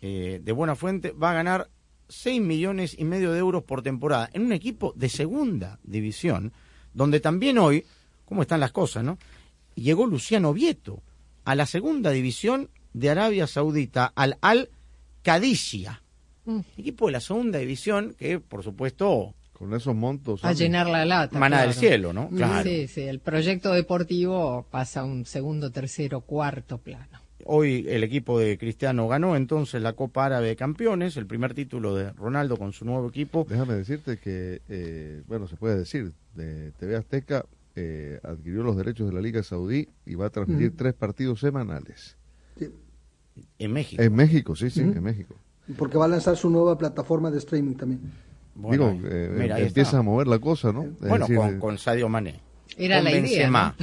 De 0.00 0.52
buena 0.52 0.74
fuente 0.74 1.10
va 1.10 1.32
a 1.32 1.34
ganar 1.34 1.68
6 2.08 2.40
millones 2.40 2.96
y 2.98 3.04
medio 3.04 3.32
de 3.32 3.38
euros 3.38 3.62
por 3.64 3.82
temporada 3.82 4.30
en 4.32 4.42
un 4.46 4.52
equipo 4.52 4.92
de 4.96 5.08
segunda 5.08 5.78
división, 5.82 6.52
donde 6.94 7.20
también 7.20 7.58
hoy, 7.58 7.84
¿cómo 8.24 8.42
están 8.42 8.60
las 8.60 8.72
cosas, 8.72 9.04
no? 9.04 9.18
Llegó 9.74 10.06
Luciano 10.06 10.52
Vieto 10.52 11.02
a 11.44 11.54
la 11.54 11.66
segunda 11.66 12.10
división 12.10 12.70
de 12.92 13.10
Arabia 13.10 13.46
Saudita, 13.46 14.12
al 14.16 14.38
Al 14.40 14.70
Qadisiyah, 15.22 16.02
Mm. 16.44 16.60
equipo 16.78 17.06
de 17.06 17.12
la 17.12 17.20
segunda 17.20 17.58
división 17.58 18.14
que, 18.18 18.40
por 18.40 18.62
supuesto, 18.64 19.34
Con 19.52 19.74
esos 19.74 19.94
montos. 19.94 20.44
A 20.44 20.52
llenar 20.52 20.86
la 20.88 21.04
lata. 21.04 21.36
Maná 21.38 21.58
del 21.62 21.72
claro. 21.72 21.80
cielo, 21.80 22.12
¿no? 22.12 22.28
Claro. 22.30 22.62
Sí, 22.62 22.86
sí, 22.88 23.00
el 23.02 23.18
proyecto 23.18 23.72
deportivo 23.72 24.66
pasa 24.70 25.00
a 25.00 25.04
un 25.04 25.26
segundo, 25.26 25.70
tercero, 25.72 26.20
cuarto 26.22 26.78
plano. 26.78 27.18
Hoy 27.50 27.86
el 27.88 28.04
equipo 28.04 28.38
de 28.38 28.58
Cristiano 28.58 29.08
ganó 29.08 29.34
entonces 29.34 29.80
la 29.80 29.94
Copa 29.94 30.26
Árabe 30.26 30.48
de 30.48 30.56
Campeones, 30.56 31.16
el 31.16 31.26
primer 31.26 31.54
título 31.54 31.94
de 31.94 32.12
Ronaldo 32.12 32.58
con 32.58 32.74
su 32.74 32.84
nuevo 32.84 33.08
equipo. 33.08 33.46
Déjame 33.48 33.72
decirte 33.72 34.18
que, 34.18 34.60
eh, 34.68 35.22
bueno, 35.26 35.48
se 35.48 35.56
puede 35.56 35.78
decir, 35.78 36.12
de 36.34 36.72
TV 36.72 36.96
Azteca 36.96 37.46
eh, 37.74 38.20
adquirió 38.22 38.62
los 38.62 38.76
derechos 38.76 39.08
de 39.08 39.14
la 39.14 39.22
Liga 39.22 39.42
Saudí 39.42 39.88
y 40.04 40.14
va 40.14 40.26
a 40.26 40.30
transmitir 40.30 40.76
tres 40.76 40.92
partidos 40.92 41.40
semanales. 41.40 42.18
En 43.58 43.72
México. 43.72 44.02
En 44.02 44.14
México, 44.14 44.54
sí, 44.54 44.68
sí, 44.68 44.80
en 44.80 45.02
México. 45.02 45.34
Porque 45.78 45.96
va 45.96 46.04
a 46.04 46.08
lanzar 46.08 46.36
su 46.36 46.50
nueva 46.50 46.76
plataforma 46.76 47.30
de 47.30 47.38
streaming 47.38 47.76
también. 47.76 48.00
Digo, 48.56 48.94
eh, 49.04 49.34
mira, 49.38 49.58
empieza 49.58 49.90
está. 49.90 49.98
a 50.00 50.02
mover 50.02 50.26
la 50.26 50.38
cosa, 50.38 50.70
¿no? 50.70 50.84
Bueno, 51.00 51.20
decir, 51.20 51.36
con, 51.36 51.54
eh, 51.54 51.58
con 51.58 51.78
Sadio 51.78 52.10
Mané. 52.10 52.40
Era 52.78 52.96
con 52.96 53.04
la 53.04 53.10
idea, 53.16 53.74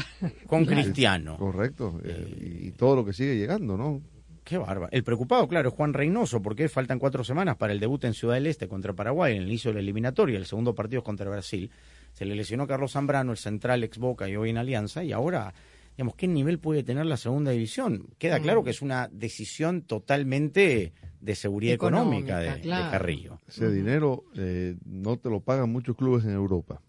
con 0.48 0.66
Claro. 0.66 0.82
Cristiano. 0.82 1.38
Correcto. 1.38 2.00
eh, 2.04 2.60
y, 2.64 2.68
y 2.68 2.72
todo 2.72 2.96
lo 2.96 3.06
que 3.06 3.14
sigue 3.14 3.36
llegando, 3.38 3.78
¿no? 3.78 4.02
Qué 4.44 4.58
bárbaro. 4.60 4.90
El 4.92 5.04
preocupado, 5.04 5.48
claro, 5.48 5.70
es 5.70 5.76
Juan 5.76 5.94
Reynoso, 5.94 6.40
porque 6.42 6.70
faltan 6.70 7.00
cuatro 7.00 7.24
semanas 7.24 7.58
para 7.58 7.74
el 7.74 7.80
debut 7.80 8.04
en 8.06 8.14
Ciudad 8.14 8.36
del 8.36 8.46
Este 8.46 8.68
contra 8.68 8.94
Paraguay, 8.94 9.36
en 9.36 9.42
el 9.42 9.48
inicio 9.48 9.72
de 9.72 9.76
la 9.76 9.80
eliminatoria. 9.82 10.38
El 10.38 10.46
segundo 10.46 10.76
partido 10.76 11.00
es 11.00 11.04
contra 11.06 11.28
Brasil. 11.30 11.72
Se 12.14 12.26
le 12.26 12.36
lesionó 12.36 12.68
Carlos 12.68 12.92
Zambrano, 12.92 13.32
el 13.32 13.38
central 13.40 13.84
ex 13.84 13.98
Boca 13.98 14.30
y 14.30 14.36
hoy 14.36 14.52
en 14.52 14.58
Alianza, 14.60 15.04
y 15.04 15.12
ahora, 15.14 15.52
digamos, 15.98 16.16
¿qué 16.16 16.28
nivel 16.28 16.60
puede 16.60 16.84
tener 16.84 17.08
la 17.08 17.18
segunda 17.18 17.50
división? 17.52 18.06
Queda 18.20 18.40
claro 18.40 18.64
que 18.64 18.70
es 18.70 18.84
una 18.84 19.10
decisión 19.12 19.82
totalmente 19.82 20.94
de 21.20 21.36
seguridad 21.36 21.74
económica, 21.74 22.38
de, 22.38 22.58
de 22.58 22.70
Carrillo. 22.70 23.40
Ese 23.48 23.72
dinero 23.72 24.26
eh, 24.36 24.76
no 24.86 25.18
te 25.18 25.30
lo 25.32 25.40
pagan 25.40 25.72
muchos 25.72 25.96
clubes 25.98 26.24
en 26.24 26.32
Europa. 26.32 26.82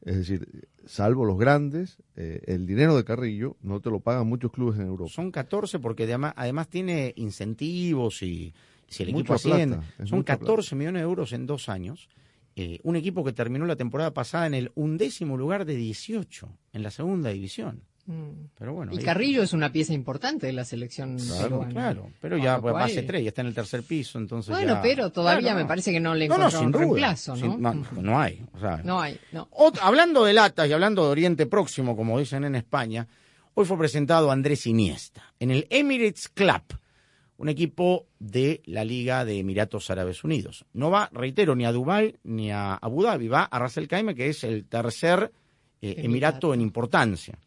Es 0.00 0.16
decir, 0.16 0.48
salvo 0.86 1.24
los 1.24 1.38
grandes, 1.38 1.98
eh, 2.16 2.42
el 2.46 2.66
dinero 2.66 2.96
de 2.96 3.04
Carrillo 3.04 3.56
no 3.62 3.80
te 3.80 3.90
lo 3.90 4.00
pagan 4.00 4.26
muchos 4.26 4.52
clubes 4.52 4.78
en 4.78 4.86
Europa. 4.86 5.10
Son 5.12 5.30
14 5.30 5.78
porque 5.78 6.04
además, 6.04 6.34
además 6.36 6.68
tiene 6.68 7.12
incentivos 7.16 8.22
y 8.22 8.54
si 8.88 9.02
el 9.02 9.10
equipo 9.10 9.34
asciende. 9.34 9.76
plata, 9.76 10.06
Son 10.06 10.18
mucha 10.18 10.36
14 10.38 10.76
millones 10.76 11.00
de 11.00 11.04
euros 11.04 11.32
en 11.32 11.46
dos 11.46 11.68
años. 11.68 12.08
Eh, 12.56 12.78
un 12.84 12.94
equipo 12.94 13.24
que 13.24 13.32
terminó 13.32 13.66
la 13.66 13.76
temporada 13.76 14.14
pasada 14.14 14.46
en 14.46 14.54
el 14.54 14.72
undécimo 14.74 15.36
lugar 15.36 15.64
de 15.64 15.74
18 15.74 16.48
en 16.72 16.82
la 16.82 16.90
segunda 16.90 17.30
división. 17.30 17.82
Mm. 18.06 18.48
Pero 18.58 18.74
bueno, 18.74 18.92
Y 18.92 18.98
ahí- 18.98 19.04
Carrillo 19.04 19.42
es 19.42 19.52
una 19.54 19.72
pieza 19.72 19.94
importante 19.94 20.46
de 20.46 20.52
la 20.52 20.64
selección 20.64 21.16
Claro, 21.18 21.42
peruana. 21.48 21.70
claro. 21.72 22.10
Pero 22.20 22.36
ya 22.36 22.60
pues, 22.60 22.72
cual- 22.72 22.82
base 22.84 23.02
3, 23.02 23.22
ya 23.22 23.28
está 23.28 23.40
en 23.40 23.46
el 23.48 23.54
tercer 23.54 23.82
piso, 23.82 24.18
entonces 24.18 24.54
Bueno, 24.54 24.74
ya- 24.74 24.82
pero 24.82 25.10
todavía 25.10 25.40
Claro, 25.52 25.58
me 25.60 25.64
parece 25.64 25.90
que 25.92 26.00
no 26.00 26.14
le 26.14 26.28
No, 26.28 26.50
sin 26.50 26.70
duda. 26.70 26.80
reemplazo, 26.84 27.36
Sin- 27.36 27.60
¿no? 27.62 27.72
no, 27.74 27.86
no 28.02 28.20
hay. 28.20 28.44
o 28.52 28.60
sea, 28.60 28.82
No 28.84 29.00
hay, 29.00 29.18
no. 29.32 29.48
Ot- 29.52 29.78
hablando 29.80 30.24
de 30.24 30.34
latas 30.34 30.68
y 30.68 30.72
hablando 30.72 31.04
de 31.04 31.10
Oriente 31.10 31.46
Próximo, 31.46 31.96
como 31.96 32.18
dicen 32.18 32.44
en 32.44 32.56
España, 32.56 33.06
hoy 33.54 33.64
fue 33.64 33.78
presentado 33.78 34.30
Andrés 34.30 34.66
Iniesta 34.66 35.22
en 35.40 35.50
el 35.50 35.66
Emirates 35.70 36.28
Club, 36.28 36.62
un 37.38 37.48
equipo 37.48 38.06
de 38.18 38.60
la 38.66 38.84
Liga 38.84 39.24
de 39.24 39.38
Emiratos 39.38 39.90
Árabes 39.90 40.22
Unidos. 40.24 40.66
No 40.74 40.90
va, 40.90 41.08
reitero, 41.12 41.54
ni 41.56 41.64
a 41.64 41.72
Dubái 41.72 42.16
ni 42.22 42.50
a 42.50 42.74
Abu 42.74 43.02
Dhabi, 43.02 43.28
va 43.28 43.44
a 43.44 43.58
Ras 43.58 43.76
El 43.78 43.88
Khaimah, 43.88 44.14
que 44.14 44.28
es 44.28 44.44
el 44.44 44.66
tercer 44.66 45.32
eh, 45.82 45.96
emirato 45.98 46.54
en 46.54 46.60
importancia. 46.62 47.38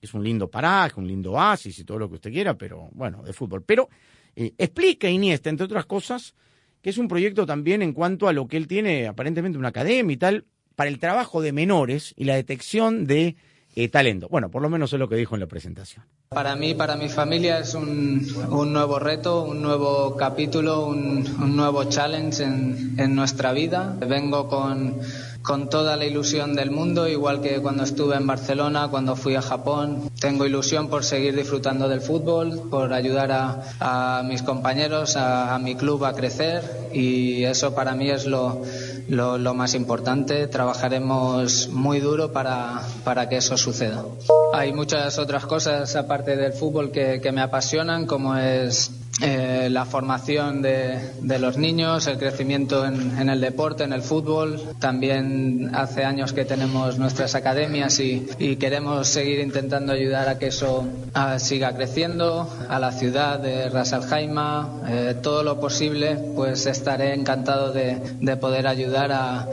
Es 0.00 0.14
un 0.14 0.22
lindo 0.22 0.50
paraje, 0.50 0.98
un 0.98 1.08
lindo 1.08 1.32
oasis 1.32 1.78
y 1.78 1.84
todo 1.84 1.98
lo 1.98 2.08
que 2.08 2.16
usted 2.16 2.32
quiera, 2.32 2.54
pero 2.56 2.88
bueno, 2.92 3.22
de 3.22 3.32
fútbol. 3.32 3.62
Pero 3.64 3.88
eh, 4.36 4.54
explica 4.56 5.08
Iniesta, 5.08 5.50
entre 5.50 5.64
otras 5.64 5.86
cosas, 5.86 6.34
que 6.80 6.90
es 6.90 6.98
un 6.98 7.08
proyecto 7.08 7.46
también 7.46 7.82
en 7.82 7.92
cuanto 7.92 8.28
a 8.28 8.32
lo 8.32 8.46
que 8.46 8.56
él 8.56 8.68
tiene, 8.68 9.06
aparentemente 9.06 9.58
una 9.58 9.68
academia 9.68 10.14
y 10.14 10.16
tal, 10.16 10.44
para 10.76 10.90
el 10.90 11.00
trabajo 11.00 11.42
de 11.42 11.52
menores 11.52 12.14
y 12.16 12.24
la 12.24 12.36
detección 12.36 13.04
de 13.04 13.36
eh, 13.74 13.88
talento. 13.88 14.28
Bueno, 14.28 14.50
por 14.50 14.62
lo 14.62 14.68
menos 14.68 14.92
es 14.92 14.98
lo 14.98 15.08
que 15.08 15.16
dijo 15.16 15.34
en 15.34 15.40
la 15.40 15.46
presentación. 15.46 16.04
Para 16.30 16.56
mí, 16.56 16.74
para 16.74 16.96
mi 16.96 17.08
familia 17.08 17.58
es 17.58 17.74
un, 17.74 18.26
un 18.50 18.72
nuevo 18.72 18.98
reto, 18.98 19.44
un 19.44 19.62
nuevo 19.62 20.16
capítulo, 20.16 20.86
un, 20.86 21.26
un 21.40 21.56
nuevo 21.56 21.84
challenge 21.84 22.42
en, 22.42 22.94
en 22.98 23.14
nuestra 23.14 23.52
vida. 23.52 23.96
Vengo 24.06 24.46
con, 24.46 24.98
con 25.42 25.70
toda 25.70 25.96
la 25.96 26.04
ilusión 26.04 26.54
del 26.54 26.70
mundo, 26.70 27.08
igual 27.08 27.40
que 27.40 27.60
cuando 27.62 27.84
estuve 27.84 28.16
en 28.16 28.26
Barcelona, 28.26 28.88
cuando 28.88 29.16
fui 29.16 29.36
a 29.36 29.42
Japón. 29.42 30.10
Tengo 30.20 30.44
ilusión 30.44 30.88
por 30.88 31.02
seguir 31.02 31.34
disfrutando 31.34 31.88
del 31.88 32.02
fútbol, 32.02 32.68
por 32.68 32.92
ayudar 32.92 33.32
a, 33.32 34.18
a 34.18 34.22
mis 34.22 34.42
compañeros, 34.42 35.16
a, 35.16 35.54
a 35.54 35.58
mi 35.58 35.76
club 35.76 36.04
a 36.04 36.12
crecer 36.12 36.90
y 36.92 37.44
eso 37.44 37.74
para 37.74 37.94
mí 37.94 38.10
es 38.10 38.26
lo, 38.26 38.62
lo, 39.08 39.38
lo 39.38 39.54
más 39.54 39.74
importante. 39.74 40.46
Trabajaremos 40.46 41.68
muy 41.68 42.00
duro 42.00 42.32
para, 42.32 42.82
para 43.04 43.28
que 43.28 43.36
eso 43.36 43.56
suceda. 43.56 44.04
Hay 44.52 44.72
muchas 44.72 45.18
otras 45.18 45.46
cosas 45.46 45.94
aparte 45.96 46.36
del 46.36 46.52
fútbol 46.52 46.90
que, 46.90 47.20
que 47.20 47.32
me 47.32 47.40
apasionan, 47.40 48.06
como 48.06 48.36
es 48.36 48.90
eh, 49.20 49.68
la 49.70 49.84
formación 49.84 50.62
de, 50.62 50.98
de, 51.22 51.38
los 51.40 51.56
niños, 51.56 52.06
el 52.06 52.18
crecimiento 52.18 52.84
en, 52.84 53.28
el 53.28 53.40
deporte, 53.40 53.82
en 53.82 53.92
el 53.92 54.02
fútbol. 54.02 54.60
También 54.78 55.70
hace 55.74 56.04
años 56.04 56.32
que 56.32 56.44
tenemos 56.44 56.98
nuestras 56.98 57.34
academias 57.34 57.98
y, 57.98 58.28
y 58.38 58.56
queremos 58.56 59.08
seguir 59.08 59.40
intentando 59.40 59.92
ayudar 59.92 60.28
a 60.28 60.38
que 60.38 60.48
eso 60.48 60.86
a, 61.14 61.40
siga 61.40 61.74
creciendo, 61.74 62.48
a 62.68 62.78
la 62.78 62.92
ciudad 62.92 63.40
de 63.40 63.68
Ras 63.68 63.92
eh, 63.92 65.16
todo 65.20 65.42
lo 65.42 65.58
posible, 65.58 66.16
pues 66.36 66.66
estaré 66.66 67.14
encantado 67.14 67.72
de, 67.72 68.00
de 68.20 68.36
poder 68.36 68.68
ayudar 68.68 69.10
a, 69.12 69.48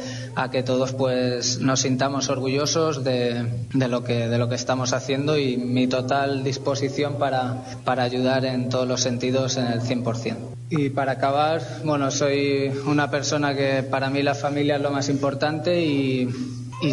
que 0.51 0.63
todos 0.63 0.91
pues 0.91 1.59
nos 1.59 1.81
sintamos 1.81 2.29
orgullosos 2.29 3.03
de, 3.03 3.45
lo 3.73 4.03
que, 4.03 4.29
estamos 4.51 4.93
haciendo 4.93 5.37
y 5.37 5.57
mi 5.57 5.87
total 5.87 6.43
disposición 6.43 7.17
para 7.17 8.03
ayudar 8.03 8.45
en 8.45 8.69
todos 8.69 8.87
los 8.87 9.01
sentidos 9.01 9.54
en 9.57 9.67
el 9.67 9.81
100%. 9.81 10.35
Y 10.69 10.89
para 10.89 11.13
acabar, 11.13 11.61
bueno, 11.83 12.09
soy 12.09 12.71
una 12.85 13.09
persona 13.11 13.55
que 13.55 13.83
para 13.83 14.09
mí 14.09 14.23
la 14.23 14.33
familia 14.33 14.77
es 14.77 14.81
lo 14.81 14.91
más 14.91 15.09
importante 15.09 15.83
y, 15.83 16.27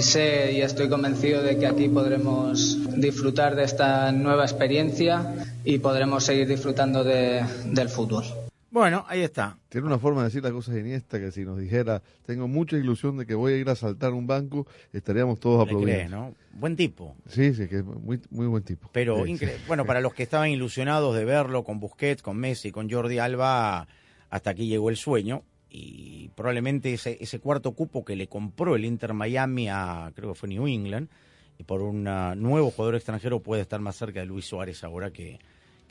sé 0.03 0.53
y 0.53 0.61
estoy 0.61 0.89
convencido 0.89 1.43
de 1.43 1.59
que 1.59 1.67
aquí 1.67 1.89
podremos 1.89 2.79
disfrutar 2.97 3.57
de 3.57 3.65
esta 3.65 4.13
nueva 4.13 4.45
experiencia 4.45 5.35
y 5.65 5.79
podremos 5.79 6.25
seguir 6.25 6.49
disfrutando 6.49 7.03
de, 7.03 7.45
del 7.67 7.89
fútbol. 7.89 8.25
Bueno, 8.73 9.05
ahí 9.07 9.21
está. 9.21 9.59
Tiene 9.69 9.87
una 9.87 9.99
forma 9.99 10.23
de 10.23 10.29
decir 10.29 10.43
las 10.43 10.51
cosas 10.51 10.79
Iniesta 10.79 11.21
que 11.21 11.31
si 11.31 11.45
nos 11.45 11.59
dijera, 11.59 12.03
tengo 12.25 12.49
mucha 12.49 12.79
ilusión 12.79 13.19
de 13.19 13.27
que 13.27 13.35
voy 13.35 13.53
a 13.53 13.57
ir 13.59 13.69
a 13.69 13.75
saltar 13.75 14.15
un 14.15 14.27
banco, 14.27 14.67
estaríamos 14.95 15.39
todos 15.41 15.67
aplaudiendo. 15.67 16.35
Buen 16.55 16.75
tipo. 16.75 17.15
Sí, 17.29 17.53
sí, 17.53 17.69
que 17.69 17.81
es 17.81 17.85
muy, 17.85 18.19
muy 18.31 18.47
buen 18.47 18.63
tipo. 18.63 18.89
Pero, 18.91 19.27
sí, 19.27 19.39
bueno, 19.69 19.85
para 19.85 20.01
los 20.01 20.15
que 20.15 20.23
estaban 20.23 20.49
ilusionados 20.49 21.15
de 21.15 21.27
verlo 21.27 21.65
con 21.65 21.81
Busquets, 21.81 22.23
con 22.23 22.39
Messi, 22.39 22.73
con 22.73 22.91
Jordi 22.91 23.19
Alba, 23.19 23.89
hasta 24.31 24.51
aquí 24.51 24.67
llegó 24.67 24.89
el 24.89 24.97
sueño. 24.97 25.43
Y 25.69 26.31
probablemente 26.35 26.95
ese, 26.95 27.19
ese 27.21 27.41
cuarto 27.41 27.73
cupo 27.73 28.07
que 28.07 28.17
le 28.17 28.27
compró 28.27 28.75
el 28.75 28.87
Inter 28.87 29.13
Miami 29.13 29.69
a, 29.69 30.13
creo 30.15 30.31
que 30.31 30.39
fue 30.39 30.49
New 30.49 30.67
England, 30.67 31.11
y 31.59 31.65
por 31.65 31.83
un 31.83 32.05
nuevo 32.05 32.71
jugador 32.71 32.95
extranjero 32.95 33.41
puede 33.41 33.61
estar 33.61 33.81
más 33.81 33.97
cerca 33.97 34.21
de 34.21 34.27
Luis 34.27 34.47
Suárez 34.47 34.83
ahora 34.83 35.11
que, 35.11 35.39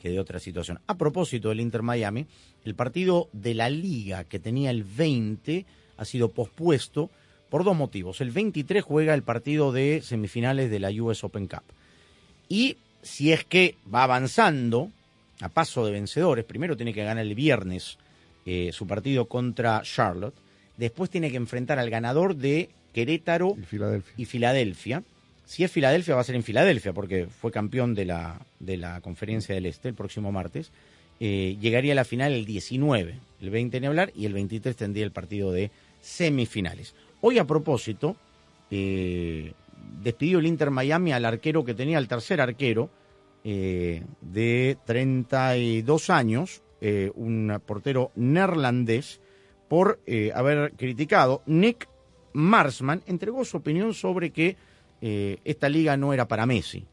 que 0.02 0.10
de 0.10 0.18
otra 0.18 0.40
situación. 0.40 0.80
A 0.88 0.98
propósito 0.98 1.48
del 1.48 1.60
Inter 1.60 1.82
Miami, 1.82 2.26
el 2.64 2.74
partido 2.74 3.28
de 3.32 3.54
la 3.54 3.70
liga 3.70 4.24
que 4.24 4.40
tenía 4.40 4.70
el 4.70 4.82
20 4.82 5.64
ha 5.96 6.04
sido 6.04 6.28
pospuesto 6.30 7.08
por 7.48 7.62
dos 7.62 7.76
motivos. 7.76 8.20
El 8.20 8.32
23 8.32 8.82
juega 8.82 9.14
el 9.14 9.22
partido 9.22 9.70
de 9.70 10.02
semifinales 10.02 10.70
de 10.70 10.80
la 10.80 10.90
US 10.90 11.22
Open 11.22 11.46
Cup. 11.46 11.62
Y 12.48 12.78
si 13.02 13.32
es 13.32 13.44
que 13.44 13.76
va 13.92 14.02
avanzando 14.02 14.90
a 15.40 15.48
paso 15.48 15.86
de 15.86 15.92
vencedores, 15.92 16.44
primero 16.44 16.76
tiene 16.76 16.92
que 16.92 17.04
ganar 17.04 17.24
el 17.24 17.36
viernes 17.36 17.98
eh, 18.44 18.70
su 18.72 18.88
partido 18.88 19.26
contra 19.26 19.82
Charlotte, 19.82 20.34
después 20.76 21.10
tiene 21.10 21.30
que 21.30 21.36
enfrentar 21.36 21.78
al 21.78 21.90
ganador 21.90 22.34
de 22.34 22.70
Querétaro 22.92 23.54
y 23.56 23.62
Filadelfia. 23.62 24.14
Y 24.16 24.24
Filadelfia. 24.24 25.02
Si 25.52 25.62
es 25.64 25.70
Filadelfia, 25.70 26.14
va 26.14 26.22
a 26.22 26.24
ser 26.24 26.34
en 26.34 26.44
Filadelfia, 26.44 26.94
porque 26.94 27.26
fue 27.26 27.52
campeón 27.52 27.94
de 27.94 28.06
la, 28.06 28.40
de 28.58 28.78
la 28.78 29.02
Conferencia 29.02 29.54
del 29.54 29.66
Este 29.66 29.90
el 29.90 29.94
próximo 29.94 30.32
martes. 30.32 30.72
Eh, 31.20 31.58
llegaría 31.60 31.92
a 31.92 31.94
la 31.94 32.06
final 32.06 32.32
el 32.32 32.46
19, 32.46 33.18
el 33.42 33.50
20 33.50 33.76
en 33.76 33.84
hablar, 33.84 34.12
y 34.16 34.24
el 34.24 34.32
23 34.32 34.74
tendría 34.74 35.04
el 35.04 35.12
partido 35.12 35.52
de 35.52 35.70
semifinales. 36.00 36.94
Hoy, 37.20 37.36
a 37.38 37.46
propósito, 37.46 38.16
eh, 38.70 39.52
despidió 40.02 40.38
el 40.38 40.46
Inter 40.46 40.70
Miami 40.70 41.12
al 41.12 41.26
arquero 41.26 41.66
que 41.66 41.74
tenía, 41.74 41.98
el 41.98 42.08
tercer 42.08 42.40
arquero, 42.40 42.88
eh, 43.44 44.04
de 44.22 44.78
32 44.86 46.08
años, 46.08 46.62
un 47.14 47.60
portero 47.66 48.10
neerlandés, 48.16 49.20
por 49.68 50.00
haber 50.34 50.72
criticado. 50.78 51.42
Nick 51.44 51.90
Marsman 52.32 53.02
entregó 53.06 53.44
su 53.44 53.58
opinión 53.58 53.92
sobre 53.92 54.30
que 54.30 54.56
eh, 55.04 55.38
esta 55.44 55.68
liga 55.68 55.96
no 55.96 56.14
era 56.14 56.28
para 56.28 56.46
Messi, 56.46 56.84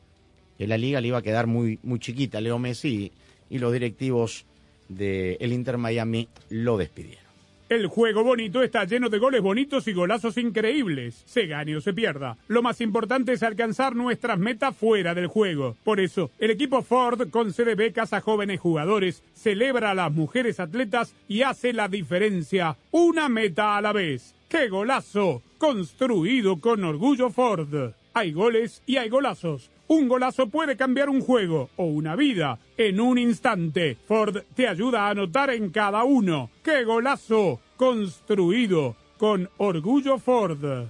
que 0.57 0.65
la 0.65 0.79
liga 0.79 0.99
le 0.99 1.09
iba 1.09 1.19
a 1.19 1.21
quedar 1.21 1.45
muy, 1.45 1.79
muy 1.83 1.99
chiquita, 1.99 2.41
Leo 2.41 2.57
Messi, 2.57 3.11
y, 3.49 3.59
los 3.59 3.71
directivos 3.71 4.45
del 4.87 5.37
el 5.39 5.53
Inter 5.53 5.77
Miami 5.77 6.27
lo 6.49 6.77
despidieron. 6.77 7.29
El 7.69 7.85
juego 7.85 8.23
bonito 8.23 8.63
está 8.63 8.83
lleno 8.85 9.09
de 9.09 9.19
goles 9.19 9.43
bonitos 9.43 9.87
y 9.87 9.93
golazos 9.93 10.39
increíbles. 10.39 11.21
Se 11.27 11.45
gane 11.45 11.75
o 11.77 11.81
se 11.81 11.93
pierda. 11.93 12.35
Lo 12.47 12.63
más 12.63 12.81
importante 12.81 13.33
es 13.33 13.43
alcanzar 13.43 13.95
nuestras 13.95 14.39
metas 14.39 14.75
fuera 14.75 15.13
del 15.13 15.27
juego. 15.27 15.77
Por 15.83 15.99
eso, 15.99 16.31
el 16.39 16.49
equipo 16.49 16.81
Ford 16.81 17.29
concede 17.29 17.75
becas 17.75 18.11
a 18.13 18.21
jóvenes 18.21 18.59
jugadores, 18.59 19.21
celebra 19.35 19.91
a 19.91 19.93
las 19.93 20.11
mujeres 20.11 20.59
atletas 20.59 21.13
y 21.27 21.43
hace 21.43 21.71
la 21.73 21.87
diferencia. 21.87 22.75
Una 22.89 23.29
meta 23.29 23.77
a 23.77 23.81
la 23.81 23.93
vez. 23.93 24.33
¡Qué 24.47 24.67
golazo! 24.67 25.43
Construido 25.59 26.59
con 26.59 26.83
orgullo 26.83 27.29
Ford. 27.29 27.93
Hay 28.13 28.31
goles 28.31 28.81
y 28.85 28.97
hay 28.97 29.09
golazos. 29.09 29.71
Un 29.87 30.07
golazo 30.07 30.49
puede 30.49 30.77
cambiar 30.77 31.09
un 31.09 31.21
juego 31.21 31.69
o 31.75 31.85
una 31.85 32.15
vida 32.15 32.59
en 32.77 32.99
un 32.99 33.17
instante. 33.17 33.97
Ford 34.07 34.43
te 34.55 34.67
ayuda 34.67 35.07
a 35.07 35.09
anotar 35.09 35.49
en 35.49 35.69
cada 35.69 36.03
uno. 36.03 36.49
¡Qué 36.63 36.83
golazo! 36.83 37.59
Construido 37.77 38.95
con 39.17 39.49
orgullo 39.57 40.17
Ford. 40.19 40.89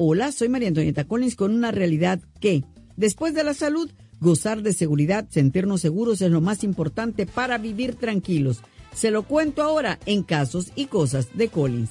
Hola, 0.00 0.30
soy 0.30 0.48
María 0.48 0.68
Antonieta 0.68 1.08
Collins 1.08 1.34
con 1.34 1.52
una 1.52 1.72
realidad 1.72 2.20
que, 2.40 2.62
después 2.98 3.32
de 3.32 3.44
la 3.44 3.54
salud, 3.54 3.90
Gozar 4.20 4.62
de 4.62 4.72
seguridad, 4.72 5.26
sentirnos 5.30 5.80
seguros 5.80 6.20
es 6.22 6.30
lo 6.30 6.40
más 6.40 6.64
importante 6.64 7.24
para 7.24 7.56
vivir 7.56 7.94
tranquilos. 7.94 8.62
Se 8.92 9.12
lo 9.12 9.22
cuento 9.22 9.62
ahora 9.62 10.00
en 10.06 10.24
casos 10.24 10.72
y 10.74 10.86
cosas 10.86 11.28
de 11.34 11.48
Collins. 11.48 11.90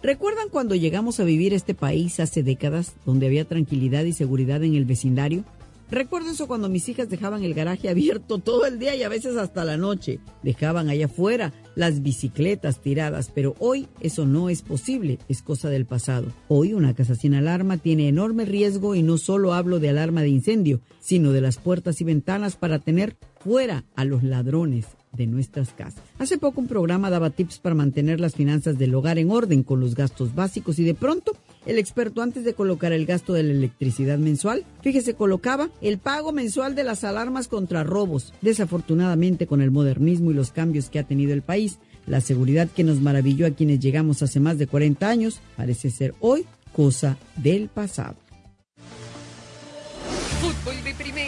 ¿Recuerdan 0.00 0.48
cuando 0.48 0.76
llegamos 0.76 1.18
a 1.18 1.24
vivir 1.24 1.52
este 1.52 1.74
país 1.74 2.20
hace 2.20 2.44
décadas, 2.44 2.94
donde 3.04 3.26
había 3.26 3.44
tranquilidad 3.44 4.04
y 4.04 4.12
seguridad 4.12 4.62
en 4.62 4.76
el 4.76 4.84
vecindario? 4.84 5.44
Recuerdo 5.90 6.30
eso 6.30 6.46
cuando 6.46 6.68
mis 6.68 6.88
hijas 6.88 7.08
dejaban 7.08 7.42
el 7.42 7.54
garaje 7.54 7.88
abierto 7.88 8.38
todo 8.38 8.66
el 8.66 8.78
día 8.78 8.94
y 8.94 9.02
a 9.02 9.08
veces 9.08 9.36
hasta 9.36 9.64
la 9.64 9.76
noche. 9.76 10.20
Dejaban 10.44 10.88
allá 10.88 11.06
afuera 11.06 11.52
las 11.74 12.02
bicicletas 12.02 12.80
tiradas, 12.80 13.32
pero 13.34 13.56
hoy 13.58 13.88
eso 14.00 14.24
no 14.24 14.50
es 14.50 14.62
posible, 14.62 15.18
es 15.28 15.42
cosa 15.42 15.68
del 15.68 15.86
pasado. 15.86 16.28
Hoy 16.46 16.74
una 16.74 16.94
casa 16.94 17.16
sin 17.16 17.34
alarma 17.34 17.78
tiene 17.78 18.06
enorme 18.06 18.44
riesgo 18.44 18.94
y 18.94 19.02
no 19.02 19.18
solo 19.18 19.54
hablo 19.54 19.80
de 19.80 19.88
alarma 19.88 20.22
de 20.22 20.28
incendio, 20.28 20.80
sino 21.00 21.32
de 21.32 21.40
las 21.40 21.56
puertas 21.56 22.00
y 22.00 22.04
ventanas 22.04 22.54
para 22.54 22.78
tener 22.78 23.16
fuera 23.40 23.84
a 23.96 24.04
los 24.04 24.22
ladrones 24.22 24.97
de 25.12 25.26
nuestras 25.26 25.72
casas. 25.72 26.02
Hace 26.18 26.38
poco 26.38 26.60
un 26.60 26.66
programa 26.66 27.10
daba 27.10 27.30
tips 27.30 27.58
para 27.58 27.74
mantener 27.74 28.20
las 28.20 28.34
finanzas 28.34 28.78
del 28.78 28.94
hogar 28.94 29.18
en 29.18 29.30
orden 29.30 29.62
con 29.62 29.80
los 29.80 29.94
gastos 29.94 30.34
básicos 30.34 30.78
y 30.78 30.84
de 30.84 30.94
pronto 30.94 31.32
el 31.66 31.78
experto 31.78 32.22
antes 32.22 32.44
de 32.44 32.54
colocar 32.54 32.92
el 32.92 33.04
gasto 33.06 33.34
de 33.34 33.42
la 33.42 33.52
electricidad 33.52 34.18
mensual, 34.18 34.64
fíjese, 34.80 35.14
colocaba 35.14 35.68
el 35.82 35.98
pago 35.98 36.32
mensual 36.32 36.74
de 36.74 36.84
las 36.84 37.04
alarmas 37.04 37.48
contra 37.48 37.84
robos. 37.84 38.32
Desafortunadamente 38.40 39.46
con 39.46 39.60
el 39.60 39.70
modernismo 39.70 40.30
y 40.30 40.34
los 40.34 40.50
cambios 40.50 40.88
que 40.88 40.98
ha 40.98 41.04
tenido 41.04 41.34
el 41.34 41.42
país, 41.42 41.78
La 42.08 42.22
seguridad 42.22 42.68
que 42.68 42.84
nos 42.84 43.00
maravilló 43.02 43.46
a 43.46 43.50
quienes 43.50 43.80
llegamos 43.80 44.22
hace 44.22 44.40
más 44.40 44.56
de 44.56 44.66
40 44.66 45.06
años 45.06 45.40
parece 45.56 45.90
ser 45.90 46.14
hoy 46.20 46.46
cosa 46.72 47.18
del 47.36 47.68
pasado. 47.68 48.16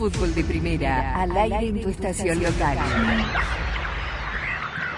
Fútbol 0.00 0.34
de 0.34 0.42
Primera, 0.44 1.14
al 1.14 1.36
aire 1.36 1.68
en 1.68 1.82
tu 1.82 1.90
estación 1.90 2.42
local. 2.42 2.78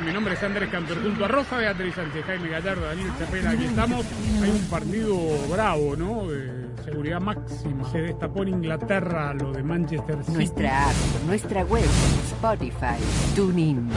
Mi 0.06 0.12
nombre 0.12 0.34
es 0.34 0.42
Andrés 0.44 0.68
Cantor, 0.70 1.02
junto 1.02 1.24
a 1.24 1.28
Rosa 1.28 1.56
Beatriz 1.56 1.96
Sánchez, 1.96 2.24
Jaime 2.24 2.48
Gallardo, 2.48 2.82
Daniel 2.82 3.10
Chapela, 3.18 3.50
aquí 3.50 3.64
estamos. 3.64 4.06
Hay 4.40 4.50
un 4.50 4.64
partido 4.70 5.18
bravo, 5.50 5.96
¿no? 5.96 6.28
De 6.28 6.68
seguridad 6.84 7.20
máxima. 7.20 7.90
Se 7.90 7.98
destapó 7.98 8.44
en 8.44 8.50
Inglaterra 8.50 9.34
lo 9.34 9.50
de 9.50 9.64
Manchester 9.64 10.22
City. 10.22 10.36
Nuestra 10.36 10.84
app, 10.88 10.94
nuestra 11.26 11.64
web, 11.64 11.88
Spotify, 12.26 13.02
TuneIn. 13.34 13.88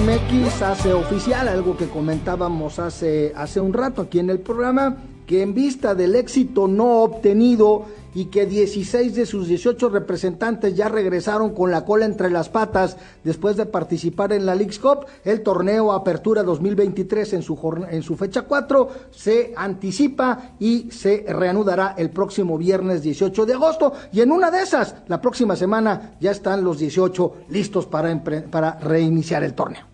MX 0.01 0.63
hace 0.63 0.95
oficial 0.95 1.47
algo 1.47 1.77
que 1.77 1.89
comentábamos 1.89 2.79
hace, 2.79 3.35
hace 3.37 3.61
un 3.61 3.75
rato 3.75 4.03
aquí 4.03 4.19
en 4.19 4.31
el 4.31 4.39
programa, 4.39 4.97
que 5.27 5.43
en 5.43 5.53
vista 5.53 5.95
del 5.95 6.15
éxito 6.15 6.67
no 6.67 7.03
obtenido 7.03 7.85
y 8.15 8.27
que 8.27 8.47
16 8.47 9.15
de 9.15 9.27
sus 9.27 9.47
18 9.49 9.91
representantes 9.91 10.75
ya 10.75 10.89
regresaron 10.89 11.55
con 11.55 11.71
la 11.71 11.85
cola 11.85 12.07
entre 12.07 12.31
las 12.31 12.49
patas 12.49 12.97
después 13.25 13.57
de 13.57 13.67
participar 13.67 14.33
en 14.33 14.47
la 14.47 14.55
League's 14.55 14.79
Cup, 14.79 15.05
el 15.23 15.43
torneo 15.43 15.93
Apertura 15.93 16.43
2023 16.43 17.35
en 17.35 17.43
su, 17.43 17.87
en 17.91 18.03
su 18.03 18.17
fecha 18.17 18.43
4 18.43 18.89
se 19.11 19.53
anticipa 19.55 20.55
y 20.59 20.91
se 20.91 21.27
reanudará 21.29 21.95
el 21.99 22.09
próximo 22.09 22.57
viernes 22.57 23.03
18 23.03 23.45
de 23.45 23.53
agosto 23.53 23.93
y 24.13 24.23
en 24.23 24.33
una 24.33 24.51
de 24.51 24.63
esas, 24.63 24.95
la 25.09 25.21
próxima 25.21 25.57
semana 25.57 26.17
ya 26.21 26.31
están 26.31 26.65
los 26.65 26.79
18 26.79 27.35
listos 27.51 27.87
para, 27.87 28.19
para 28.51 28.79
reiniciar 28.79 29.45
el 29.45 29.53
torneo. 29.53 29.90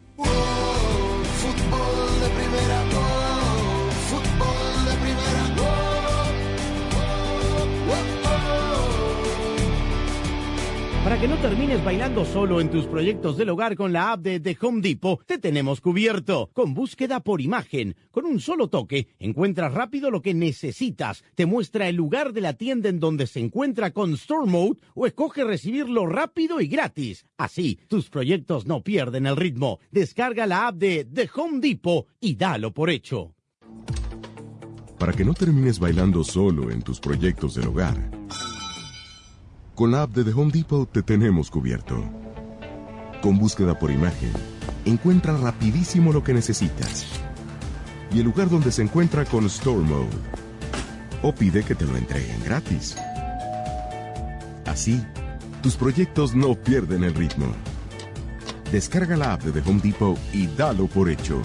Para 11.16 11.28
que 11.28 11.34
no 11.34 11.40
termines 11.40 11.82
bailando 11.82 12.26
solo 12.26 12.60
en 12.60 12.70
tus 12.70 12.84
proyectos 12.84 13.38
del 13.38 13.48
hogar 13.48 13.74
con 13.74 13.90
la 13.90 14.12
app 14.12 14.20
de 14.20 14.38
The 14.38 14.58
Home 14.60 14.82
Depot, 14.82 15.24
te 15.24 15.38
tenemos 15.38 15.80
cubierto. 15.80 16.50
Con 16.52 16.74
búsqueda 16.74 17.20
por 17.20 17.40
imagen, 17.40 17.96
con 18.10 18.26
un 18.26 18.38
solo 18.38 18.68
toque, 18.68 19.08
encuentras 19.18 19.72
rápido 19.72 20.10
lo 20.10 20.20
que 20.20 20.34
necesitas. 20.34 21.24
Te 21.34 21.46
muestra 21.46 21.88
el 21.88 21.96
lugar 21.96 22.34
de 22.34 22.42
la 22.42 22.52
tienda 22.52 22.90
en 22.90 23.00
donde 23.00 23.26
se 23.26 23.40
encuentra 23.40 23.92
con 23.92 24.12
Store 24.12 24.46
Mode 24.46 24.78
o 24.94 25.06
escoge 25.06 25.42
recibirlo 25.42 26.04
rápido 26.04 26.60
y 26.60 26.66
gratis. 26.66 27.24
Así, 27.38 27.78
tus 27.88 28.10
proyectos 28.10 28.66
no 28.66 28.82
pierden 28.82 29.24
el 29.24 29.36
ritmo. 29.36 29.80
Descarga 29.90 30.46
la 30.46 30.68
app 30.68 30.76
de 30.76 31.06
The 31.06 31.30
Home 31.34 31.60
Depot 31.60 32.06
y 32.20 32.36
dalo 32.36 32.74
por 32.74 32.90
hecho. 32.90 33.32
Para 34.98 35.14
que 35.14 35.24
no 35.24 35.32
termines 35.32 35.78
bailando 35.78 36.22
solo 36.22 36.70
en 36.70 36.82
tus 36.82 37.00
proyectos 37.00 37.54
del 37.54 37.68
hogar. 37.68 37.96
Con 39.76 39.90
la 39.90 40.04
app 40.04 40.14
de 40.14 40.24
The 40.24 40.32
Home 40.32 40.50
Depot 40.52 40.90
te 40.90 41.02
tenemos 41.02 41.50
cubierto. 41.50 42.02
Con 43.20 43.38
búsqueda 43.38 43.78
por 43.78 43.90
imagen, 43.90 44.32
encuentra 44.86 45.36
rapidísimo 45.36 46.14
lo 46.14 46.24
que 46.24 46.32
necesitas. 46.32 47.04
Y 48.10 48.20
el 48.20 48.24
lugar 48.24 48.48
donde 48.48 48.72
se 48.72 48.80
encuentra 48.80 49.26
con 49.26 49.44
Store 49.44 49.82
Mode. 49.82 50.16
O 51.22 51.34
pide 51.34 51.62
que 51.62 51.74
te 51.74 51.84
lo 51.84 51.94
entreguen 51.94 52.42
gratis. 52.42 52.96
Así, 54.64 55.04
tus 55.62 55.76
proyectos 55.76 56.34
no 56.34 56.54
pierden 56.54 57.04
el 57.04 57.14
ritmo. 57.14 57.48
Descarga 58.72 59.14
la 59.14 59.34
app 59.34 59.42
de 59.42 59.60
The 59.60 59.70
Home 59.70 59.82
Depot 59.82 60.18
y 60.32 60.46
dalo 60.46 60.86
por 60.86 61.10
hecho. 61.10 61.42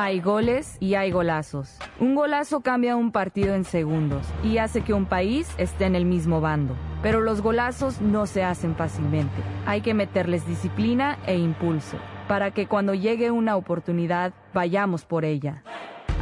Hay 0.00 0.20
goles 0.20 0.76
y 0.78 0.94
hay 0.94 1.10
golazos. 1.10 1.76
Un 1.98 2.14
golazo 2.14 2.60
cambia 2.60 2.94
un 2.94 3.10
partido 3.10 3.56
en 3.56 3.64
segundos 3.64 4.24
y 4.44 4.58
hace 4.58 4.82
que 4.82 4.94
un 4.94 5.06
país 5.06 5.52
esté 5.58 5.86
en 5.86 5.96
el 5.96 6.04
mismo 6.04 6.40
bando. 6.40 6.76
Pero 7.02 7.20
los 7.20 7.40
golazos 7.40 8.00
no 8.00 8.26
se 8.26 8.44
hacen 8.44 8.76
fácilmente. 8.76 9.34
Hay 9.66 9.80
que 9.80 9.94
meterles 9.94 10.46
disciplina 10.46 11.18
e 11.26 11.36
impulso 11.36 11.96
para 12.28 12.52
que 12.52 12.68
cuando 12.68 12.94
llegue 12.94 13.32
una 13.32 13.56
oportunidad 13.56 14.32
vayamos 14.54 15.04
por 15.04 15.24
ella. 15.24 15.64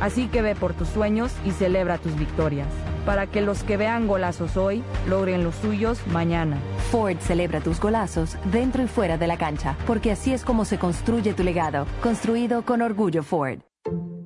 Así 0.00 0.28
que 0.28 0.40
ve 0.40 0.54
por 0.54 0.72
tus 0.72 0.88
sueños 0.88 1.36
y 1.44 1.50
celebra 1.50 1.98
tus 1.98 2.16
victorias, 2.16 2.68
para 3.06 3.26
que 3.26 3.40
los 3.40 3.62
que 3.62 3.78
vean 3.78 4.06
golazos 4.06 4.58
hoy 4.58 4.82
logren 5.08 5.44
los 5.44 5.54
suyos 5.54 6.06
mañana. 6.08 6.58
Ford 6.90 7.16
celebra 7.20 7.60
tus 7.60 7.80
golazos 7.80 8.36
dentro 8.52 8.82
y 8.82 8.88
fuera 8.88 9.16
de 9.16 9.26
la 9.26 9.38
cancha, 9.38 9.76
porque 9.86 10.12
así 10.12 10.34
es 10.34 10.44
como 10.44 10.66
se 10.66 10.78
construye 10.78 11.32
tu 11.32 11.42
legado, 11.42 11.86
construido 12.02 12.62
con 12.62 12.82
orgullo 12.82 13.22
Ford. 13.22 13.60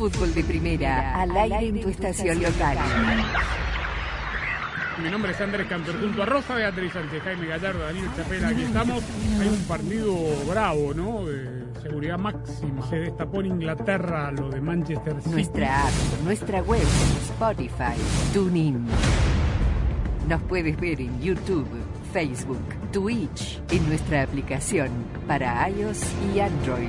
Fútbol 0.00 0.32
de 0.32 0.42
primera, 0.44 1.20
al 1.20 1.36
aire 1.36 1.66
en 1.66 1.80
tu 1.82 1.90
estación 1.90 2.42
local. 2.42 2.78
Mi 5.02 5.10
nombre 5.10 5.32
es 5.32 5.40
Andrés 5.42 5.66
Cantor, 5.68 6.00
junto 6.00 6.22
a 6.22 6.24
Rosa 6.24 6.54
Beatriz 6.54 6.94
Sánchez, 6.94 7.22
Jaime 7.22 7.46
Gallardo, 7.46 7.80
Daniel 7.80 8.08
Chapela, 8.16 8.48
aquí 8.48 8.62
estamos. 8.62 9.04
Hay 9.38 9.48
un 9.48 9.62
partido 9.68 10.16
bravo, 10.48 10.94
¿no? 10.94 11.26
De 11.26 11.66
seguridad 11.82 12.16
máxima. 12.16 12.88
Se 12.88 12.96
destapó 12.96 13.40
en 13.40 13.46
Inglaterra 13.48 14.32
lo 14.32 14.48
de 14.48 14.62
Manchester 14.62 15.20
City. 15.20 15.34
Nuestra 15.34 15.82
app, 15.82 15.92
nuestra 16.24 16.62
web, 16.62 16.86
Spotify, 17.32 18.00
TuneIn. 18.32 18.86
Nos 20.30 20.40
puedes 20.44 20.80
ver 20.80 20.98
en 20.98 21.20
YouTube, 21.20 21.68
Facebook, 22.14 22.64
Twitch, 22.90 23.60
en 23.70 23.86
nuestra 23.86 24.22
aplicación 24.22 24.88
para 25.26 25.68
iOS 25.68 26.00
y 26.34 26.40
Android. 26.40 26.88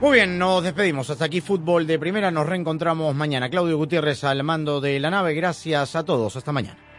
Muy 0.00 0.16
bien, 0.16 0.38
nos 0.38 0.64
despedimos. 0.64 1.10
Hasta 1.10 1.26
aquí 1.26 1.42
fútbol 1.42 1.86
de 1.86 1.98
primera. 1.98 2.30
Nos 2.30 2.46
reencontramos 2.46 3.14
mañana. 3.14 3.50
Claudio 3.50 3.76
Gutiérrez 3.76 4.24
al 4.24 4.42
mando 4.42 4.80
de 4.80 4.98
la 4.98 5.10
nave. 5.10 5.34
Gracias 5.34 5.94
a 5.94 6.04
todos. 6.04 6.36
Hasta 6.36 6.52
mañana. 6.52 6.89